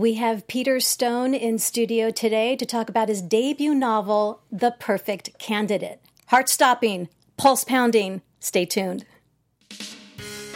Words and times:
We 0.00 0.14
have 0.14 0.48
Peter 0.48 0.80
Stone 0.80 1.34
in 1.34 1.58
studio 1.58 2.10
today 2.10 2.56
to 2.56 2.64
talk 2.64 2.88
about 2.88 3.10
his 3.10 3.20
debut 3.20 3.74
novel, 3.74 4.40
The 4.50 4.70
Perfect 4.70 5.38
Candidate. 5.38 6.00
Heart 6.28 6.48
stopping, 6.48 7.10
pulse 7.36 7.64
pounding. 7.64 8.22
Stay 8.38 8.64
tuned. 8.64 9.04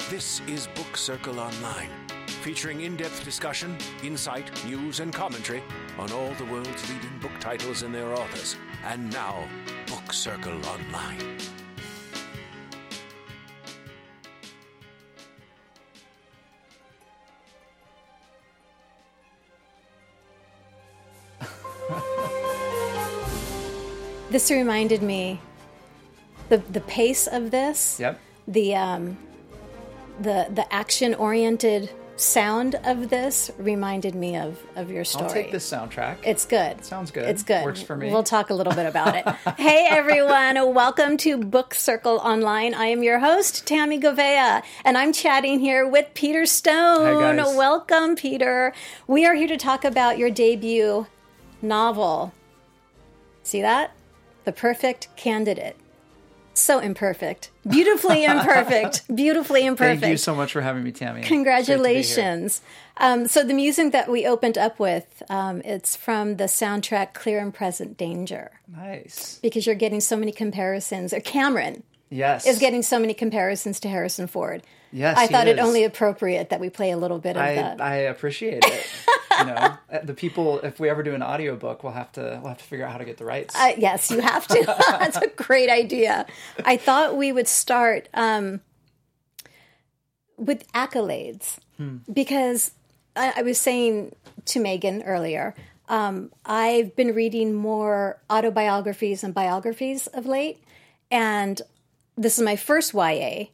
This 0.08 0.40
is 0.46 0.66
Book 0.68 0.96
Circle 0.96 1.38
Online, 1.38 1.90
featuring 2.40 2.80
in 2.80 2.96
depth 2.96 3.22
discussion, 3.22 3.76
insight, 4.02 4.50
news, 4.64 5.00
and 5.00 5.12
commentary 5.12 5.62
on 5.98 6.10
all 6.10 6.32
the 6.38 6.46
world's 6.46 6.90
leading 6.90 7.18
book 7.20 7.38
titles 7.38 7.82
and 7.82 7.94
their 7.94 8.14
authors. 8.14 8.56
And 8.86 9.12
now, 9.12 9.46
Book 9.86 10.14
Circle 10.14 10.58
Online. 10.64 11.18
This 24.34 24.50
reminded 24.50 25.00
me 25.00 25.38
the 26.48 26.58
the 26.58 26.80
pace 26.80 27.28
of 27.28 27.52
this. 27.52 28.00
Yep. 28.00 28.18
The 28.48 28.74
um 28.74 29.16
the 30.18 30.48
the 30.52 30.66
action 30.74 31.14
oriented 31.14 31.88
sound 32.16 32.74
of 32.82 33.10
this 33.10 33.52
reminded 33.58 34.16
me 34.16 34.36
of 34.36 34.60
of 34.74 34.90
your 34.90 35.04
story. 35.04 35.26
I'll 35.26 35.32
take 35.32 35.52
this 35.52 35.70
soundtrack. 35.70 36.16
It's 36.24 36.46
good. 36.46 36.84
Sounds 36.84 37.12
good. 37.12 37.28
It's 37.28 37.44
good. 37.44 37.64
Works 37.64 37.82
for 37.82 37.96
me. 37.96 38.10
We'll 38.10 38.24
talk 38.24 38.50
a 38.50 38.54
little 38.54 38.74
bit 38.74 38.86
about 38.86 39.14
it. 39.14 39.24
hey 39.56 39.86
everyone, 39.88 40.74
welcome 40.74 41.16
to 41.18 41.38
Book 41.38 41.72
Circle 41.72 42.16
Online. 42.16 42.74
I 42.74 42.86
am 42.86 43.04
your 43.04 43.20
host, 43.20 43.68
Tammy 43.68 44.00
Govea, 44.00 44.64
and 44.84 44.98
I'm 44.98 45.12
chatting 45.12 45.60
here 45.60 45.86
with 45.86 46.08
Peter 46.14 46.44
Stone. 46.44 47.36
Welcome, 47.36 48.16
Peter. 48.16 48.74
We 49.06 49.26
are 49.26 49.34
here 49.36 49.46
to 49.46 49.56
talk 49.56 49.84
about 49.84 50.18
your 50.18 50.30
debut 50.30 51.06
novel. 51.62 52.32
See 53.44 53.60
that? 53.60 53.92
The 54.44 54.52
Perfect 54.52 55.08
Candidate. 55.16 55.76
So 56.56 56.78
imperfect. 56.78 57.50
Beautifully 57.68 58.24
imperfect. 58.32 59.02
Beautifully 59.14 59.66
imperfect. 59.66 60.02
Thank 60.02 60.10
you 60.12 60.16
so 60.16 60.34
much 60.36 60.52
for 60.52 60.60
having 60.60 60.84
me, 60.84 60.92
Tammy. 60.92 61.20
It's 61.20 61.28
great 61.28 61.36
to 61.38 61.44
be 61.44 61.46
here. 61.46 61.64
Congratulations. 61.74 62.60
Um, 62.98 63.26
so 63.26 63.42
the 63.42 63.54
music 63.54 63.90
that 63.90 64.08
we 64.08 64.24
opened 64.24 64.56
up 64.56 64.78
with, 64.78 65.22
um, 65.28 65.62
it's 65.64 65.96
from 65.96 66.36
the 66.36 66.44
soundtrack 66.44 67.12
Clear 67.12 67.40
and 67.40 67.52
Present 67.52 67.96
Danger, 67.96 68.52
Nice. 68.68 69.40
because 69.42 69.66
you're 69.66 69.74
getting 69.74 70.00
so 70.00 70.16
many 70.16 70.30
comparisons. 70.30 71.12
Or 71.12 71.18
Cameron 71.18 71.82
Yes. 72.14 72.46
is 72.46 72.58
getting 72.58 72.82
so 72.82 72.98
many 72.98 73.12
comparisons 73.12 73.80
to 73.80 73.88
Harrison 73.88 74.28
Ford. 74.28 74.62
Yes, 74.92 75.18
I 75.18 75.26
thought 75.26 75.48
it 75.48 75.58
is. 75.58 75.64
only 75.64 75.82
appropriate 75.82 76.50
that 76.50 76.60
we 76.60 76.70
play 76.70 76.92
a 76.92 76.96
little 76.96 77.18
bit 77.18 77.36
of 77.36 77.42
I, 77.42 77.54
that. 77.56 77.80
I 77.80 77.96
appreciate 77.96 78.64
it. 78.64 78.86
you 79.40 79.46
know, 79.46 79.74
Uh, 79.92 79.98
the 80.04 80.14
people. 80.14 80.60
If 80.60 80.78
we 80.78 80.88
ever 80.88 81.02
do 81.02 81.14
an 81.14 81.22
audiobook, 81.22 81.82
we'll 81.82 81.92
have 81.92 82.12
to 82.12 82.38
we'll 82.40 82.50
have 82.50 82.58
to 82.58 82.64
figure 82.64 82.86
out 82.86 82.92
how 82.92 82.98
to 82.98 83.04
get 83.04 83.16
the 83.16 83.24
rights. 83.24 83.54
Uh, 83.54 83.72
yes, 83.76 84.10
you 84.10 84.20
have 84.20 84.46
to. 84.48 84.64
That's 84.90 85.16
a 85.16 85.26
great 85.26 85.68
idea. 85.70 86.26
I 86.64 86.76
thought 86.76 87.16
we 87.16 87.32
would 87.32 87.48
start 87.48 88.08
um, 88.14 88.60
with 90.36 90.70
accolades 90.72 91.58
because 92.12 92.72
I, 93.16 93.34
I 93.36 93.42
was 93.42 93.58
saying 93.58 94.14
to 94.46 94.60
Megan 94.60 95.02
earlier, 95.02 95.54
um, 95.88 96.30
I've 96.46 96.94
been 96.96 97.14
reading 97.14 97.54
more 97.54 98.20
autobiographies 98.30 99.22
and 99.24 99.34
biographies 99.34 100.06
of 100.08 100.26
late, 100.26 100.62
and 101.10 101.60
this 102.16 102.38
is 102.38 102.44
my 102.44 102.56
first 102.56 102.94
YA 102.94 103.46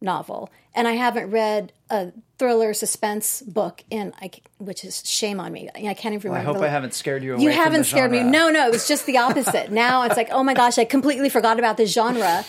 novel, 0.00 0.50
and 0.74 0.88
I 0.88 0.92
haven't 0.92 1.30
read 1.30 1.72
a 1.90 2.12
thriller 2.38 2.74
suspense 2.74 3.42
book 3.42 3.84
in, 3.90 4.12
I, 4.20 4.30
which 4.58 4.84
is 4.84 5.02
shame 5.08 5.40
on 5.40 5.52
me. 5.52 5.68
I 5.74 5.94
can't 5.94 6.14
even 6.14 6.30
remember. 6.30 6.38
I 6.38 6.52
hope 6.52 6.60
the- 6.60 6.66
I 6.66 6.70
haven't 6.70 6.94
scared 6.94 7.22
you 7.22 7.34
away. 7.34 7.42
you 7.42 7.50
haven't 7.50 7.84
scared 7.84 8.10
me. 8.10 8.22
No, 8.22 8.50
no, 8.50 8.66
it 8.66 8.72
was 8.72 8.88
just 8.88 9.06
the 9.06 9.18
opposite. 9.18 9.70
now 9.72 10.02
it's 10.04 10.16
like, 10.16 10.28
oh 10.30 10.42
my 10.42 10.54
gosh, 10.54 10.78
I 10.78 10.84
completely 10.84 11.28
forgot 11.28 11.58
about 11.58 11.76
the 11.76 11.86
genre, 11.86 12.44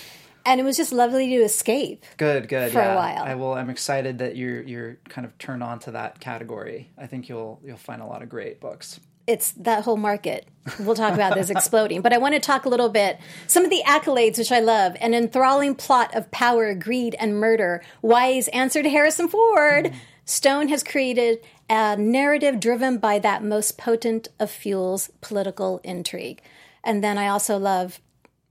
and 0.46 0.60
it 0.60 0.64
was 0.64 0.78
just 0.78 0.92
lovely 0.92 1.30
to 1.30 1.44
escape. 1.44 2.06
Good, 2.18 2.50
good. 2.50 2.72
For 2.72 2.80
a 2.80 2.86
yeah. 2.86 2.96
while. 2.96 3.24
I 3.24 3.36
will. 3.36 3.54
I'm 3.54 3.70
excited 3.70 4.18
that 4.20 4.36
you're 4.36 4.62
you're 4.64 4.98
kind 5.10 5.26
of 5.26 5.38
turned 5.38 5.64
on 5.64 5.80
to 5.80 5.92
that 5.92 6.20
category. 6.20 6.92
I 6.98 7.08
think 7.08 7.30
you'll 7.30 7.62
you'll 7.64 7.78
find 7.78 8.02
a 8.02 8.06
lot 8.06 8.22
of 8.22 8.30
great 8.30 8.60
books. 8.60 9.00
It's 9.26 9.52
that 9.54 9.84
whole 9.84 9.98
market. 9.98 10.48
We'll 10.80 10.96
talk 10.96 11.14
about 11.14 11.36
this 11.36 11.50
exploding, 11.50 12.02
but 12.02 12.14
I 12.14 12.18
want 12.18 12.36
to 12.36 12.40
talk 12.40 12.66
a 12.66 12.70
little 12.70 12.90
bit 12.90 13.20
some 13.48 13.64
of 13.64 13.70
the 13.70 13.84
accolades, 13.86 14.38
which 14.38 14.52
I 14.52 14.60
love, 14.60 14.96
an 15.02 15.14
enthralling 15.14 15.76
plot 15.76 16.14
of 16.16 16.32
power, 16.32 16.74
greed, 16.74 17.16
and 17.20 17.40
murder. 17.40 17.84
YA's 18.02 18.48
answer 18.50 18.82
to 18.82 18.90
Harrison 18.90 19.28
Ford. 19.28 19.94
Stone 20.26 20.70
has 20.70 20.84
created 20.84 21.40
a 21.70 21.98
narrative 21.98 22.60
driven 22.60 22.98
by 22.98 23.20
that 23.20 23.44
most 23.44 23.78
potent 23.78 24.30
of 24.40 24.50
fuels, 24.50 25.10
political 25.22 25.82
intrigue. 25.84 26.42
And 26.84 27.04
then 27.04 27.18
I 27.18 27.28
also 27.28 27.58
love 27.58 28.00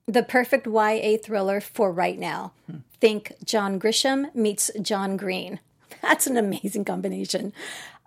the 0.06 0.22
perfect 0.22 0.66
YA 0.66 1.16
thriller 1.22 1.60
for 1.60 1.92
right 1.92 2.18
now. 2.18 2.52
Think 3.00 3.32
John 3.44 3.80
Grisham 3.80 4.34
meets 4.34 4.70
John 4.80 5.16
Green. 5.16 5.60
That's 6.02 6.26
an 6.26 6.36
amazing 6.36 6.84
combination. 6.84 7.52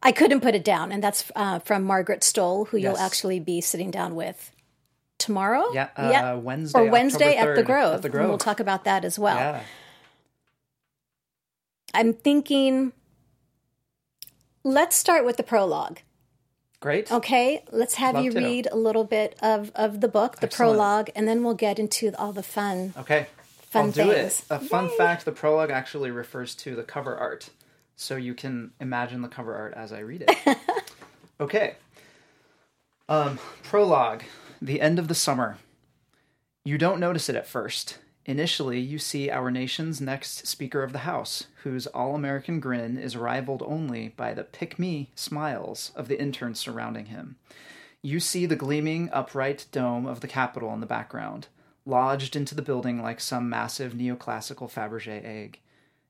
I 0.03 0.11
couldn't 0.11 0.41
put 0.41 0.53
it 0.56 0.63
down, 0.63 0.91
and 0.91 1.03
that's 1.03 1.31
uh, 1.35 1.59
from 1.59 1.83
Margaret 1.83 2.22
Stohl, 2.22 2.67
who 2.67 2.78
you'll 2.78 2.97
actually 2.97 3.39
be 3.39 3.59
sitting 3.61 3.91
down 3.91 4.16
with 4.16 4.51
tomorrow. 5.17 5.72
Yeah, 5.73 5.89
uh, 5.95 6.38
Wednesday, 6.38 6.79
or 6.79 6.91
Wednesday 6.91 7.35
at 7.38 7.56
the 7.56 7.63
Grove. 7.63 7.95
at 7.95 8.01
the 8.11 8.17
And 8.19 8.29
we'll 8.29 8.38
talk 8.38 8.59
about 8.59 8.83
that 8.83 9.03
as 9.03 9.17
well. 9.17 9.38
Yeah. 9.38 9.61
I'm 11.94 12.13
thinking. 12.13 12.91
Let's 14.63 14.95
start 14.95 15.25
with 15.25 15.38
the 15.38 15.44
prologue. 15.44 16.00
Great. 16.79 17.12
Okay, 17.12 17.63
let's 17.72 17.95
have 17.95 18.16
Love 18.16 18.25
you 18.25 18.31
to. 18.31 18.39
read 18.39 18.67
a 18.72 18.75
little 18.75 19.03
bit 19.06 19.35
of, 19.41 19.72
of 19.75 20.01
the 20.01 20.07
book, 20.07 20.38
the 20.38 20.47
Excellent. 20.47 20.77
prologue, 20.77 21.09
and 21.16 21.27
then 21.27 21.44
we'll 21.44 21.53
get 21.56 21.79
into 21.79 22.12
all 22.17 22.31
the 22.33 22.44
fun. 22.44 22.94
Okay. 22.97 23.27
Fun 23.62 23.85
I'll 23.85 23.91
do 23.91 24.12
it. 24.12 24.44
A 24.50 24.59
fun 24.59 24.89
fact: 24.97 25.25
the 25.25 25.31
prologue 25.31 25.72
actually 25.72 26.12
refers 26.12 26.53
to 26.56 26.75
the 26.75 26.83
cover 26.83 27.16
art, 27.16 27.50
so 27.95 28.16
you 28.16 28.33
can 28.33 28.72
imagine 28.79 29.22
the 29.22 29.28
cover 29.28 29.56
art 29.56 29.73
as 29.75 29.91
I 29.94 30.00
read 30.00 30.25
it. 30.28 30.57
okay. 31.39 31.75
Um, 33.07 33.39
prologue: 33.63 34.23
the 34.61 34.81
end 34.81 35.00
of 35.00 35.07
the 35.07 35.16
summer. 35.16 35.57
You 36.63 36.78
don't 36.78 37.00
notice 37.00 37.29
it 37.29 37.35
at 37.35 37.47
first. 37.47 38.00
Initially, 38.25 38.79
you 38.79 38.97
see 38.97 39.29
our 39.29 39.51
nation's 39.51 40.01
next 40.01 40.47
Speaker 40.47 40.81
of 40.81 40.94
the 40.94 41.00
House, 41.00 41.45
whose 41.63 41.85
all 41.85 42.16
American 42.16 42.59
grin 42.59 42.97
is 42.97 43.16
rivaled 43.16 43.61
only 43.67 44.09
by 44.09 44.33
the 44.33 44.44
pick 44.44 44.79
me 44.79 45.12
smiles 45.13 45.91
of 45.95 46.07
the 46.07 46.19
interns 46.19 46.59
surrounding 46.59 47.06
him. 47.06 47.35
You 48.01 48.19
see 48.19 48.47
the 48.47 48.56
gleaming, 48.56 49.09
upright 49.13 49.67
dome 49.72 50.07
of 50.07 50.22
the 50.22 50.27
Capitol 50.27 50.73
in 50.73 50.79
the 50.79 50.88
background, 50.88 51.47
lodged 51.85 52.35
into 52.35 52.56
the 52.56 52.63
building 52.63 53.00
like 53.00 53.22
some 53.22 53.47
massive 53.47 53.94
neoclassical 53.94 54.72
Fabergé 54.72 55.23
egg. 55.23 55.59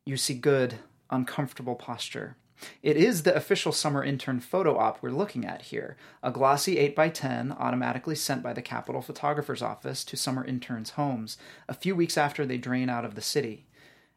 You 0.05 0.15
see 0.15 0.35
good, 0.35 0.75
uncomfortable 1.09 1.75
posture. 1.75 2.35
It 2.81 2.95
is 2.95 3.23
the 3.23 3.35
official 3.35 3.71
summer 3.71 4.03
intern 4.03 4.39
photo 4.39 4.77
op 4.77 5.01
we're 5.01 5.09
looking 5.09 5.45
at 5.45 5.63
here, 5.63 5.97
a 6.23 6.31
glossy 6.31 6.75
8x10 6.77 7.59
automatically 7.59 8.15
sent 8.15 8.41
by 8.41 8.53
the 8.53 8.61
Capitol 8.61 9.01
Photographer's 9.01 9.61
Office 9.61 10.03
to 10.05 10.15
summer 10.15 10.45
interns' 10.45 10.91
homes 10.91 11.37
a 11.67 11.73
few 11.73 11.95
weeks 11.95 12.17
after 12.17 12.45
they 12.45 12.57
drain 12.57 12.89
out 12.89 13.05
of 13.05 13.15
the 13.15 13.21
city. 13.21 13.65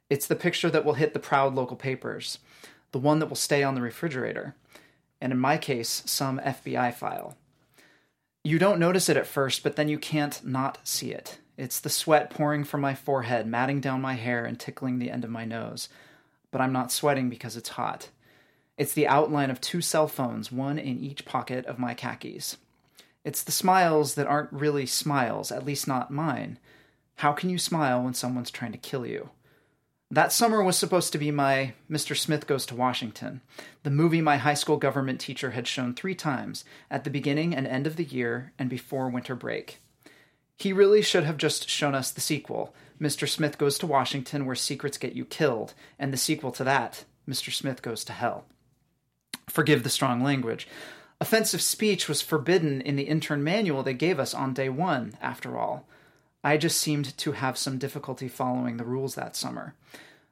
It's 0.09 0.27
the 0.27 0.37
picture 0.37 0.71
that 0.71 0.85
will 0.85 0.95
hit 0.95 1.13
the 1.15 1.19
proud 1.19 1.55
local 1.55 1.77
papers, 1.77 2.39
the 2.93 2.99
one 2.99 3.19
that 3.19 3.27
will 3.27 3.37
stay 3.37 3.63
on 3.63 3.75
the 3.75 3.83
refrigerator, 3.83 4.55
and 5.21 5.33
in 5.33 5.39
my 5.39 5.59
case, 5.59 6.03
some 6.07 6.39
FBI 6.39 6.95
file. 6.95 7.37
You 8.45 8.59
don't 8.59 8.79
notice 8.79 9.09
it 9.09 9.17
at 9.17 9.27
first, 9.27 9.63
but 9.63 9.77
then 9.77 9.89
you 9.89 9.99
can't 9.99 10.43
not 10.45 10.79
see 10.85 11.11
it. 11.11 11.39
It's 11.57 11.81
the 11.81 11.91
sweat 11.91 12.31
pouring 12.31 12.63
from 12.63 12.81
my 12.81 12.95
forehead, 12.95 13.47
matting 13.47 13.81
down 13.81 14.01
my 14.01 14.15
hair 14.15 14.45
and 14.45 14.59
tickling 14.59 14.99
the 14.99 15.11
end 15.11 15.25
of 15.25 15.31
my 15.31 15.45
nose. 15.45 15.89
But 16.51 16.61
I'm 16.61 16.73
not 16.73 16.93
sweating 16.93 17.29
because 17.29 17.57
it's 17.57 17.71
hot. 17.71 18.09
It's 18.77 18.93
the 18.95 19.09
outline 19.09 19.51
of 19.51 19.61
two 19.61 19.81
cell 19.81 20.07
phones, 20.07 20.53
one 20.53 20.79
in 20.79 20.99
each 20.99 21.25
pocket 21.25 21.67
of 21.67 21.79
my 21.79 21.95
khakis. 21.95 22.57
It's 23.25 23.43
the 23.43 23.53
smiles 23.53 24.15
that 24.15 24.27
aren't 24.27 24.53
really 24.53 24.87
smiles, 24.87 25.51
at 25.51 25.67
least 25.67 25.89
not 25.89 26.11
mine. 26.11 26.59
How 27.17 27.33
can 27.33 27.51
you 27.51 27.59
smile 27.59 28.03
when 28.03 28.15
someone's 28.15 28.51
trying 28.51 28.73
to 28.73 28.79
kill 28.79 29.05
you? 29.05 29.31
That 30.11 30.33
summer 30.33 30.63
was 30.63 30.79
supposed 30.79 31.13
to 31.13 31.19
be 31.19 31.31
my 31.31 31.75
Mr. 31.91 32.17
Smith 32.17 32.47
Goes 32.47 32.65
to 32.67 32.75
Washington, 32.75 33.43
the 33.83 33.91
movie 33.91 34.23
my 34.23 34.39
high 34.39 34.55
school 34.55 34.79
government 34.79 35.21
teacher 35.21 35.51
had 35.51 35.67
shown 35.67 35.93
three 35.93 36.15
times 36.15 36.65
at 36.91 37.05
the 37.05 37.11
beginning 37.11 37.55
and 37.55 37.67
end 37.67 37.87
of 37.87 37.97
the 37.97 38.05
year 38.05 38.53
and 38.59 38.71
before 38.71 39.11
winter 39.11 39.35
break. 39.35 39.81
He 40.57 40.73
really 40.73 41.03
should 41.03 41.25
have 41.25 41.37
just 41.37 41.69
shown 41.69 41.95
us 41.95 42.11
the 42.11 42.23
sequel, 42.23 42.75
Mr. 43.01 43.29
Smith 43.29 43.59
Goes 43.59 43.79
to 43.79 43.87
Washington, 43.87 44.45
where 44.45 44.57
secrets 44.57 44.99
get 44.99 45.15
you 45.15 45.25
killed, 45.25 45.75
and 45.99 46.13
the 46.13 46.17
sequel 46.17 46.51
to 46.53 46.65
that, 46.65 47.05
Mr. 47.29 47.53
Smith 47.53 47.83
Goes 47.83 48.05
to 48.05 48.13
Hell. 48.13 48.45
Forgive 49.49 49.83
the 49.83 49.91
strong 49.91 50.23
language. 50.23 50.69
Offensive 51.21 51.63
speech 51.63 52.09
was 52.09 52.23
forbidden 52.23 52.81
in 52.81 52.97
the 52.97 53.05
intern 53.05 53.43
manual 53.43 53.83
they 53.83 53.95
gave 53.95 54.21
us 54.21 54.35
on 54.35 54.55
day 54.55 54.69
one, 54.69 55.17
after 55.21 55.59
all. 55.59 55.87
I 56.45 56.57
just 56.57 56.79
seemed 56.79 57.17
to 57.19 57.33
have 57.33 57.59
some 57.59 57.79
difficulty 57.79 58.29
following 58.29 58.77
the 58.77 58.85
rules 58.85 59.15
that 59.17 59.35
summer. 59.35 59.75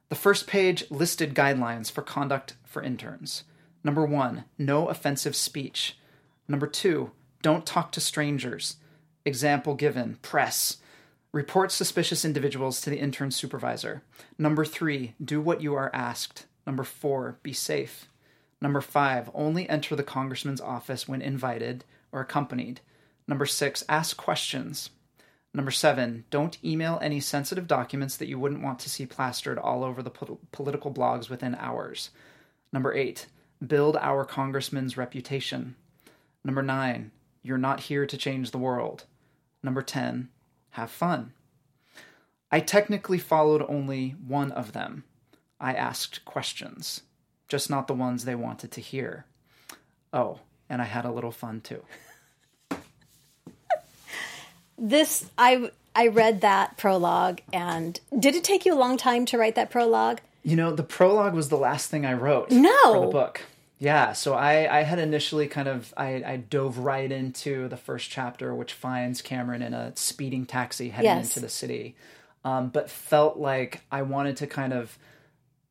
The 0.09 0.15
first 0.15 0.47
page 0.47 0.89
listed 0.89 1.35
guidelines 1.35 1.91
for 1.91 2.01
conduct 2.01 2.55
for 2.63 2.81
interns. 2.81 3.43
Number 3.83 4.05
one, 4.05 4.45
no 4.57 4.87
offensive 4.87 5.35
speech. 5.35 5.97
Number 6.47 6.67
two, 6.67 7.11
don't 7.41 7.65
talk 7.65 7.91
to 7.91 8.01
strangers. 8.01 8.77
Example 9.25 9.75
given 9.75 10.17
press. 10.21 10.77
Report 11.37 11.71
suspicious 11.71 12.25
individuals 12.25 12.81
to 12.81 12.89
the 12.89 12.97
intern 12.97 13.29
supervisor. 13.29 14.01
Number 14.39 14.65
three, 14.65 15.13
do 15.23 15.39
what 15.39 15.61
you 15.61 15.75
are 15.75 15.93
asked. 15.93 16.47
Number 16.65 16.83
four, 16.83 17.37
be 17.43 17.53
safe. 17.53 18.07
Number 18.59 18.81
five, 18.81 19.29
only 19.35 19.69
enter 19.69 19.95
the 19.95 20.01
congressman's 20.01 20.59
office 20.59 21.07
when 21.07 21.21
invited 21.21 21.83
or 22.11 22.21
accompanied. 22.21 22.81
Number 23.27 23.45
six, 23.45 23.85
ask 23.87 24.17
questions. 24.17 24.89
Number 25.53 25.69
seven, 25.69 26.25
don't 26.31 26.57
email 26.65 26.97
any 27.03 27.19
sensitive 27.19 27.67
documents 27.67 28.17
that 28.17 28.27
you 28.27 28.39
wouldn't 28.39 28.63
want 28.63 28.79
to 28.79 28.89
see 28.89 29.05
plastered 29.05 29.59
all 29.59 29.83
over 29.83 30.01
the 30.01 30.09
pol- 30.09 30.39
political 30.51 30.91
blogs 30.91 31.29
within 31.29 31.53
hours. 31.53 32.09
Number 32.73 32.95
eight, 32.95 33.27
build 33.63 33.95
our 33.97 34.25
congressman's 34.25 34.97
reputation. 34.97 35.75
Number 36.43 36.63
nine, 36.63 37.11
you're 37.43 37.59
not 37.59 37.81
here 37.81 38.07
to 38.07 38.17
change 38.17 38.49
the 38.49 38.57
world. 38.57 39.03
Number 39.61 39.83
10, 39.83 40.29
have 40.77 40.91
fun. 40.91 41.33
I 42.51 42.59
technically 42.59 43.17
followed 43.17 43.65
only 43.67 44.11
one 44.27 44.51
of 44.51 44.73
them. 44.73 45.03
I 45.59 45.73
asked 45.73 46.23
questions, 46.23 47.01
just 47.47 47.67
not 47.69 47.87
the 47.87 47.95
ones 47.95 48.23
they 48.25 48.35
wanted 48.35 48.71
to 48.73 48.81
hear. 48.81 49.25
Oh, 50.13 50.39
and 50.69 50.79
I 50.81 50.85
had 50.85 51.03
a 51.03 51.11
little 51.11 51.31
fun 51.31 51.61
too. 51.61 51.83
This 54.79 55.31
I 55.39 55.71
I 55.95 56.07
read 56.07 56.41
that 56.41 56.77
prologue 56.77 57.39
and 57.51 57.99
did 58.19 58.35
it 58.35 58.43
take 58.43 58.63
you 58.63 58.75
a 58.75 58.77
long 58.77 58.95
time 58.95 59.25
to 59.25 59.37
write 59.37 59.55
that 59.55 59.71
prologue? 59.71 60.19
You 60.43 60.55
know, 60.55 60.71
the 60.71 60.83
prologue 60.83 61.33
was 61.33 61.49
the 61.49 61.57
last 61.57 61.89
thing 61.89 62.05
I 62.05 62.13
wrote 62.13 62.51
No. 62.51 62.93
for 62.93 63.05
the 63.07 63.11
book. 63.11 63.41
Yeah, 63.79 64.13
so 64.13 64.33
I, 64.33 64.79
I 64.79 64.83
had 64.83 64.97
initially 64.97 65.47
kind 65.47 65.67
of 65.67 65.93
I, 65.95 66.23
I 66.25 66.37
dove 66.37 66.79
right 66.79 67.11
into 67.11 67.67
the 67.67 67.77
first 67.77 68.09
chapter, 68.09 68.55
which 68.55 68.73
finds 68.73 69.21
Cameron 69.21 69.61
in 69.61 69.73
a 69.73 69.95
speeding 69.95 70.45
taxi 70.47 70.89
heading 70.89 71.17
Yes. 71.17 71.27
into 71.27 71.41
the 71.41 71.49
city, 71.49 71.95
um, 72.43 72.69
but 72.69 72.89
felt 72.89 73.37
like 73.37 73.81
I 73.91 74.01
wanted 74.01 74.37
to 74.37 74.47
kind 74.47 74.73
of 74.73 74.97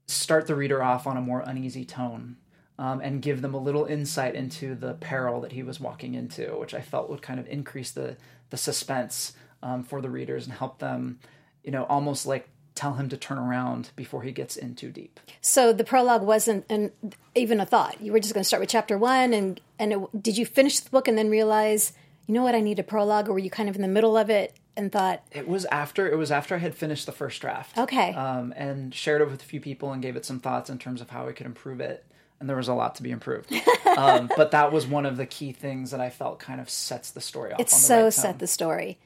start 0.06 0.46
the 0.46 0.54
reader 0.54 0.82
off 0.82 1.06
on 1.06 1.16
a 1.16 1.20
more 1.20 1.40
uneasy 1.40 1.84
tone 1.84 2.36
um, 2.78 3.00
and 3.00 3.20
give 3.22 3.42
them 3.42 3.54
a 3.54 3.58
little 3.58 3.86
insight 3.86 4.36
into 4.36 4.76
the 4.76 4.94
peril 4.94 5.40
that 5.40 5.50
he 5.52 5.64
was 5.64 5.80
walking 5.80 6.14
into, 6.14 6.56
which 6.58 6.74
I 6.74 6.82
felt 6.82 7.10
would 7.10 7.22
kind 7.22 7.40
of 7.40 7.48
increase 7.48 7.90
the 7.90 8.16
the 8.50 8.56
suspense 8.56 9.32
um, 9.64 9.82
for 9.82 10.00
the 10.00 10.08
readers 10.10 10.46
and 10.46 10.54
help 10.54 10.78
them, 10.78 11.18
you 11.64 11.72
know, 11.72 11.82
almost 11.86 12.24
like 12.26 12.48
tell 12.76 12.94
him 12.94 13.08
to 13.08 13.16
turn 13.16 13.38
around 13.38 13.90
before 13.96 14.22
he 14.22 14.30
gets 14.30 14.56
in 14.56 14.74
too 14.74 14.90
deep. 14.90 15.18
So 15.40 15.72
the 15.72 15.84
prologue 15.84 16.22
wasn't 16.22 16.64
an, 16.70 16.92
even 17.34 17.58
a 17.58 17.66
thought. 17.66 18.00
You 18.00 18.12
were 18.12 18.20
just 18.20 18.34
going 18.34 18.42
to 18.42 18.48
start 18.48 18.60
with 18.60 18.68
chapter 18.68 18.96
one, 18.96 19.32
and 19.32 19.60
and 19.78 19.92
it, 19.92 20.22
did 20.22 20.38
you 20.38 20.46
finish 20.46 20.80
the 20.80 20.90
book 20.90 21.08
and 21.08 21.18
then 21.18 21.28
realize, 21.28 21.92
you 22.26 22.34
know 22.34 22.42
what, 22.42 22.54
I 22.54 22.60
need 22.60 22.78
a 22.78 22.84
prologue, 22.84 23.28
or 23.28 23.32
were 23.32 23.38
you 23.38 23.50
kind 23.50 23.68
of 23.68 23.74
in 23.74 23.82
the 23.82 23.88
middle 23.88 24.16
of 24.16 24.30
it 24.30 24.54
and 24.76 24.92
thought, 24.92 25.22
It 25.32 25.48
was 25.48 25.64
after 25.66 26.08
it 26.08 26.16
was 26.16 26.30
after 26.30 26.54
I 26.54 26.58
had 26.58 26.74
finished 26.74 27.06
the 27.06 27.12
first 27.12 27.40
draft. 27.40 27.76
Okay. 27.78 28.12
Um, 28.14 28.52
and 28.56 28.94
shared 28.94 29.22
it 29.22 29.30
with 29.30 29.42
a 29.42 29.46
few 29.46 29.60
people 29.60 29.92
and 29.92 30.02
gave 30.02 30.16
it 30.16 30.24
some 30.24 30.38
thoughts 30.38 30.70
in 30.70 30.78
terms 30.78 31.00
of 31.00 31.10
how 31.10 31.26
I 31.26 31.32
could 31.32 31.46
improve 31.46 31.80
it. 31.80 32.04
And 32.38 32.50
there 32.50 32.56
was 32.56 32.68
a 32.68 32.74
lot 32.74 32.96
to 32.96 33.02
be 33.02 33.10
improved. 33.10 33.50
um, 33.96 34.30
but 34.36 34.50
that 34.50 34.70
was 34.70 34.86
one 34.86 35.06
of 35.06 35.16
the 35.16 35.24
key 35.24 35.52
things 35.52 35.90
that 35.92 36.00
I 36.00 36.10
felt 36.10 36.38
kind 36.38 36.60
of 36.60 36.68
sets 36.68 37.10
the 37.10 37.22
story 37.22 37.52
off. 37.52 37.60
it's 37.60 37.72
on 37.72 37.80
the 37.80 37.86
so 37.86 38.04
right 38.04 38.12
set 38.12 38.38
the 38.38 38.46
story, 38.46 38.98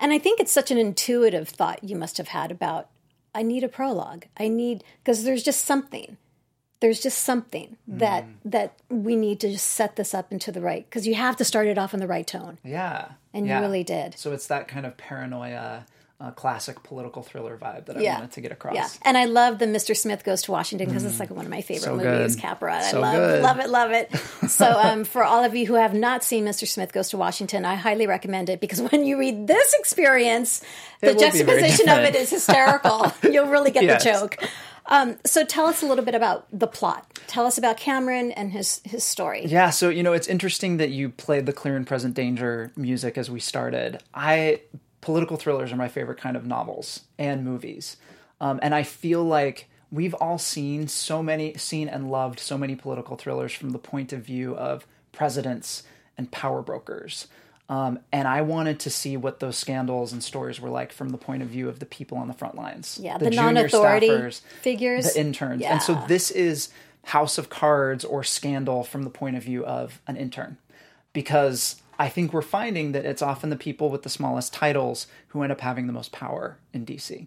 and 0.00 0.12
I 0.12 0.18
think 0.18 0.40
it's 0.40 0.52
such 0.52 0.70
an 0.70 0.78
intuitive 0.78 1.48
thought 1.48 1.84
you 1.84 1.96
must 1.96 2.16
have 2.16 2.28
had 2.28 2.50
about, 2.50 2.88
I 3.34 3.42
need 3.42 3.64
a 3.64 3.68
prologue. 3.68 4.24
I 4.38 4.48
need 4.48 4.84
because 5.02 5.24
there's 5.24 5.42
just 5.42 5.64
something. 5.64 6.16
There's 6.80 7.00
just 7.00 7.18
something 7.18 7.76
that 7.88 8.24
Mm. 8.24 8.34
that 8.44 8.72
we 8.88 9.16
need 9.16 9.40
to 9.40 9.50
just 9.50 9.66
set 9.66 9.96
this 9.96 10.14
up 10.14 10.30
into 10.32 10.52
the 10.52 10.60
right 10.60 10.84
because 10.84 11.06
you 11.06 11.14
have 11.16 11.36
to 11.36 11.44
start 11.44 11.66
it 11.66 11.76
off 11.78 11.92
in 11.92 12.00
the 12.00 12.06
right 12.06 12.26
tone, 12.26 12.58
Yeah. 12.64 13.08
and 13.34 13.46
yeah. 13.46 13.58
you 13.58 13.64
really 13.66 13.82
did. 13.84 14.16
So 14.16 14.32
it's 14.32 14.46
that 14.46 14.68
kind 14.68 14.86
of 14.86 14.96
paranoia, 14.96 15.86
uh, 16.20 16.32
classic 16.32 16.82
political 16.82 17.22
thriller 17.22 17.56
vibe 17.56 17.86
that 17.86 17.96
I 17.96 18.00
Yeah. 18.00 18.14
wanted 18.16 18.32
to 18.32 18.40
get 18.40 18.50
across. 18.50 18.74
Yeah, 18.74 18.88
and 19.02 19.16
I 19.16 19.26
love 19.26 19.58
the 19.60 19.66
Mr. 19.66 19.96
Smith 19.96 20.24
Goes 20.24 20.42
to 20.42 20.50
Washington 20.52 20.88
because 20.88 21.04
it's 21.04 21.20
like 21.20 21.30
one 21.30 21.44
of 21.44 21.50
my 21.50 21.60
favorite 21.62 21.92
Mm. 21.92 22.02
So 22.02 22.10
movies. 22.10 22.34
Capra. 22.36 22.80
Cabaret, 22.80 22.98
I 22.98 23.00
love, 23.00 23.14
good. 23.14 23.42
love 23.42 23.58
it, 23.60 23.70
love 23.70 23.90
it. 23.92 24.16
so, 24.50 24.66
um, 24.72 25.04
for 25.04 25.22
all 25.22 25.44
of 25.44 25.54
you 25.54 25.66
who 25.66 25.74
have 25.74 25.94
not 25.94 26.24
seen 26.24 26.44
Mr. 26.44 26.66
Smith 26.66 26.92
Goes 26.92 27.10
to 27.10 27.16
Washington, 27.16 27.64
I 27.64 27.76
highly 27.76 28.06
recommend 28.08 28.48
it 28.50 28.60
because 28.60 28.80
when 28.90 29.04
you 29.04 29.16
read 29.18 29.46
this 29.46 29.72
experience, 29.74 30.60
the 31.00 31.14
juxtaposition 31.14 31.88
of 31.88 31.98
it 31.98 32.16
is 32.16 32.30
hysterical. 32.30 33.12
You'll 33.22 33.46
really 33.46 33.70
get 33.70 33.84
Yes. 33.84 34.02
the 34.02 34.10
joke. 34.10 34.38
Um, 34.86 35.18
so, 35.24 35.44
tell 35.44 35.66
us 35.66 35.82
a 35.82 35.86
little 35.86 36.04
bit 36.04 36.14
about 36.16 36.46
the 36.50 36.66
plot. 36.66 37.06
Tell 37.28 37.44
us 37.46 37.58
about 37.58 37.76
Cameron 37.76 38.32
and 38.32 38.50
his 38.50 38.80
his 38.84 39.04
story. 39.04 39.44
Yeah, 39.46 39.70
so 39.70 39.88
you 39.90 40.02
know, 40.02 40.14
it's 40.14 40.26
interesting 40.26 40.78
that 40.78 40.88
you 40.90 41.10
played 41.10 41.44
the 41.46 41.52
clear 41.52 41.76
and 41.76 41.86
present 41.86 42.14
danger 42.14 42.72
music 42.74 43.16
as 43.18 43.30
we 43.30 43.38
started. 43.38 44.02
I 44.14 44.62
political 45.00 45.36
thrillers 45.36 45.72
are 45.72 45.76
my 45.76 45.88
favorite 45.88 46.18
kind 46.18 46.36
of 46.36 46.46
novels 46.46 47.02
and 47.18 47.44
movies. 47.44 47.96
Um, 48.40 48.58
and 48.62 48.74
I 48.74 48.82
feel 48.82 49.24
like 49.24 49.68
we've 49.90 50.14
all 50.14 50.38
seen 50.38 50.88
so 50.88 51.22
many 51.22 51.54
seen 51.56 51.88
and 51.88 52.10
loved 52.10 52.40
so 52.40 52.58
many 52.58 52.76
political 52.76 53.16
thrillers 53.16 53.52
from 53.52 53.70
the 53.70 53.78
point 53.78 54.12
of 54.12 54.20
view 54.20 54.54
of 54.56 54.86
presidents 55.12 55.82
and 56.16 56.30
power 56.30 56.62
brokers. 56.62 57.26
Um, 57.70 57.98
and 58.12 58.26
I 58.26 58.40
wanted 58.42 58.80
to 58.80 58.90
see 58.90 59.16
what 59.16 59.40
those 59.40 59.58
scandals 59.58 60.12
and 60.12 60.22
stories 60.24 60.58
were 60.58 60.70
like 60.70 60.90
from 60.90 61.10
the 61.10 61.18
point 61.18 61.42
of 61.42 61.48
view 61.48 61.68
of 61.68 61.80
the 61.80 61.86
people 61.86 62.16
on 62.16 62.26
the 62.26 62.34
front 62.34 62.54
lines. 62.54 62.98
Yeah, 63.00 63.18
the, 63.18 63.30
junior 63.30 63.52
non-authority 63.52 64.08
staffers, 64.08 64.40
figures, 64.62 65.12
the 65.12 65.20
interns. 65.20 65.62
And 65.62 65.82
so 65.82 66.02
this 66.08 66.30
is 66.30 66.70
House 67.04 67.36
of 67.36 67.50
Cards 67.50 68.04
or 68.04 68.24
Scandal 68.24 68.84
from 68.84 69.02
the 69.02 69.10
point 69.10 69.36
of 69.36 69.42
view 69.42 69.66
of 69.66 70.00
an 70.06 70.16
intern. 70.16 70.56
Because 71.12 71.76
I 71.98 72.08
think 72.08 72.32
we're 72.32 72.42
finding 72.42 72.92
that 72.92 73.04
it's 73.04 73.22
often 73.22 73.50
the 73.50 73.56
people 73.56 73.90
with 73.90 74.02
the 74.02 74.08
smallest 74.08 74.52
titles 74.52 75.06
who 75.28 75.42
end 75.42 75.50
up 75.50 75.60
having 75.60 75.86
the 75.86 75.92
most 75.92 76.12
power 76.12 76.58
in 76.72 76.86
DC. 76.86 77.26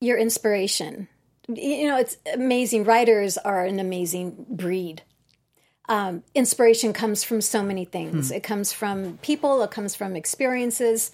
your 0.00 0.18
inspiration. 0.18 1.08
You 1.48 1.88
know, 1.88 1.98
it's 1.98 2.16
amazing. 2.34 2.84
Writers 2.84 3.38
are 3.38 3.64
an 3.64 3.78
amazing 3.78 4.46
breed. 4.48 5.02
Um, 5.88 6.24
inspiration 6.34 6.92
comes 6.92 7.22
from 7.22 7.40
so 7.40 7.62
many 7.62 7.84
things. 7.84 8.30
It 8.32 8.42
comes 8.42 8.72
from 8.72 9.18
people, 9.22 9.62
it 9.62 9.70
comes 9.70 9.94
from 9.94 10.16
experiences. 10.16 11.12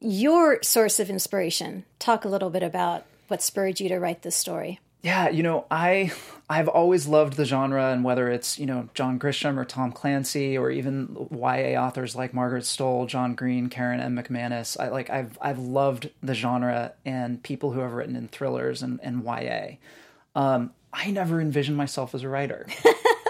Your 0.00 0.62
source 0.62 1.00
of 1.00 1.08
inspiration, 1.08 1.84
talk 1.98 2.24
a 2.24 2.28
little 2.28 2.50
bit 2.50 2.62
about 2.62 3.06
what 3.28 3.42
spurred 3.42 3.80
you 3.80 3.88
to 3.88 3.98
write 3.98 4.22
this 4.22 4.36
story. 4.36 4.78
Yeah, 5.06 5.28
you 5.28 5.44
know, 5.44 5.66
I 5.70 6.10
I've 6.50 6.66
always 6.66 7.06
loved 7.06 7.34
the 7.34 7.44
genre 7.44 7.92
and 7.92 8.02
whether 8.02 8.28
it's, 8.28 8.58
you 8.58 8.66
know, 8.66 8.88
John 8.92 9.20
Grisham 9.20 9.56
or 9.56 9.64
Tom 9.64 9.92
Clancy 9.92 10.58
or 10.58 10.68
even 10.68 11.28
YA 11.30 11.80
authors 11.80 12.16
like 12.16 12.34
Margaret 12.34 12.64
Stohl, 12.64 13.06
John 13.06 13.36
Green, 13.36 13.68
Karen 13.68 14.00
M. 14.00 14.16
McManus. 14.16 14.76
I 14.80 14.88
like 14.88 15.08
I've 15.08 15.38
I've 15.40 15.60
loved 15.60 16.10
the 16.24 16.34
genre 16.34 16.92
and 17.04 17.40
people 17.40 17.70
who 17.70 17.78
have 17.78 17.92
written 17.92 18.16
in 18.16 18.26
thrillers 18.26 18.82
and, 18.82 18.98
and 19.00 19.22
YA. 19.22 19.76
Um, 20.34 20.72
I 20.92 21.12
never 21.12 21.40
envisioned 21.40 21.76
myself 21.76 22.12
as 22.12 22.24
a 22.24 22.28
writer. 22.28 22.66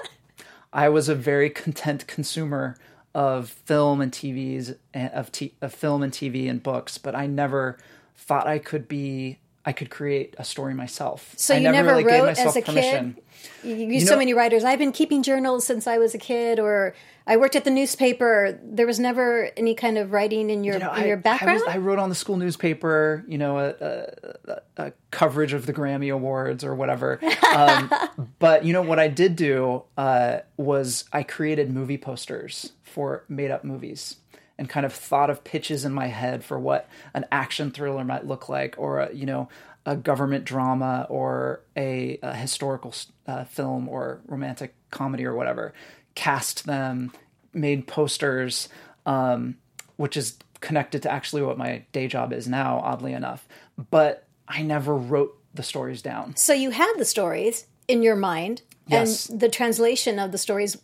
I 0.72 0.88
was 0.88 1.10
a 1.10 1.14
very 1.14 1.50
content 1.50 2.06
consumer 2.06 2.78
of 3.14 3.50
film 3.50 4.00
and 4.00 4.10
TVs 4.10 4.78
of 4.94 5.30
t- 5.30 5.52
of 5.60 5.74
film 5.74 6.02
and 6.02 6.10
TV 6.10 6.48
and 6.48 6.62
books, 6.62 6.96
but 6.96 7.14
I 7.14 7.26
never 7.26 7.76
thought 8.16 8.46
I 8.46 8.60
could 8.60 8.88
be 8.88 9.40
I 9.66 9.73
could 9.73 9.90
create 9.90 10.37
a 10.38 10.44
story 10.44 10.75
myself. 10.75 11.35
So 11.37 11.52
I 11.52 11.58
you 11.58 11.70
never 11.73 11.88
really 11.88 12.04
gave 12.04 12.12
wrote 12.12 12.26
myself 12.26 12.56
as 12.56 12.62
a 12.62 12.66
permission. 12.66 13.14
kid? 13.14 13.23
You, 13.64 13.75
you, 13.75 14.00
so 14.00 14.12
know- 14.12 14.18
many 14.18 14.32
writers. 14.32 14.62
I've 14.62 14.78
been 14.78 14.92
keeping 14.92 15.25
journals 15.25 15.66
since 15.66 15.88
I 15.88 15.99
was 15.99 16.14
a 16.14 16.18
kid, 16.18 16.61
or 16.61 16.94
I 17.26 17.37
worked 17.37 17.56
at 17.56 17.64
the 17.64 17.70
newspaper. 17.70 18.58
There 18.62 18.87
was 18.87 19.00
never 19.00 19.50
any 19.56 19.75
kind 19.75 19.99
of 19.99 20.12
writing 20.12 20.50
in 20.50 20.62
your 20.62 20.75
You 20.75 20.80
know, 20.80 20.92
in 20.92 21.02
I, 21.02 21.06
your 21.06 21.16
background. 21.16 21.50
I, 21.50 21.64
was, 21.64 21.75
I 21.75 21.78
wrote 21.78 21.99
on 21.99 22.08
the 22.08 22.14
school 22.14 22.37
newspaper, 22.37 23.25
you 23.26 23.38
know, 23.38 23.58
a, 23.58 23.75
a, 23.80 24.52
a, 24.52 24.85
a 24.87 24.92
coverage 25.11 25.52
of 25.52 25.66
the 25.66 25.73
Grammy 25.73 26.14
Awards 26.14 26.62
or 26.62 26.75
whatever. 26.76 27.18
Um, 27.52 27.90
but 28.38 28.64
you 28.64 28.73
know 28.73 28.82
what 28.82 29.00
I 29.00 29.08
did 29.08 29.35
do 29.35 29.82
uh, 29.99 30.40
was 30.56 31.04
I 31.12 31.25
created 31.25 31.73
movie 31.73 31.99
posters 31.99 32.73
for 32.85 33.25
made 33.28 33.50
up 33.50 33.64
movies 33.64 34.16
and 34.58 34.68
kind 34.68 34.86
of 34.86 34.92
thought 34.92 35.30
of 35.30 35.44
pitches 35.44 35.84
in 35.84 35.92
my 35.92 36.06
head 36.06 36.44
for 36.44 36.58
what 36.58 36.88
an 37.14 37.26
action 37.30 37.70
thriller 37.70 38.04
might 38.04 38.26
look 38.26 38.48
like, 38.48 38.75
or 38.78 39.00
a, 39.00 39.12
you 39.14 39.26
know, 39.26 39.48
a 39.84 39.94
government 39.96 40.44
drama, 40.44 41.06
or 41.08 41.60
a, 41.76 42.18
a 42.22 42.34
historical 42.34 42.94
uh, 43.26 43.44
film, 43.44 43.88
or 43.88 44.20
romantic 44.26 44.75
comedy, 44.90 45.25
or 45.25 45.34
whatever. 45.34 45.72
Cast 46.14 46.66
them, 46.66 47.12
made 47.52 47.86
posters. 47.86 48.68
Um, 49.04 49.56
which 49.96 50.16
is 50.16 50.36
connected 50.60 51.02
to 51.02 51.10
actually 51.10 51.42
what 51.42 51.56
my 51.56 51.82
day 51.92 52.06
job 52.06 52.32
is 52.32 52.46
now, 52.46 52.80
oddly 52.84 53.12
enough. 53.14 53.46
But 53.90 54.26
I 54.48 54.62
never 54.62 54.94
wrote 54.94 55.38
the 55.54 55.62
stories 55.62 56.02
down. 56.02 56.36
so 56.36 56.52
you 56.52 56.70
had 56.70 56.92
the 56.98 57.04
stories 57.04 57.66
in 57.88 58.02
your 58.02 58.16
mind, 58.16 58.60
Yes. 58.88 59.28
and 59.30 59.40
the 59.40 59.48
translation 59.48 60.18
of 60.18 60.32
the 60.32 60.38
stories 60.38 60.76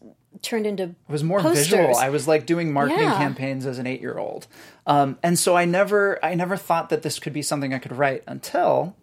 turned 0.42 0.66
into 0.66 0.82
It 0.84 0.94
was 1.08 1.22
more 1.24 1.40
posters. 1.40 1.68
visual. 1.68 1.96
I 1.96 2.08
was 2.10 2.26
like 2.28 2.46
doing 2.46 2.72
marketing 2.72 3.04
Yeah. 3.04 3.16
campaigns 3.18 3.64
as 3.66 3.78
an 3.78 3.86
eight 3.86 4.00
year 4.00 4.18
old. 4.18 4.46
Um, 4.86 5.18
and 5.22 5.38
so 5.38 5.56
I 5.56 5.64
never 5.64 6.18
I 6.24 6.34
never 6.34 6.56
thought 6.56 6.88
that 6.90 7.02
this 7.02 7.18
could 7.18 7.32
be 7.32 7.42
something 7.42 7.72
I 7.72 7.78
could 7.78 7.92
write 7.96 8.22
until 8.26 8.96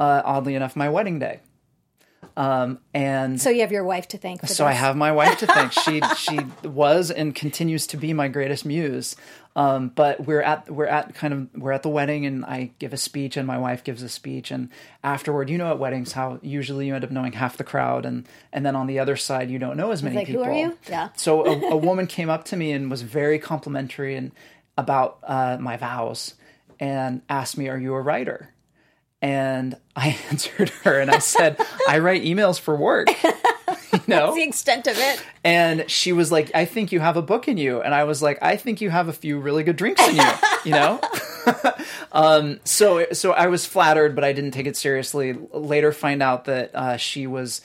uh, 0.00 0.22
oddly 0.24 0.54
enough 0.54 0.74
my 0.76 0.88
wedding 0.88 1.18
day. 1.18 1.40
Um, 2.36 2.78
and 2.94 3.40
So 3.40 3.50
you 3.50 3.60
have 3.60 3.72
your 3.72 3.84
wife 3.84 4.08
to 4.08 4.18
thank 4.18 4.40
for 4.40 4.46
so 4.46 4.64
this. 4.64 4.70
I 4.70 4.72
have 4.72 4.96
my 4.96 5.12
wife 5.12 5.38
to 5.38 5.46
thank. 5.46 5.72
She 5.72 6.00
she 6.16 6.40
was 6.64 7.10
and 7.10 7.34
continues 7.34 7.86
to 7.88 7.96
be 7.96 8.12
my 8.12 8.28
greatest 8.28 8.64
muse. 8.64 9.16
Um, 9.54 9.88
but 9.88 10.24
we're 10.26 10.40
at 10.40 10.70
we're 10.70 10.86
at 10.86 11.14
kind 11.14 11.34
of 11.34 11.48
we're 11.54 11.72
at 11.72 11.82
the 11.82 11.90
wedding, 11.90 12.24
and 12.24 12.44
I 12.44 12.70
give 12.78 12.94
a 12.94 12.96
speech, 12.96 13.36
and 13.36 13.46
my 13.46 13.58
wife 13.58 13.84
gives 13.84 14.02
a 14.02 14.08
speech, 14.08 14.50
and 14.50 14.70
afterward, 15.04 15.50
you 15.50 15.58
know, 15.58 15.70
at 15.70 15.78
weddings, 15.78 16.12
how 16.12 16.38
usually 16.42 16.86
you 16.86 16.94
end 16.94 17.04
up 17.04 17.10
knowing 17.10 17.32
half 17.32 17.58
the 17.58 17.64
crowd, 17.64 18.06
and 18.06 18.26
and 18.52 18.64
then 18.64 18.74
on 18.74 18.86
the 18.86 18.98
other 18.98 19.14
side, 19.16 19.50
you 19.50 19.58
don't 19.58 19.76
know 19.76 19.90
as 19.90 20.02
many 20.02 20.16
like, 20.16 20.26
"Who 20.28 20.34
people. 20.34 20.44
are 20.46 20.52
you?" 20.52 20.78
Yeah. 20.88 21.10
So 21.16 21.44
a, 21.44 21.70
a 21.72 21.76
woman 21.76 22.06
came 22.06 22.30
up 22.30 22.44
to 22.46 22.56
me 22.56 22.72
and 22.72 22.90
was 22.90 23.02
very 23.02 23.38
complimentary 23.38 24.16
and 24.16 24.32
about 24.78 25.18
uh, 25.22 25.58
my 25.60 25.76
vows, 25.76 26.34
and 26.80 27.20
asked 27.28 27.58
me, 27.58 27.68
"Are 27.68 27.78
you 27.78 27.92
a 27.92 28.00
writer?" 28.00 28.51
And 29.22 29.76
I 29.96 30.18
answered 30.30 30.68
her, 30.84 31.00
and 31.00 31.10
I 31.10 31.18
said, 31.20 31.56
"I 31.88 32.00
write 32.00 32.24
emails 32.24 32.60
for 32.60 32.76
work." 32.76 33.08
You 33.92 34.00
know, 34.06 34.34
the 34.34 34.42
extent 34.42 34.86
of 34.86 34.96
it. 34.96 35.22
and 35.44 35.88
she 35.90 36.12
was 36.12 36.32
like, 36.32 36.50
I 36.54 36.64
think 36.64 36.92
you 36.92 37.00
have 37.00 37.18
a 37.18 37.22
book 37.22 37.46
in 37.46 37.58
you. 37.58 37.82
And 37.82 37.94
I 37.94 38.04
was 38.04 38.22
like, 38.22 38.38
I 38.40 38.56
think 38.56 38.80
you 38.80 38.88
have 38.88 39.08
a 39.08 39.12
few 39.12 39.38
really 39.38 39.64
good 39.64 39.76
drinks 39.76 40.06
in 40.08 40.16
you, 40.16 40.30
you 40.64 40.70
know? 40.70 40.98
um, 42.12 42.58
so, 42.64 43.06
so 43.12 43.32
I 43.32 43.48
was 43.48 43.66
flattered, 43.66 44.14
but 44.14 44.24
I 44.24 44.32
didn't 44.32 44.52
take 44.52 44.66
it 44.66 44.78
seriously. 44.78 45.34
Later 45.52 45.92
find 45.92 46.22
out 46.22 46.46
that, 46.46 46.74
uh, 46.74 46.96
she 46.96 47.26
was 47.26 47.60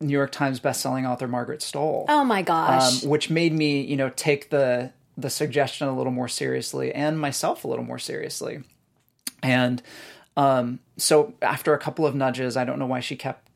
New 0.00 0.12
York 0.12 0.30
Times 0.30 0.60
bestselling 0.60 1.08
author 1.08 1.26
Margaret 1.26 1.60
Stohl. 1.60 2.06
Oh 2.08 2.22
my 2.24 2.42
gosh. 2.42 3.02
Um, 3.02 3.10
which 3.10 3.28
made 3.28 3.52
me, 3.52 3.80
you 3.82 3.96
know, 3.96 4.10
take 4.10 4.50
the, 4.50 4.92
the 5.16 5.30
suggestion 5.30 5.88
a 5.88 5.96
little 5.96 6.12
more 6.12 6.28
seriously 6.28 6.92
and 6.94 7.18
myself 7.18 7.64
a 7.64 7.68
little 7.68 7.84
more 7.84 7.98
seriously. 7.98 8.62
And, 9.42 9.82
um, 10.36 10.80
so 10.96 11.34
after 11.42 11.74
a 11.74 11.78
couple 11.78 12.06
of 12.06 12.14
nudges, 12.14 12.56
I 12.56 12.64
don't 12.64 12.78
know 12.78 12.86
why 12.86 13.00
she 13.00 13.16
kept 13.16 13.48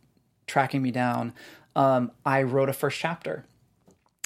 tracking 0.47 0.83
me 0.83 0.91
down. 0.91 1.33
Um, 1.75 2.11
I 2.25 2.43
wrote 2.43 2.69
a 2.69 2.73
first 2.73 2.99
chapter 2.99 3.45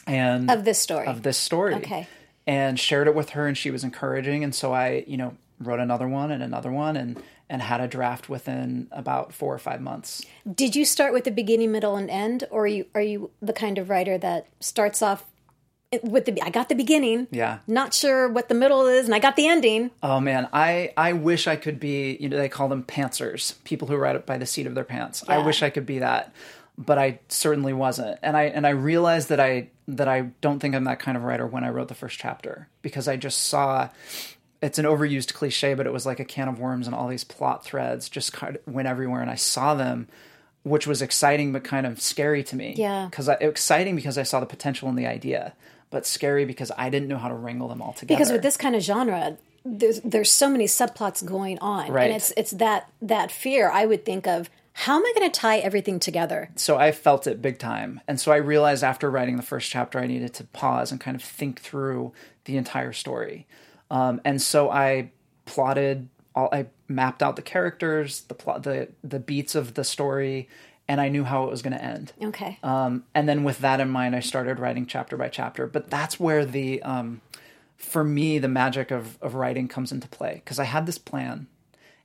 and 0.07 0.50
of 0.50 0.64
this 0.64 0.78
story. 0.78 1.07
of 1.07 1.23
this 1.23 1.37
story. 1.37 1.75
Okay. 1.75 2.07
And 2.47 2.78
shared 2.78 3.07
it 3.07 3.14
with 3.14 3.30
her 3.30 3.47
and 3.47 3.57
she 3.57 3.71
was 3.71 3.85
encouraging 3.85 4.42
and 4.42 4.54
so 4.54 4.73
I, 4.73 5.04
you 5.07 5.16
know, 5.16 5.37
wrote 5.61 5.78
another 5.78 6.09
one 6.09 6.30
and 6.30 6.42
another 6.42 6.73
one 6.73 6.97
and 6.97 7.23
and 7.49 7.62
had 7.62 7.80
a 7.80 7.88
draft 7.88 8.28
within 8.28 8.87
about 8.92 9.33
4 9.33 9.52
or 9.52 9.59
5 9.59 9.80
months. 9.80 10.25
Did 10.54 10.76
you 10.76 10.85
start 10.85 11.12
with 11.12 11.25
the 11.25 11.33
beginning, 11.33 11.73
middle, 11.73 11.97
and 11.97 12.09
end, 12.09 12.45
or 12.49 12.62
are 12.62 12.66
you 12.69 12.87
are 12.95 13.02
you 13.02 13.30
the 13.42 13.52
kind 13.52 13.76
of 13.76 13.90
writer 13.90 14.16
that 14.19 14.47
starts 14.61 15.02
off 15.02 15.26
with 16.03 16.25
the 16.25 16.41
I 16.43 16.51
got 16.51 16.69
the 16.69 16.75
beginning, 16.75 17.27
Yeah. 17.31 17.59
not 17.67 17.93
sure 17.93 18.29
what 18.29 18.49
the 18.49 18.55
middle 18.55 18.87
is, 18.87 19.07
and 19.07 19.15
I 19.15 19.19
got 19.19 19.37
the 19.37 19.49
ending. 19.49 19.91
Oh 20.03 20.21
man, 20.21 20.49
I 20.53 20.93
I 20.97 21.13
wish 21.15 21.47
I 21.47 21.57
could 21.57 21.81
be, 21.81 22.17
you 22.21 22.29
know, 22.29 22.37
they 22.37 22.49
call 22.49 22.69
them 22.69 22.85
pantsers, 22.85 23.55
people 23.65 23.89
who 23.89 23.97
write 23.97 24.17
it 24.17 24.25
by 24.27 24.39
the 24.39 24.47
seat 24.47 24.67
of 24.67 24.75
their 24.75 24.85
pants. 24.85 25.25
I 25.29 25.39
wish 25.39 25.63
I 25.63 25.71
could 25.71 25.87
be 25.87 25.99
that, 25.99 26.33
but 26.79 26.99
I 26.99 27.19
certainly 27.29 27.73
wasn't. 27.73 28.19
And 28.23 28.37
I 28.37 28.45
and 28.45 28.67
I 28.67 28.71
realized 28.71 29.29
that 29.31 29.41
I 29.41 29.69
that 29.89 30.07
I 30.07 30.31
don't 30.41 30.61
think 30.61 30.77
I'm 30.77 30.85
that 30.85 31.01
kind 31.01 31.17
of 31.17 31.25
writer 31.25 31.47
when 31.47 31.65
I 31.65 31.71
wrote 31.71 31.89
the 31.89 31.95
first 31.95 32.19
chapter 32.19 32.69
because 32.83 33.09
I 33.09 33.17
just 33.17 33.39
saw 33.49 33.89
it's 34.63 34.79
an 34.79 34.85
overused 34.85 35.33
cliche, 35.35 35.75
but 35.75 35.87
it 35.87 35.93
was 35.93 36.07
like 36.07 36.21
a 36.21 36.25
can 36.25 36.47
of 36.47 36.61
worms 36.61 36.87
and 36.87 36.95
all 36.95 37.09
these 37.09 37.25
plot 37.25 37.65
threads 37.65 38.09
just 38.09 38.33
kind 38.33 38.57
of 38.57 38.73
went 38.73 38.87
everywhere 38.87 39.23
and 39.23 39.31
I 39.31 39.35
saw 39.37 39.75
them 39.75 40.07
which 40.63 40.87
was 40.87 41.01
exciting 41.01 41.53
but 41.53 41.65
kind 41.65 41.87
of 41.87 42.01
scary 42.03 42.45
to 42.45 42.55
me. 42.55 42.75
Yeah. 42.77 43.09
Cuz 43.11 43.29
exciting 43.29 43.97
because 43.97 44.19
I 44.19 44.23
saw 44.25 44.39
the 44.41 44.47
potential 44.47 44.91
in 44.91 44.95
the 44.95 45.07
idea, 45.07 45.55
but 45.91 46.07
scary 46.07 46.45
because 46.45 46.71
I 46.77 46.89
didn't 46.91 47.09
know 47.09 47.19
how 47.19 47.29
to 47.29 47.35
wrangle 47.35 47.69
them 47.69 47.83
all 47.83 47.93
together. 47.93 48.17
Because 48.19 48.33
with 48.33 48.43
this 48.43 48.57
kind 48.57 48.75
of 48.77 48.83
genre, 48.83 49.37
there's 49.65 50.01
there's 50.01 50.31
so 50.31 50.49
many 50.49 50.67
subplots 50.67 51.25
going 51.25 51.59
on, 51.59 51.91
Right. 51.93 52.07
and 52.07 52.17
it's 52.17 52.33
it's 52.37 52.53
that 52.53 52.91
that 53.03 53.31
fear. 53.31 53.71
I 53.71 53.87
would 53.87 54.05
think 54.05 54.27
of 54.27 54.49
how 54.73 54.97
am 54.97 55.05
I 55.05 55.13
going 55.17 55.31
to 55.31 55.39
tie 55.41 55.59
everything 55.59 55.99
together? 55.99 56.49
so 56.57 56.79
I 56.79 56.93
felt 56.93 57.27
it 57.27 57.43
big 57.43 57.59
time. 57.59 58.01
And 58.09 58.19
so 58.21 58.33
I 58.33 58.37
realized 58.37 58.83
after 58.85 59.11
writing 59.11 59.37
the 59.37 59.43
first 59.43 59.69
chapter, 59.71 59.99
I 59.99 60.07
needed 60.07 60.33
to 60.35 60.45
pause 60.45 60.91
and 60.93 61.01
kind 61.01 61.17
of 61.17 61.23
think 61.23 61.61
through 61.61 62.13
the 62.45 62.57
entire 62.57 62.93
story. 62.93 63.47
Um, 63.91 64.21
and 64.25 64.41
so 64.41 64.71
I 64.71 65.11
plotted 65.45 66.09
all, 66.35 66.49
I 66.53 66.67
mapped 66.89 67.23
out 67.23 67.35
the 67.37 67.43
characters, 67.43 68.23
the 68.23 68.35
plot, 68.35 68.63
the, 68.63 68.89
the 69.03 69.19
beats 69.19 69.55
of 69.57 69.75
the 69.75 69.85
story, 69.85 70.49
and 70.91 71.01
I 71.01 71.09
knew 71.09 71.23
how 71.23 71.45
it 71.45 71.51
was 71.51 71.63
going 71.63 71.73
to 71.75 71.85
end. 71.85 72.13
Okay, 72.21 72.59
Um, 72.65 73.05
and 73.15 73.29
then 73.29 73.45
with 73.45 73.61
that 73.61 73.79
in 73.79 73.89
mind, 73.91 74.17
I 74.17 74.19
started 74.19 74.59
writing 74.59 74.87
chapter 74.87 75.17
by 75.17 75.29
chapter. 75.29 75.69
But 75.69 75.89
that's 75.89 76.19
where 76.19 76.45
the, 76.45 76.83
um, 76.83 77.21
for 77.77 78.03
me, 78.03 78.41
the 78.41 78.49
magic 78.49 78.91
of, 78.91 79.17
of 79.23 79.37
writing 79.37 79.69
comes 79.69 79.93
into 79.93 80.09
play 80.09 80.43
because 80.45 80.59
I 80.59 80.65
had 80.65 80.87
this 80.87 80.99
plan 80.99 81.47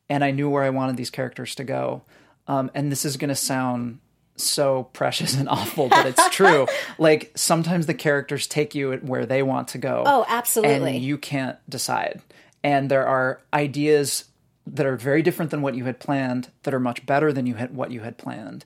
and 0.07 0.23
I 0.23 0.29
knew 0.29 0.51
where 0.51 0.61
I 0.61 0.69
wanted 0.69 0.97
these 0.97 1.09
characters 1.09 1.55
to 1.55 1.63
go. 1.63 2.03
Um, 2.47 2.69
and 2.75 2.91
this 2.91 3.05
is 3.05 3.17
going 3.17 3.29
to 3.29 3.35
sound 3.35 4.01
so 4.35 4.83
precious 4.93 5.35
and 5.35 5.49
awful, 5.49 5.89
but 5.89 6.05
it's 6.05 6.29
true. 6.29 6.67
like 6.99 7.31
sometimes 7.33 7.87
the 7.87 7.95
characters 7.95 8.45
take 8.45 8.75
you 8.75 8.91
where 8.97 9.25
they 9.25 9.41
want 9.41 9.69
to 9.69 9.79
go. 9.79 10.03
Oh, 10.05 10.25
absolutely. 10.27 10.97
And 10.97 11.03
you 11.03 11.17
can't 11.17 11.57
decide. 11.67 12.21
And 12.63 12.91
there 12.91 13.07
are 13.07 13.41
ideas 13.51 14.25
that 14.67 14.85
are 14.85 14.95
very 14.95 15.21
different 15.21 15.51
than 15.51 15.61
what 15.61 15.75
you 15.75 15.85
had 15.85 15.99
planned 15.99 16.49
that 16.63 16.73
are 16.73 16.79
much 16.79 17.05
better 17.05 17.31
than 17.31 17.45
you 17.45 17.55
had 17.55 17.75
what 17.75 17.91
you 17.91 18.01
had 18.01 18.17
planned. 18.17 18.65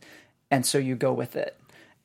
And 0.50 0.66
so 0.66 0.78
you 0.78 0.96
go 0.96 1.14
with 1.14 1.36
it. 1.36 1.56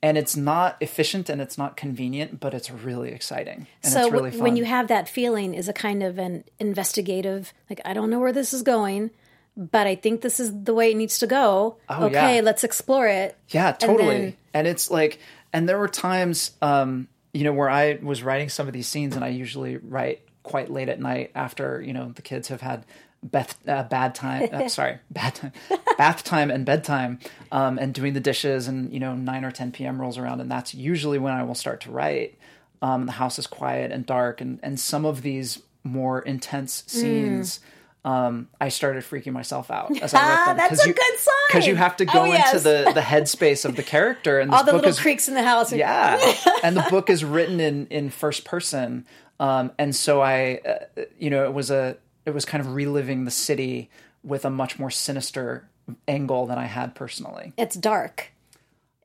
And 0.02 0.18
it's 0.18 0.36
not 0.36 0.76
efficient 0.80 1.30
and 1.30 1.40
it's 1.40 1.56
not 1.56 1.76
convenient, 1.78 2.38
but 2.38 2.52
it's 2.52 2.70
really 2.70 3.12
exciting. 3.12 3.66
And 3.82 3.92
so 3.92 4.00
it's 4.02 4.12
really 4.12 4.30
fun. 4.32 4.40
when 4.40 4.56
you 4.56 4.64
have 4.64 4.88
that 4.88 5.08
feeling, 5.08 5.54
is 5.54 5.66
a 5.68 5.72
kind 5.72 6.02
of 6.02 6.18
an 6.18 6.44
investigative, 6.60 7.54
like 7.70 7.80
I 7.86 7.94
don't 7.94 8.10
know 8.10 8.20
where 8.20 8.32
this 8.32 8.52
is 8.52 8.62
going, 8.62 9.10
but 9.56 9.86
I 9.86 9.94
think 9.94 10.20
this 10.20 10.40
is 10.40 10.64
the 10.64 10.74
way 10.74 10.90
it 10.90 10.96
needs 10.96 11.20
to 11.20 11.26
go. 11.26 11.76
Oh, 11.88 12.06
okay, 12.06 12.36
yeah. 12.36 12.40
let's 12.42 12.64
explore 12.64 13.06
it. 13.06 13.36
Yeah, 13.48 13.72
totally. 13.72 14.18
then- 14.18 14.36
And, 14.52 14.66
it's 14.66 14.90
like, 14.90 15.20
and 15.54 15.66
there 15.68 15.78
were 15.78 15.88
times, 15.88 16.50
um, 16.60 17.08
you 17.32 17.44
know, 17.44 17.52
where 17.54 17.70
I 17.70 17.98
was 18.02 18.22
writing 18.22 18.50
some 18.50 18.66
of 18.66 18.74
these 18.74 18.86
scenes, 18.88 19.16
and 19.16 19.24
I 19.24 19.28
usually 19.28 19.78
write 19.78 20.20
quite 20.42 20.70
late 20.70 20.90
at 20.90 21.00
night 21.00 21.30
after 21.34 21.80
you 21.80 21.94
know 21.94 22.12
the 22.14 22.20
kids 22.20 22.48
have 22.48 22.60
had 22.60 22.84
beth, 23.24 23.58
uh, 23.66 23.82
bad 23.84 24.14
time. 24.14 24.48
Uh, 24.52 24.68
sorry, 24.78 24.98
bad 25.10 25.34
time, 25.34 25.52
bath 25.98 26.22
time 26.22 26.50
and 26.50 26.64
bedtime, 26.64 27.18
um, 27.50 27.78
and 27.78 27.92
doing 27.92 28.12
the 28.12 28.20
dishes, 28.20 28.68
and 28.68 28.92
you 28.92 29.00
know, 29.00 29.14
nine 29.16 29.44
or 29.44 29.50
ten 29.50 29.72
p.m. 29.72 30.00
rolls 30.00 30.18
around, 30.18 30.40
and 30.40 30.50
that's 30.50 30.74
usually 30.74 31.18
when 31.18 31.32
I 31.32 31.42
will 31.42 31.54
start 31.56 31.80
to 31.82 31.90
write. 31.90 32.38
Um, 32.82 33.06
the 33.06 33.12
house 33.12 33.38
is 33.38 33.46
quiet 33.46 33.90
and 33.90 34.04
dark, 34.06 34.40
and 34.40 34.60
and 34.62 34.78
some 34.78 35.04
of 35.04 35.22
these 35.22 35.62
more 35.82 36.20
intense 36.20 36.82
Mm. 36.82 36.90
scenes. 36.90 37.60
Um, 38.06 38.48
I 38.60 38.68
started 38.68 39.02
freaking 39.02 39.32
myself 39.32 39.70
out 39.70 39.90
as 40.02 40.12
I 40.12 40.18
wrote 40.28 40.38
Ah, 40.40 40.44
them 40.48 40.56
that's 40.58 40.84
a 40.84 40.92
good 40.92 41.18
sign. 41.18 41.34
because 41.48 41.66
you 41.66 41.74
have 41.74 41.96
to 41.96 42.04
go 42.04 42.20
Oh, 42.20 42.24
yes. 42.26 42.52
into 42.52 42.62
the 42.68 42.92
the 42.92 43.00
headspace 43.00 43.64
of 43.64 43.76
the 43.76 43.82
character 43.82 44.38
and 44.40 44.50
All 44.54 44.62
the 44.62 44.72
book 44.72 44.82
little 44.82 44.90
is 44.90 45.00
creaks 45.00 45.26
in 45.26 45.32
the 45.34 45.42
house. 45.42 45.72
yeah 45.72 46.18
and 46.62 46.76
the 46.76 46.84
book 46.90 47.08
is 47.08 47.24
written 47.24 47.60
in 47.60 47.86
in 47.86 48.10
first 48.10 48.44
person 48.44 49.06
um 49.40 49.72
and 49.78 49.96
so 49.96 50.20
i 50.20 50.60
uh, 50.68 51.02
you 51.18 51.30
know 51.30 51.44
it 51.46 51.54
was 51.54 51.70
a 51.70 51.96
it 52.26 52.30
was 52.34 52.44
kind 52.44 52.60
of 52.60 52.74
reliving 52.74 53.24
the 53.24 53.30
city 53.30 53.90
with 54.22 54.44
a 54.44 54.50
much 54.50 54.78
more 54.78 54.90
sinister 54.90 55.68
angle 56.08 56.46
than 56.46 56.58
i 56.58 56.64
had 56.66 56.94
personally 56.94 57.52
it's 57.58 57.76
dark. 57.76 58.30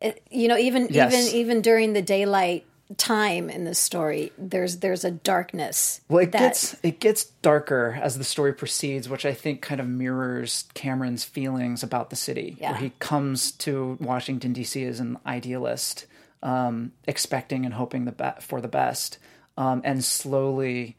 It, 0.02 0.24
you 0.32 0.48
know, 0.48 0.58
even 0.58 0.88
Yes. 0.90 1.14
even 1.14 1.36
even 1.36 1.62
during 1.62 1.92
the 1.92 2.02
daylight 2.02 2.66
time 2.96 3.50
in 3.50 3.66
this 3.66 3.78
story, 3.78 4.32
there's 4.38 4.78
there's 4.78 5.04
a 5.04 5.12
darkness. 5.12 6.00
well 6.08 6.20
it 6.24 6.32
that- 6.32 6.40
gets 6.40 6.76
it 6.84 7.00
gets 7.02 7.26
darker 7.44 8.00
as 8.02 8.18
the 8.18 8.24
story 8.24 8.54
proceeds 8.54 9.10
which 9.10 9.26
i 9.26 9.34
think 9.34 9.62
kind 9.62 9.80
of 9.82 9.88
mirrors 9.88 10.66
cameron's 10.74 11.24
feelings 11.26 11.84
about 11.84 12.10
the 12.12 12.16
city 12.16 12.56
Yeah. 12.62 12.72
where 12.72 12.80
he 12.80 12.92
comes 13.00 13.52
to 13.68 13.98
washington 14.00 14.54
d.c 14.54 14.84
as 14.86 15.00
an 15.02 15.18
idealist 15.26 16.06
um 16.42 16.94
expecting 17.06 17.66
and 17.66 17.74
hoping 17.76 18.06
the 18.06 18.12
be- 18.14 18.42
for 18.42 18.60
the 18.62 18.68
best 18.70 19.18
um 19.58 19.82
and 19.84 20.04
slowly 20.04 20.96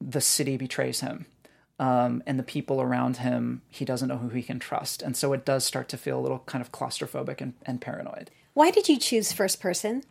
the 0.00 0.20
city 0.20 0.56
betrays 0.58 1.00
him 1.00 1.24
um, 1.78 2.22
and 2.26 2.38
the 2.38 2.42
people 2.44 2.80
around 2.80 3.18
him, 3.18 3.62
he 3.70 3.84
doesn't 3.84 4.08
know 4.08 4.18
who 4.18 4.28
he 4.28 4.42
can 4.42 4.58
trust. 4.58 5.02
And 5.02 5.16
so 5.16 5.32
it 5.32 5.44
does 5.44 5.64
start 5.64 5.88
to 5.90 5.96
feel 5.96 6.18
a 6.18 6.22
little 6.22 6.40
kind 6.46 6.62
of 6.62 6.70
claustrophobic 6.72 7.40
and, 7.40 7.54
and 7.64 7.80
paranoid. 7.80 8.30
Why 8.54 8.70
did 8.70 8.88
you 8.88 8.98
choose 8.98 9.32
first 9.32 9.60
person? 9.60 10.02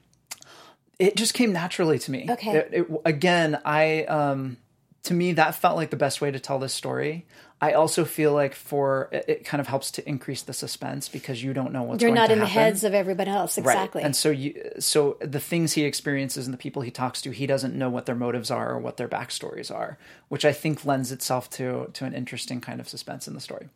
It 0.99 1.15
just 1.15 1.33
came 1.33 1.51
naturally 1.53 1.97
to 1.99 2.11
me. 2.11 2.27
Okay. 2.29 2.57
It- 2.57 2.69
it- 2.73 3.01
again, 3.05 3.59
I, 3.65 4.03
um, 4.05 4.57
to 5.03 5.13
me, 5.13 5.33
that 5.33 5.55
felt 5.55 5.75
like 5.77 5.89
the 5.89 5.95
best 5.97 6.21
way 6.21 6.29
to 6.31 6.39
tell 6.39 6.59
this 6.59 6.73
story. 6.73 7.25
I 7.63 7.73
also 7.73 8.05
feel 8.05 8.33
like 8.33 8.55
for 8.55 9.07
it, 9.11 9.45
kind 9.45 9.61
of 9.61 9.67
helps 9.67 9.91
to 9.91 10.09
increase 10.09 10.41
the 10.41 10.51
suspense 10.53 11.07
because 11.07 11.43
you 11.43 11.53
don't 11.53 11.71
know 11.71 11.83
what's 11.83 12.01
going 12.01 12.13
on. 12.13 12.17
You're 12.17 12.27
going 12.27 12.29
not 12.29 12.33
in 12.33 12.39
the 12.39 12.47
heads 12.47 12.83
of 12.83 12.95
everybody 12.95 13.29
else. 13.29 13.55
Exactly. 13.55 13.99
Right. 13.99 14.05
And 14.05 14.15
so 14.15 14.31
you 14.31 14.59
so 14.79 15.17
the 15.19 15.39
things 15.39 15.73
he 15.73 15.83
experiences 15.83 16.47
and 16.47 16.53
the 16.53 16.57
people 16.57 16.81
he 16.81 16.89
talks 16.89 17.21
to, 17.21 17.29
he 17.29 17.45
doesn't 17.45 17.75
know 17.75 17.89
what 17.89 18.07
their 18.07 18.15
motives 18.15 18.49
are 18.49 18.71
or 18.71 18.79
what 18.79 18.97
their 18.97 19.07
backstories 19.07 19.73
are, 19.73 19.99
which 20.27 20.43
I 20.43 20.53
think 20.53 20.85
lends 20.85 21.11
itself 21.11 21.51
to 21.51 21.91
to 21.93 22.05
an 22.05 22.13
interesting 22.15 22.61
kind 22.61 22.81
of 22.81 22.89
suspense 22.89 23.27
in 23.27 23.35
the 23.35 23.39
story. 23.41 23.69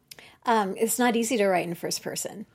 um, 0.48 0.74
it's 0.78 0.98
not 0.98 1.16
easy 1.16 1.38
to 1.38 1.46
write 1.48 1.68
in 1.68 1.76
first 1.76 2.02
person. 2.02 2.48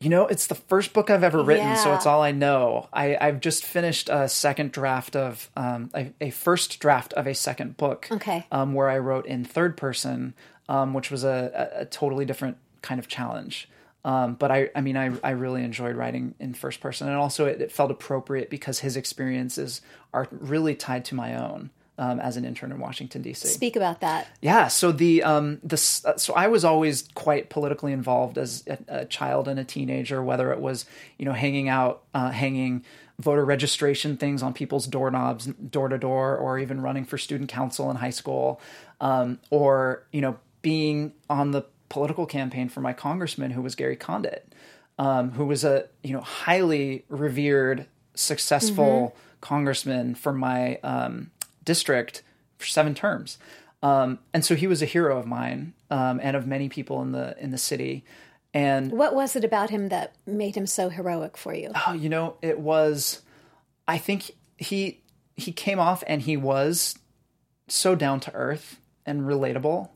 You 0.00 0.10
know, 0.10 0.28
it's 0.28 0.46
the 0.46 0.54
first 0.54 0.92
book 0.92 1.10
I've 1.10 1.24
ever 1.24 1.42
written, 1.42 1.74
so 1.76 1.92
it's 1.94 2.06
all 2.06 2.22
I 2.22 2.30
know. 2.30 2.88
I, 2.92 3.16
I've 3.20 3.40
just 3.40 3.64
finished 3.64 4.08
a 4.08 4.28
second 4.28 4.70
draft 4.70 5.16
of 5.16 5.50
um, 5.56 5.90
a, 5.92 6.12
a 6.20 6.30
first 6.30 6.78
draft 6.78 7.14
of 7.14 7.26
a 7.26 7.34
second 7.34 7.76
book. 7.76 8.06
Okay. 8.08 8.46
Um, 8.52 8.74
where 8.74 8.88
I 8.88 8.98
wrote 8.98 9.26
in 9.26 9.44
third 9.44 9.76
person, 9.76 10.34
um, 10.68 10.94
which 10.94 11.10
was 11.10 11.24
a, 11.24 11.70
a, 11.76 11.84
totally 11.86 12.24
different 12.24 12.56
kind 12.82 12.98
of 12.98 13.08
challenge. 13.08 13.68
Um, 14.04 14.34
but 14.34 14.50
I, 14.50 14.70
I 14.74 14.80
mean, 14.80 14.96
I, 14.96 15.12
I 15.24 15.30
really 15.30 15.64
enjoyed 15.64 15.96
writing 15.96 16.34
in 16.38 16.54
first 16.54 16.80
person, 16.80 17.08
and 17.08 17.16
also 17.16 17.46
it, 17.46 17.60
it 17.60 17.72
felt 17.72 17.90
appropriate 17.90 18.48
because 18.48 18.80
his 18.80 18.96
experiences 18.96 19.80
are 20.12 20.28
really 20.30 20.74
tied 20.74 21.04
to 21.06 21.14
my 21.14 21.34
own 21.34 21.70
um, 21.98 22.20
as 22.20 22.36
an 22.36 22.44
intern 22.44 22.70
in 22.70 22.78
Washington 22.78 23.22
D.C. 23.22 23.48
Speak 23.48 23.74
about 23.76 24.00
that. 24.00 24.28
Yeah, 24.40 24.68
so 24.68 24.92
the 24.92 25.22
um 25.24 25.58
the 25.64 25.76
so 25.76 26.32
I 26.34 26.46
was 26.46 26.64
always 26.64 27.08
quite 27.14 27.50
politically 27.50 27.92
involved 27.92 28.38
as 28.38 28.64
a, 28.68 28.78
a 28.88 29.04
child 29.04 29.48
and 29.48 29.58
a 29.58 29.64
teenager, 29.64 30.22
whether 30.22 30.52
it 30.52 30.60
was 30.60 30.86
you 31.18 31.24
know 31.24 31.32
hanging 31.32 31.68
out, 31.68 32.02
uh, 32.14 32.30
hanging 32.30 32.84
voter 33.18 33.44
registration 33.44 34.16
things 34.16 34.44
on 34.44 34.54
people's 34.54 34.86
doorknobs, 34.86 35.46
door 35.46 35.88
to 35.88 35.98
door, 35.98 36.36
or 36.36 36.58
even 36.58 36.80
running 36.80 37.04
for 37.04 37.18
student 37.18 37.50
council 37.50 37.90
in 37.90 37.96
high 37.96 38.10
school, 38.10 38.60
um, 39.00 39.40
or 39.50 40.04
you 40.12 40.20
know 40.20 40.38
being 40.62 41.12
on 41.28 41.50
the 41.52 41.62
political 41.88 42.26
campaign 42.26 42.68
for 42.68 42.80
my 42.80 42.92
congressman 42.92 43.50
who 43.52 43.62
was 43.62 43.74
Gary 43.74 43.96
Condit, 43.96 44.52
um, 44.98 45.32
who 45.32 45.46
was 45.46 45.64
a 45.64 45.88
you 46.02 46.12
know 46.12 46.20
highly 46.20 47.04
revered, 47.08 47.86
successful 48.14 49.16
congressman 49.40 50.14
for 50.14 50.32
my 50.32 50.76
um, 50.82 51.30
district 51.64 52.22
for 52.58 52.66
seven 52.66 52.94
terms. 52.94 53.38
Um, 53.82 54.18
and 54.34 54.44
so 54.44 54.56
he 54.56 54.66
was 54.66 54.82
a 54.82 54.86
hero 54.86 55.18
of 55.18 55.26
mine 55.26 55.72
um, 55.90 56.18
and 56.22 56.36
of 56.36 56.46
many 56.46 56.68
people 56.68 57.00
in 57.02 57.12
the 57.12 57.36
in 57.38 57.50
the 57.50 57.58
city. 57.58 58.04
And 58.54 58.90
What 58.92 59.14
was 59.14 59.36
it 59.36 59.44
about 59.44 59.70
him 59.70 59.88
that 59.90 60.14
made 60.26 60.56
him 60.56 60.66
so 60.66 60.88
heroic 60.88 61.36
for 61.36 61.54
you? 61.54 61.70
oh, 61.86 61.92
you 61.92 62.08
know, 62.08 62.36
it 62.42 62.58
was. 62.58 63.22
I 63.86 63.98
think 63.98 64.32
he 64.56 65.00
he 65.36 65.52
came 65.52 65.78
off 65.78 66.02
and 66.06 66.20
he 66.22 66.36
was 66.36 66.98
so 67.68 67.94
down 67.94 68.20
to 68.20 68.34
earth 68.34 68.80
and 69.06 69.22
relatable. 69.22 69.90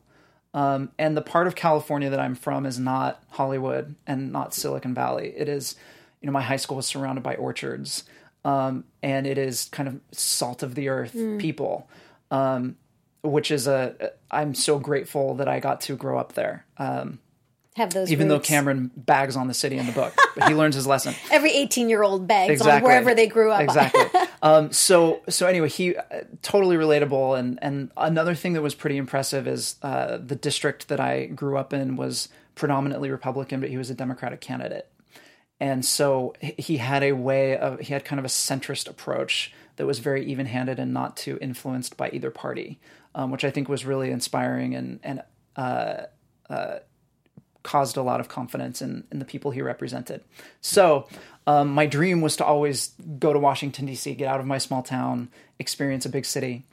Um, 0.53 0.91
and 0.99 1.17
the 1.17 1.21
part 1.21 1.47
of 1.47 1.55
California 1.55 2.09
that 2.09 2.19
I'm 2.19 2.35
from 2.35 2.65
is 2.65 2.77
not 2.79 3.23
Hollywood 3.31 3.95
and 4.05 4.31
not 4.31 4.53
Silicon 4.53 4.93
Valley. 4.93 5.33
It 5.35 5.49
is, 5.49 5.75
you 6.21 6.27
know, 6.27 6.31
my 6.31 6.41
high 6.43 6.57
school 6.57 6.77
was 6.77 6.85
surrounded 6.85 7.23
by 7.23 7.35
orchards, 7.35 8.03
um, 8.45 8.83
and 9.01 9.25
it 9.25 9.37
is 9.37 9.65
kind 9.71 9.89
of 9.89 9.99
salt 10.11 10.61
of 10.61 10.75
the 10.75 10.89
earth 10.89 11.13
people, 11.39 11.89
um, 12.29 12.75
which 13.23 13.49
is 13.49 13.67
a. 13.67 14.11
I'm 14.29 14.53
so 14.53 14.77
grateful 14.79 15.35
that 15.35 15.47
I 15.47 15.59
got 15.59 15.81
to 15.81 15.95
grow 15.95 16.19
up 16.19 16.33
there. 16.33 16.65
Um, 16.77 17.19
Have 17.75 17.91
those 17.91 18.11
even 18.11 18.27
though. 18.27 18.39
Cameron 18.39 18.91
bags 18.95 19.35
on 19.35 19.47
the 19.47 19.53
city 19.53 19.77
in 19.77 19.87
the 19.87 19.91
book, 19.91 20.13
but 20.35 20.47
he 20.47 20.53
learns 20.53 20.75
his 20.75 20.85
lesson. 20.85 21.15
every 21.31 21.51
18 21.51 21.89
year 21.89 22.03
old 22.03 22.27
begs 22.27 22.61
on 22.61 22.83
wherever 22.83 23.15
they 23.15 23.25
grew 23.25 23.51
up. 23.51 23.61
Exactly. 23.61 24.21
um, 24.43 24.71
so 24.71 25.21
so 25.27 25.47
anyway, 25.47 25.69
he 25.69 25.95
uh, 25.95 26.21
totally 26.43 26.75
relatable, 26.75 27.37
and 27.37 27.57
and 27.63 27.91
another 27.97 28.35
thing 28.35 28.53
that 28.53 28.61
was 28.61 28.75
pretty 28.75 28.97
impressive 28.97 29.47
is 29.47 29.77
uh, 29.81 30.17
the 30.17 30.35
district 30.35 30.87
that 30.89 30.99
I 30.99 31.25
grew 31.25 31.57
up 31.57 31.73
in 31.73 31.95
was 31.95 32.29
predominantly 32.53 33.09
Republican, 33.09 33.59
but 33.59 33.69
he 33.69 33.77
was 33.77 33.89
a 33.89 33.95
Democratic 33.95 34.39
candidate, 34.39 34.87
and 35.59 35.83
so 35.83 36.35
he- 36.41 36.77
had 36.77 37.01
a 37.01 37.13
way 37.13 37.57
of 37.57 37.79
he 37.79 37.93
had 37.93 38.05
kind 38.05 38.19
of 38.19 38.25
a 38.25 38.29
centrist 38.29 38.87
approach 38.87 39.51
that 39.77 39.87
was 39.87 39.97
very 39.97 40.23
even 40.25 40.45
handed 40.45 40.77
and 40.77 40.93
not 40.93 41.17
too 41.17 41.39
influenced 41.41 41.97
by 41.97 42.11
either 42.11 42.29
party, 42.29 42.79
um, 43.15 43.31
which 43.31 43.43
I 43.43 43.49
think 43.49 43.67
was 43.67 43.83
really 43.83 44.11
inspiring 44.11 44.75
and 44.75 44.99
and 45.01 45.23
caused 47.63 47.97
a 47.97 48.01
lot 48.01 48.19
of 48.19 48.27
confidence 48.29 48.81
in, 48.81 49.05
in 49.11 49.19
the 49.19 49.25
people 49.25 49.51
he 49.51 49.61
represented. 49.61 50.21
So, 50.61 51.07
um, 51.47 51.69
my 51.69 51.85
dream 51.85 52.21
was 52.21 52.35
to 52.37 52.45
always 52.45 52.91
go 53.19 53.33
to 53.33 53.39
Washington, 53.39 53.85
D.C., 53.85 54.13
get 54.15 54.27
out 54.27 54.39
of 54.39 54.45
my 54.45 54.57
small 54.57 54.83
town, 54.83 55.29
experience 55.59 56.05
a 56.05 56.09
big 56.09 56.25
city. 56.25 56.63